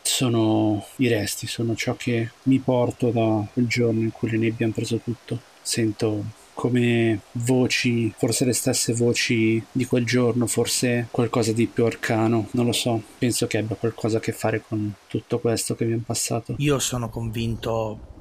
Sono 0.01 0.86
i 0.95 1.09
resti, 1.09 1.45
sono 1.45 1.76
ciò 1.76 1.97
che 1.97 2.30
mi 2.43 2.59
porto 2.59 3.09
da 3.09 3.45
quel 3.51 3.68
giorno 3.68 3.99
in 3.99 4.11
cui 4.14 4.30
le 4.30 4.38
nebbie 4.38 4.64
hanno 4.64 4.74
preso 4.74 4.95
tutto. 4.95 5.41
Sento 5.61 6.24
come 6.53 7.20
voci, 7.34 8.14
forse 8.16 8.45
le 8.45 8.53
stesse 8.53 8.93
voci 8.93 9.61
di 9.74 9.86
quel 9.86 10.05
giorno, 10.05 10.47
forse 10.47 11.07
qualcosa 11.11 11.51
di 11.51 11.68
più 11.68 11.84
arcano, 11.84 12.47
non 12.51 12.66
lo 12.66 12.72
so. 12.72 13.01
Penso 13.18 13.45
che 13.45 13.57
abbia 13.57 13.76
qualcosa 13.76 14.20
a 14.20 14.22
che 14.22 14.32
fare 14.32 14.64
con 14.66 14.93
tutto 15.07 15.39
questo 15.39 15.76
che 15.76 15.84
abbiamo 15.84 16.03
passato. 16.05 16.55
Io 16.59 16.80
sono 16.80 17.09
convinto 17.09 18.11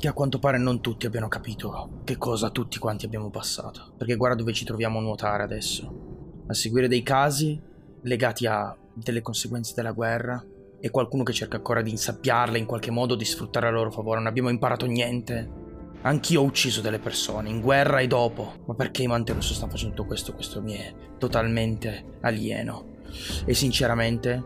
che 0.00 0.08
a 0.08 0.12
quanto 0.14 0.38
pare 0.38 0.58
non 0.58 0.80
tutti 0.80 1.06
abbiano 1.06 1.28
capito 1.28 2.00
che 2.04 2.16
cosa 2.16 2.50
tutti 2.50 2.78
quanti 2.78 3.04
abbiamo 3.04 3.30
passato. 3.30 3.92
Perché 3.96 4.16
guarda 4.16 4.38
dove 4.38 4.54
ci 4.54 4.64
troviamo 4.64 4.98
a 4.98 5.02
nuotare 5.02 5.42
adesso. 5.42 6.42
A 6.46 6.54
seguire 6.54 6.88
dei 6.88 7.02
casi 7.02 7.60
legati 8.02 8.46
a 8.46 8.74
delle 8.94 9.20
conseguenze 9.20 9.74
della 9.76 9.92
guerra 9.92 10.42
e 10.80 10.90
qualcuno 10.90 11.22
che 11.22 11.34
cerca 11.34 11.58
ancora 11.58 11.82
di 11.82 11.90
insabbiarle 11.90 12.58
in 12.58 12.64
qualche 12.64 12.90
modo, 12.90 13.14
di 13.14 13.26
sfruttare 13.26 13.66
a 13.66 13.70
loro 13.70 13.90
favore. 13.90 14.18
Non 14.18 14.28
abbiamo 14.28 14.48
imparato 14.48 14.86
niente. 14.86 15.58
Anch'io 16.02 16.40
ho 16.40 16.44
ucciso 16.44 16.80
delle 16.80 16.98
persone, 16.98 17.50
in 17.50 17.60
guerra 17.60 18.00
e 18.00 18.06
dopo. 18.06 18.54
Ma 18.66 18.74
perché 18.74 19.02
i 19.02 19.06
Manterosso 19.06 19.52
stanno 19.52 19.72
facendo 19.72 19.94
tutto 19.94 20.08
questo? 20.08 20.32
Questo 20.32 20.62
mi 20.62 20.72
è 20.72 20.94
totalmente 21.18 22.16
alieno. 22.22 22.96
E 23.44 23.52
sinceramente, 23.52 24.42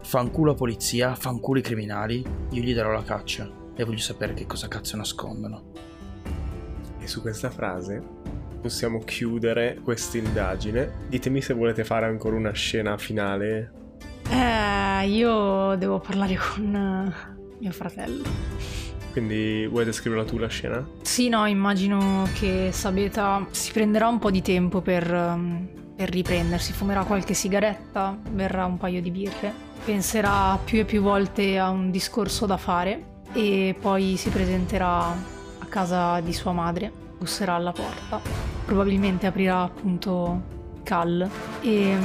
fanculo 0.00 0.52
a 0.52 0.54
polizia, 0.54 1.14
fanculo 1.14 1.58
i 1.58 1.62
criminali, 1.62 2.24
io 2.50 2.62
gli 2.62 2.74
darò 2.74 2.92
la 2.92 3.02
caccia. 3.02 3.64
E 3.78 3.84
voglio 3.84 3.98
sapere 3.98 4.32
che 4.32 4.46
cosa 4.46 4.68
cazzo 4.68 4.96
nascondono. 4.96 5.64
E 6.98 7.06
su 7.06 7.20
questa 7.20 7.50
frase 7.50 8.02
possiamo 8.62 9.00
chiudere 9.00 9.78
questa 9.84 10.16
indagine. 10.16 11.04
Ditemi 11.08 11.42
se 11.42 11.52
volete 11.52 11.84
fare 11.84 12.06
ancora 12.06 12.36
una 12.36 12.52
scena 12.52 12.96
finale. 12.96 13.72
Eh, 14.30 15.06
io 15.08 15.76
devo 15.76 16.00
parlare 16.00 16.36
con 16.36 16.74
eh, 16.74 17.36
mio 17.58 17.70
fratello. 17.70 18.24
Quindi 19.12 19.66
vuoi 19.66 19.84
descriverla 19.84 20.24
tu 20.24 20.38
la 20.38 20.48
scena? 20.48 20.88
Sì, 21.02 21.28
no, 21.28 21.44
immagino 21.44 22.26
che 22.32 22.70
Sabeta 22.72 23.46
si 23.50 23.72
prenderà 23.72 24.08
un 24.08 24.18
po' 24.18 24.30
di 24.30 24.40
tempo 24.40 24.80
per, 24.80 25.12
ehm, 25.12 25.68
per 25.94 26.08
riprendersi, 26.08 26.72
fumerà 26.72 27.04
qualche 27.04 27.34
sigaretta, 27.34 28.18
berrà 28.30 28.64
un 28.64 28.78
paio 28.78 29.02
di 29.02 29.10
birre, 29.10 29.52
penserà 29.84 30.58
più 30.64 30.78
e 30.78 30.84
più 30.86 31.02
volte 31.02 31.58
a 31.58 31.68
un 31.68 31.90
discorso 31.90 32.46
da 32.46 32.56
fare 32.56 33.14
e 33.36 33.76
poi 33.78 34.16
si 34.16 34.30
presenterà 34.30 35.08
a 35.10 35.66
casa 35.68 36.20
di 36.20 36.32
sua 36.32 36.52
madre, 36.52 36.90
busserà 37.18 37.52
alla 37.52 37.72
porta, 37.72 38.18
probabilmente 38.64 39.26
aprirà 39.26 39.60
appunto 39.60 40.54
Cal 40.82 41.28
e, 41.60 41.96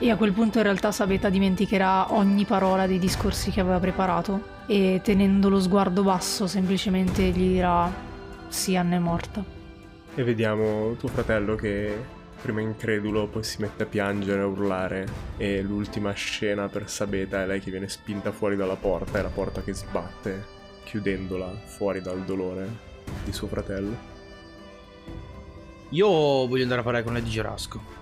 e 0.00 0.10
a 0.10 0.16
quel 0.16 0.32
punto 0.32 0.58
in 0.58 0.64
realtà 0.64 0.90
Sabeta 0.90 1.28
dimenticherà 1.28 2.12
ogni 2.14 2.44
parola 2.44 2.88
dei 2.88 2.98
discorsi 2.98 3.52
che 3.52 3.60
aveva 3.60 3.78
preparato 3.78 4.56
e 4.66 5.00
tenendo 5.04 5.48
lo 5.48 5.60
sguardo 5.60 6.02
basso 6.02 6.48
semplicemente 6.48 7.22
gli 7.22 7.52
dirà 7.52 7.88
sì, 8.48 8.74
Anna 8.74 8.96
è 8.96 8.98
morta. 8.98 9.44
E 10.16 10.24
vediamo 10.24 10.94
tuo 10.98 11.08
fratello 11.08 11.54
che 11.54 11.96
prima 12.40 12.60
incredulo 12.60 13.26
poi 13.26 13.42
si 13.42 13.60
mette 13.60 13.82
a 13.82 13.86
piangere, 13.86 14.40
a 14.40 14.46
urlare 14.46 15.06
e 15.36 15.60
l'ultima 15.62 16.12
scena 16.12 16.68
per 16.68 16.88
Sabeta 16.88 17.42
è 17.42 17.46
lei 17.46 17.60
che 17.60 17.70
viene 17.70 17.88
spinta 17.88 18.32
fuori 18.32 18.56
dalla 18.56 18.76
porta 18.76 19.18
e 19.18 19.22
la 19.22 19.28
porta 19.28 19.62
che 19.62 19.74
sbatte 19.74 20.56
chiudendola 20.84 21.50
fuori 21.50 22.00
dal 22.00 22.24
dolore 22.24 22.68
di 23.24 23.32
suo 23.32 23.48
fratello. 23.48 24.16
Io 25.90 26.08
voglio 26.08 26.62
andare 26.62 26.80
a 26.80 26.84
parlare 26.84 27.04
con 27.04 27.14
Lady 27.14 27.30
Gerasco. 27.30 27.96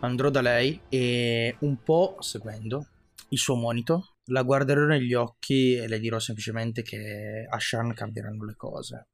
Andrò 0.00 0.28
da 0.30 0.40
lei 0.40 0.80
e 0.88 1.56
un 1.60 1.82
po' 1.82 2.16
seguendo 2.20 2.86
il 3.30 3.38
suo 3.38 3.56
monito, 3.56 4.16
la 4.26 4.42
guarderò 4.42 4.84
negli 4.84 5.14
occhi 5.14 5.74
e 5.74 5.88
le 5.88 5.98
dirò 5.98 6.18
semplicemente 6.18 6.82
che 6.82 7.46
a 7.48 7.58
Shan 7.58 7.92
cambieranno 7.92 8.44
le 8.44 8.54
cose. 8.56 9.08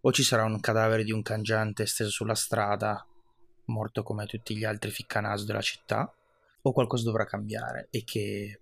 O 0.00 0.12
ci 0.12 0.22
sarà 0.22 0.44
un 0.44 0.58
cadavere 0.58 1.04
di 1.04 1.12
un 1.12 1.22
cangiante 1.22 1.86
steso 1.86 2.10
sulla 2.10 2.34
strada, 2.34 3.06
morto 3.66 4.02
come 4.02 4.26
tutti 4.26 4.56
gli 4.56 4.64
altri 4.64 4.90
ficcanaso 4.90 5.44
della 5.44 5.60
città, 5.60 6.12
o 6.62 6.72
qualcosa 6.72 7.04
dovrà 7.04 7.24
cambiare 7.24 7.88
e 7.90 8.04
che 8.04 8.60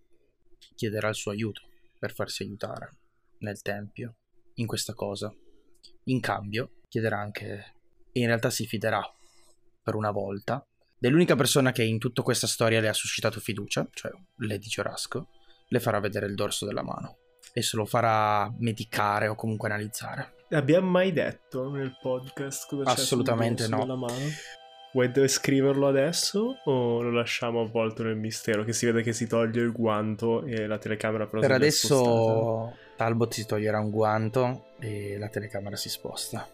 chiederà 0.75 1.09
il 1.09 1.15
suo 1.15 1.31
aiuto 1.31 1.63
per 1.99 2.15
farsi 2.15 2.43
aiutare 2.43 2.91
nel 3.39 3.61
tempio 3.63 4.17
in 4.55 4.67
questa 4.67 4.95
cosa. 4.95 5.33
In 6.05 6.21
cambio, 6.21 6.81
chiederà 6.89 7.19
anche 7.19 7.75
e 8.13 8.21
in 8.21 8.27
realtà 8.27 8.51
si 8.51 8.67
fiderà 8.67 9.03
per 9.83 9.95
una 9.95 10.11
volta 10.11 10.67
dell'unica 10.99 11.37
persona 11.37 11.73
che 11.73 11.85
in 11.85 11.99
tutta 11.99 12.23
questa 12.23 12.47
storia 12.47 12.81
le 12.81 12.89
ha 12.89 12.93
suscitato 12.93 13.41
fiducia, 13.41 13.87
cioè 13.93 14.11
Lady 14.37 14.67
Giorasco, 14.67 15.29
le 15.69 15.81
farà 15.81 16.01
vedere 16.01 16.27
il 16.27 16.35
dorso 16.35 16.67
della 16.67 16.83
mano 16.83 17.19
e 17.53 17.63
se 17.63 17.77
lo 17.77 17.85
farà 17.85 18.53
medicare 18.59 19.29
o 19.29 19.35
comunque 19.35 19.69
analizzare. 19.69 20.35
Abbiamo 20.51 20.91
mai 20.91 21.13
detto 21.13 21.71
nel 21.71 21.97
podcast 22.01 22.69
cosa 22.69 22.91
Assolutamente 22.91 23.69
no. 23.69 23.85
Vuoi 24.93 25.11
descriverlo 25.13 25.87
adesso 25.87 26.57
o 26.65 27.01
lo 27.01 27.13
lasciamo 27.13 27.61
avvolto 27.61 28.03
nel 28.03 28.17
mistero? 28.17 28.65
Che 28.65 28.73
si 28.73 28.87
vede 28.87 29.03
che 29.03 29.13
si 29.13 29.29
toglie 29.29 29.63
il 29.63 29.71
guanto 29.71 30.45
e 30.45 30.67
la 30.67 30.79
telecamera 30.79 31.27
però 31.27 31.41
Per 31.41 31.51
si 31.61 31.67
è 31.67 31.71
spostata. 31.71 32.11
adesso 32.11 32.77
Talbot 32.97 33.33
si 33.33 33.47
toglierà 33.47 33.79
un 33.79 33.91
guanto 33.91 34.65
e 34.81 35.17
la 35.17 35.29
telecamera 35.29 35.77
si 35.77 35.89
sposta. 35.89 36.49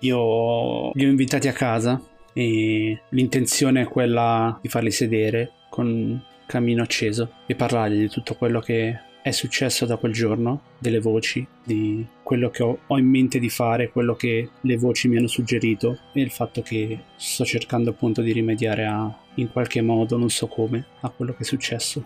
Io 0.00 0.90
li 0.92 1.06
ho 1.06 1.08
invitati 1.08 1.48
a 1.48 1.52
casa 1.52 2.00
e 2.34 3.00
l'intenzione 3.08 3.82
è 3.82 3.88
quella 3.88 4.58
di 4.60 4.68
farli 4.68 4.90
sedere 4.90 5.52
con 5.70 5.86
un 5.86 6.20
camino 6.46 6.82
acceso 6.82 7.36
e 7.46 7.54
parlargli 7.54 8.00
di 8.00 8.08
tutto 8.08 8.34
quello 8.34 8.60
che 8.60 8.98
è 9.22 9.30
successo 9.30 9.86
da 9.86 9.96
quel 9.96 10.12
giorno, 10.12 10.62
delle 10.78 10.98
voci, 10.98 11.46
di 11.62 12.04
quello 12.24 12.50
che 12.50 12.64
ho, 12.64 12.78
ho 12.88 12.98
in 12.98 13.06
mente 13.06 13.38
di 13.38 13.48
fare, 13.48 13.90
quello 13.90 14.16
che 14.16 14.50
le 14.60 14.76
voci 14.76 15.06
mi 15.06 15.16
hanno 15.16 15.28
suggerito 15.28 15.96
e 16.12 16.20
il 16.20 16.30
fatto 16.32 16.60
che 16.60 17.04
sto 17.16 17.44
cercando 17.44 17.90
appunto 17.90 18.20
di 18.20 18.32
rimediare 18.32 18.84
a, 18.84 19.16
in 19.36 19.52
qualche 19.52 19.80
modo, 19.80 20.16
non 20.16 20.28
so 20.28 20.48
come, 20.48 20.84
a 21.00 21.08
quello 21.10 21.34
che 21.34 21.42
è 21.42 21.44
successo. 21.44 22.04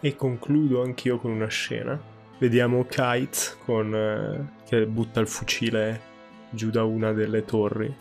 E 0.00 0.16
concludo 0.16 0.82
anch'io 0.82 1.18
con 1.18 1.30
una 1.30 1.48
scena. 1.48 2.00
Vediamo 2.38 2.84
Kite 2.84 3.38
con, 3.64 3.94
eh, 3.94 4.66
che 4.68 4.86
butta 4.86 5.20
il 5.20 5.28
fucile 5.28 6.00
giù 6.50 6.70
da 6.70 6.82
una 6.82 7.12
delle 7.12 7.44
torri 7.44 7.94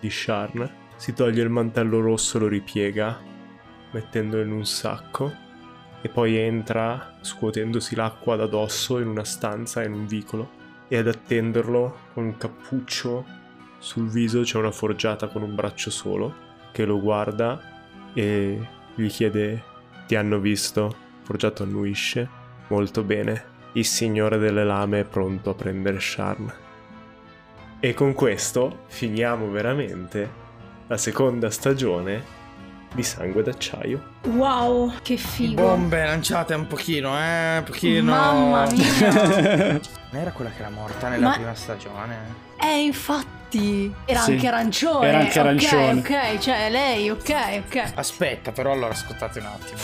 di 0.00 0.10
Sharn. 0.10 0.70
Si 0.96 1.12
toglie 1.12 1.42
il 1.42 1.50
mantello 1.50 2.00
rosso, 2.00 2.38
lo 2.38 2.48
ripiega, 2.48 3.20
mettendolo 3.90 4.42
in 4.42 4.52
un 4.52 4.64
sacco. 4.64 5.43
E 6.04 6.10
poi 6.10 6.36
entra 6.36 7.16
scuotendosi 7.22 7.94
l'acqua 7.94 8.36
da 8.36 8.46
dosso 8.46 8.98
in 8.98 9.08
una 9.08 9.24
stanza, 9.24 9.82
in 9.82 9.94
un 9.94 10.06
vicolo. 10.06 10.50
E 10.86 10.98
ad 10.98 11.08
attenderlo 11.08 11.96
con 12.12 12.24
un 12.24 12.36
cappuccio 12.36 13.24
sul 13.78 14.10
viso 14.10 14.42
c'è 14.42 14.58
una 14.58 14.70
forgiata 14.70 15.28
con 15.28 15.40
un 15.40 15.54
braccio 15.54 15.88
solo 15.88 16.34
che 16.72 16.84
lo 16.84 17.00
guarda 17.00 17.58
e 18.12 18.68
gli 18.94 19.06
chiede: 19.08 19.62
Ti 20.06 20.14
hanno 20.14 20.40
visto? 20.40 20.94
Forgiato 21.22 21.62
annuisce. 21.62 22.28
Molto 22.68 23.02
bene. 23.02 23.52
Il 23.72 23.86
signore 23.86 24.36
delle 24.36 24.62
lame 24.62 25.00
è 25.00 25.04
pronto 25.04 25.48
a 25.48 25.54
prendere 25.54 26.00
Sharn. 26.00 26.52
E 27.80 27.94
con 27.94 28.12
questo 28.12 28.80
finiamo 28.88 29.50
veramente 29.50 30.30
la 30.86 30.98
seconda 30.98 31.48
stagione 31.48 32.43
di 32.94 33.02
Sangue 33.02 33.42
d'Acciaio. 33.42 34.02
Wow, 34.28 34.92
che 35.02 35.16
figo. 35.16 35.60
Bombe 35.62 36.04
lanciate 36.04 36.54
un 36.54 36.66
pochino, 36.66 37.18
eh, 37.18 37.58
un 37.58 37.64
pochino. 37.64 38.12
Mamma 38.12 38.66
mia. 38.70 39.80
Non 40.14 40.22
era 40.22 40.30
quella 40.30 40.50
che 40.50 40.60
era 40.60 40.70
morta 40.70 41.08
nella 41.08 41.28
Ma- 41.28 41.34
prima 41.34 41.54
stagione? 41.56 42.16
Eh, 42.60 42.84
infatti. 42.84 43.92
Era 44.04 44.20
Sì, 44.20 44.32
anche 44.32 44.46
arancione. 44.46 45.08
era 45.08 45.18
anche 45.18 45.38
ok, 45.40 45.44
arancione. 45.44 45.92
Ok, 46.00 46.38
cioè 46.38 46.70
lei, 46.70 47.10
ok, 47.10 47.62
ok. 47.66 47.92
Aspetta, 47.96 48.52
però 48.52 48.70
allora 48.72 48.92
ascoltate 48.92 49.40
un 49.40 49.46
attimo. 49.46 49.78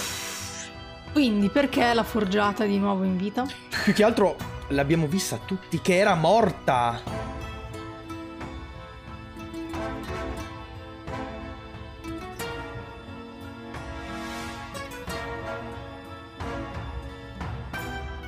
Quindi 1.12 1.48
perché 1.48 1.92
l'ha 1.92 2.04
forgiata 2.04 2.64
di 2.64 2.78
nuovo 2.78 3.02
in 3.02 3.16
vita? 3.16 3.44
Più 3.82 3.92
che 3.92 4.04
altro 4.04 4.36
l'abbiamo 4.68 5.06
vista 5.08 5.36
tutti 5.44 5.80
che 5.80 5.96
era 5.98 6.14
morta. 6.14 7.00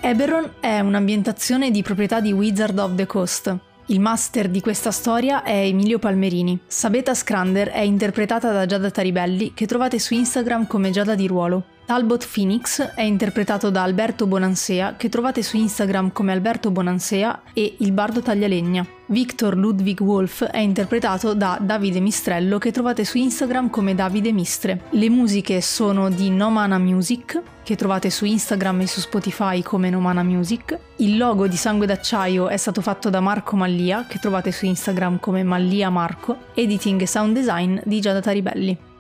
Eberron 0.05 0.55
è 0.59 0.81
un'ambientazione 0.81 1.71
di 1.71 1.81
proprietà 1.83 2.19
di 2.19 2.33
Wizard 2.33 2.77
of 2.77 2.97
the 2.97 3.07
Coast. 3.07 3.57
Il 3.87 4.01
master 4.01 4.49
di 4.49 4.61
questa 4.61 4.91
storia 4.91 5.45
è 5.45 5.55
Emilio 5.55 6.01
Palmerini. 6.01 6.59
Sabeta 6.67 7.15
Scrander 7.15 7.69
è 7.69 7.83
interpretata 7.83 8.51
da 8.51 8.67
Giada 8.67 8.91
Taribelli, 8.91 9.55
che 9.55 9.65
trovate 9.65 10.01
su 10.01 10.15
Instagram 10.15 10.67
come 10.67 10.91
Giada 10.91 11.15
di 11.15 11.29
Ruolo. 11.29 11.63
Talbot 11.85 12.27
Phoenix 12.33 12.81
è 12.95 13.03
interpretato 13.03 13.71
da 13.71 13.83
Alberto 13.83 14.27
Bonansea, 14.27 14.95
che 14.97 15.09
trovate 15.09 15.43
su 15.43 15.57
Instagram 15.57 16.13
come 16.13 16.33
Alberto 16.33 16.71
Bonansea 16.71 17.43
e 17.53 17.75
Il 17.79 17.93
Bardo 17.93 18.23
Taglialegna. 18.23 18.87
Victor 19.07 19.57
Ludwig 19.57 20.01
Wolf 20.01 20.45
è 20.45 20.59
interpretato 20.59 21.35
da 21.35 21.59
Davide 21.61 22.01
Mistrello, 22.01 22.59
che 22.59 22.71
trovate 22.71 23.05
su 23.05 23.19
Instagram 23.19 23.69
come 23.69 23.95
Davide 23.95 24.33
Mistre. 24.33 24.85
Le 24.91 25.11
musiche 25.11 25.61
sono 25.61 26.09
di 26.09 26.31
Nomana 26.31 26.79
Music, 26.79 27.43
che 27.63 27.77
trovate 27.77 28.09
su 28.11 28.25
Instagram 28.25 28.81
e 28.81 28.87
su 28.87 29.01
Spotify 29.01 29.63
come 29.63 29.91
Nomana 29.91 30.23
Music. 30.23 30.79
Il 30.97 31.19
logo 31.19 31.47
di 31.47 31.57
Sangue 31.57 31.87
d'Acciaio 31.87 32.49
è 32.49 32.57
stato 32.57 32.81
fatto 32.81 33.11
da 33.11 33.21
Marco 33.21 33.57
Mallia, 33.57 34.07
che 34.09 34.19
trovate 34.19 34.51
su 34.51 34.65
Instagram 34.65 35.19
come 35.19 35.43
Mallia 35.43 35.91
Marco. 35.91 36.45
Editing 36.55 37.03
e 37.03 37.07
sound 37.07 37.35
design 37.35 37.79
di 37.85 38.01
Giada 38.01 38.21
Taribelli. 38.21 38.91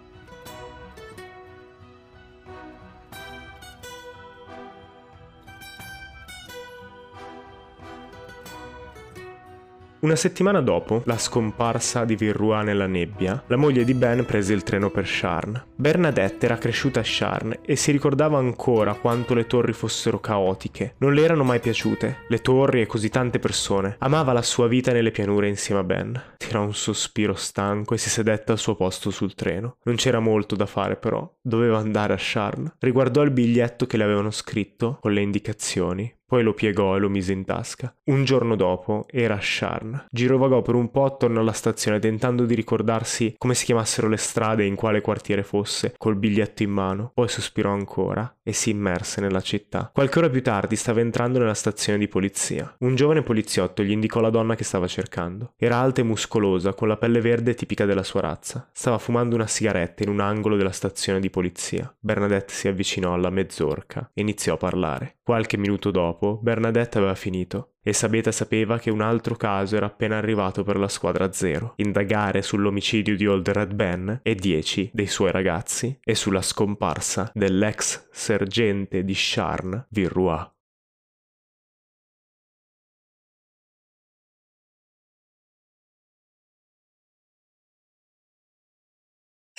Una 10.03 10.17
settimana 10.17 10.61
dopo 10.61 11.03
la 11.05 11.17
scomparsa 11.17 12.05
di 12.05 12.17
Virrua 12.17 12.63
nella 12.63 12.89
nebbia, 12.89 13.41
la 13.47 13.55
moglie 13.55 13.85
di 13.85 13.95
Ben 13.95 14.25
prese 14.25 14.53
il 14.53 14.65
treno 14.65 14.91
per 14.91 15.07
Sharn. 15.07 15.67
Bernadette 15.77 16.47
era 16.47 16.59
cresciuta 16.59 16.99
a 16.99 17.05
Sharn 17.05 17.61
e 17.65 17.77
si 17.77 17.93
ricordava 17.93 18.37
ancora 18.37 18.95
quanto 18.95 19.33
le 19.33 19.47
torri 19.47 19.73
fossero 19.73 20.19
caotiche. 20.19 20.95
Non 20.99 21.15
le 21.15 21.23
erano 21.23 21.45
mai 21.45 21.61
piaciute, 21.61 22.25
le 22.27 22.41
torri 22.41 22.81
e 22.81 22.87
così 22.87 23.11
tante 23.11 23.39
persone. 23.39 23.95
Amava 24.01 24.33
la 24.33 24.43
sua 24.43 24.67
vita 24.67 24.91
nelle 24.91 25.13
pianure 25.13 25.47
insieme 25.47 25.83
a 25.83 25.85
Ben. 25.85 26.23
Tirò 26.37 26.65
un 26.65 26.75
sospiro 26.75 27.35
stanco 27.35 27.95
e 27.95 27.99
si 27.99 28.11
sedette 28.11 28.51
al 28.51 28.59
suo 28.59 28.75
posto 28.75 29.11
sul 29.11 29.37
treno. 29.37 29.77
Non 29.85 29.95
c'era 29.95 30.19
molto 30.19 30.57
da 30.57 30.67
fare 30.67 30.97
però, 30.97 31.33
doveva 31.41 31.79
andare 31.79 32.13
a 32.13 32.19
Sharn. 32.19 32.75
Riguardò 32.81 33.23
il 33.23 33.31
biglietto 33.31 33.87
che 33.87 33.97
le 33.97 34.03
avevano 34.03 34.33
scritto 34.33 34.99
con 35.01 35.13
le 35.13 35.21
indicazioni, 35.21 36.13
poi 36.33 36.43
lo 36.43 36.55
piegò 36.55 36.97
e 36.97 36.99
lo 36.99 37.11
mise 37.11 37.35
in 37.35 37.45
tasca. 37.45 37.95
Un 38.05 38.25
giorno 38.25 38.57
dopo 38.57 39.05
era 39.11 39.35
a 39.35 39.41
Sharn. 39.43 40.07
Girovagò 40.11 40.63
per 40.63 40.75
un 40.75 40.91
po' 40.91 41.05
attorno 41.05 41.41
alla 41.41 41.53
stazione 41.53 41.99
tentando 41.99 42.47
di 42.47 42.55
ricordarsi 42.55 43.35
come 43.37 43.55
si 43.55 43.67
chiamassero 43.67 44.09
le 44.09 44.17
strade 44.17 44.63
e 44.63 44.67
in 44.67 44.75
quale 44.75 45.03
quartiere 45.03 45.43
fosse, 45.43 45.93
col 45.99 46.17
biglietto 46.17 46.63
in 46.63 46.71
mano. 46.71 47.11
Poi 47.13 47.29
sospirò 47.29 47.71
ancora 47.71 48.35
e 48.43 48.55
si 48.55 48.71
immerse 48.71 49.21
nella 49.21 49.43
città. 49.43 49.91
Qualche 49.93 50.21
ora 50.21 50.31
più 50.31 50.41
tardi 50.43 50.75
stava 50.75 51.01
entrando 51.01 51.39
nella 51.39 51.53
stazione 51.53 51.99
di 51.99 52.09
polizia. 52.09 52.77
Un 52.79 52.95
giovane 52.95 53.21
poliziotto 53.21 53.83
gli 53.83 53.91
indicò 53.91 54.21
la 54.21 54.31
donna 54.31 54.55
che 54.55 54.65
stava 54.65 54.87
cercando. 54.87 55.53
Era 55.59 55.77
alta 55.77 56.01
e 56.01 56.05
muscolosa, 56.05 56.73
con 56.73 56.89
la 56.89 56.97
pelle 56.97 57.21
verde 57.21 57.53
tipica 57.53 57.85
della 57.85 58.03
sua 58.03 58.23
razza. 58.23 58.71
Stava 58.73 58.97
fumando 58.97 59.35
una 59.35 59.47
sigaretta 59.47 60.03
in 60.03 60.09
un 60.09 60.21
angolo 60.21 60.57
della 60.57 60.73
stazione 60.73 61.21
di 61.21 61.29
polizia. 61.29 61.95
Bernadette 62.01 62.55
si 62.55 62.69
avvicinò 62.69 63.13
alla 63.13 63.29
mezzorca 63.29 64.11
e 64.15 64.23
iniziò 64.23 64.55
a 64.55 64.57
parlare. 64.57 65.17
Qualche 65.23 65.57
minuto 65.57 65.93
dopo 65.93 66.22
Bernadette 66.41 66.99
aveva 66.99 67.15
finito 67.15 67.73
e 67.83 67.93
Sabeta 67.93 68.31
sapeva 68.31 68.79
che 68.79 68.91
un 68.91 69.01
altro 69.01 69.35
caso 69.35 69.77
era 69.77 69.87
appena 69.87 70.17
arrivato 70.17 70.63
per 70.63 70.77
la 70.77 70.89
squadra 70.89 71.33
zero, 71.33 71.73
indagare 71.77 72.43
sull'omicidio 72.43 73.17
di 73.17 73.27
Old 73.27 73.49
Red 73.49 73.75
Ben 73.75 74.21
e 74.23 74.35
dieci 74.35 74.89
dei 74.93 75.09
suoi 75.09 75.33
ragazzi 75.33 75.99
e 76.03 76.15
sulla 76.15 76.43
scomparsa 76.43 77.31
dell'ex 77.35 78.09
sergente 78.13 79.05
di 79.05 79.15
Sharn, 79.15 79.87
Virrua. 79.89 80.49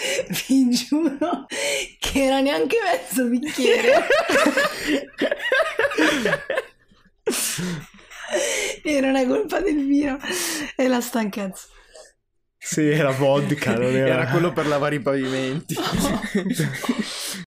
Vi 0.47 0.70
giuro 0.70 1.45
che 1.99 2.24
era 2.24 2.39
neanche 2.41 2.78
mezzo 2.84 3.26
bicchiere. 3.26 4.08
e 8.84 8.99
non 8.99 9.16
è 9.16 9.26
colpa 9.28 9.60
del 9.60 9.86
vino, 9.86 10.18
è 10.76 10.88
la 10.88 11.01
stanchezza. 11.01 11.68
Sì, 12.58 12.88
era 12.89 13.12
vodka, 13.12 13.74
non 13.74 13.93
era... 13.93 14.14
Era 14.14 14.28
quello 14.28 14.54
per 14.54 14.68
lavare 14.68 14.95
i 14.95 15.01
pavimenti. 15.01 15.76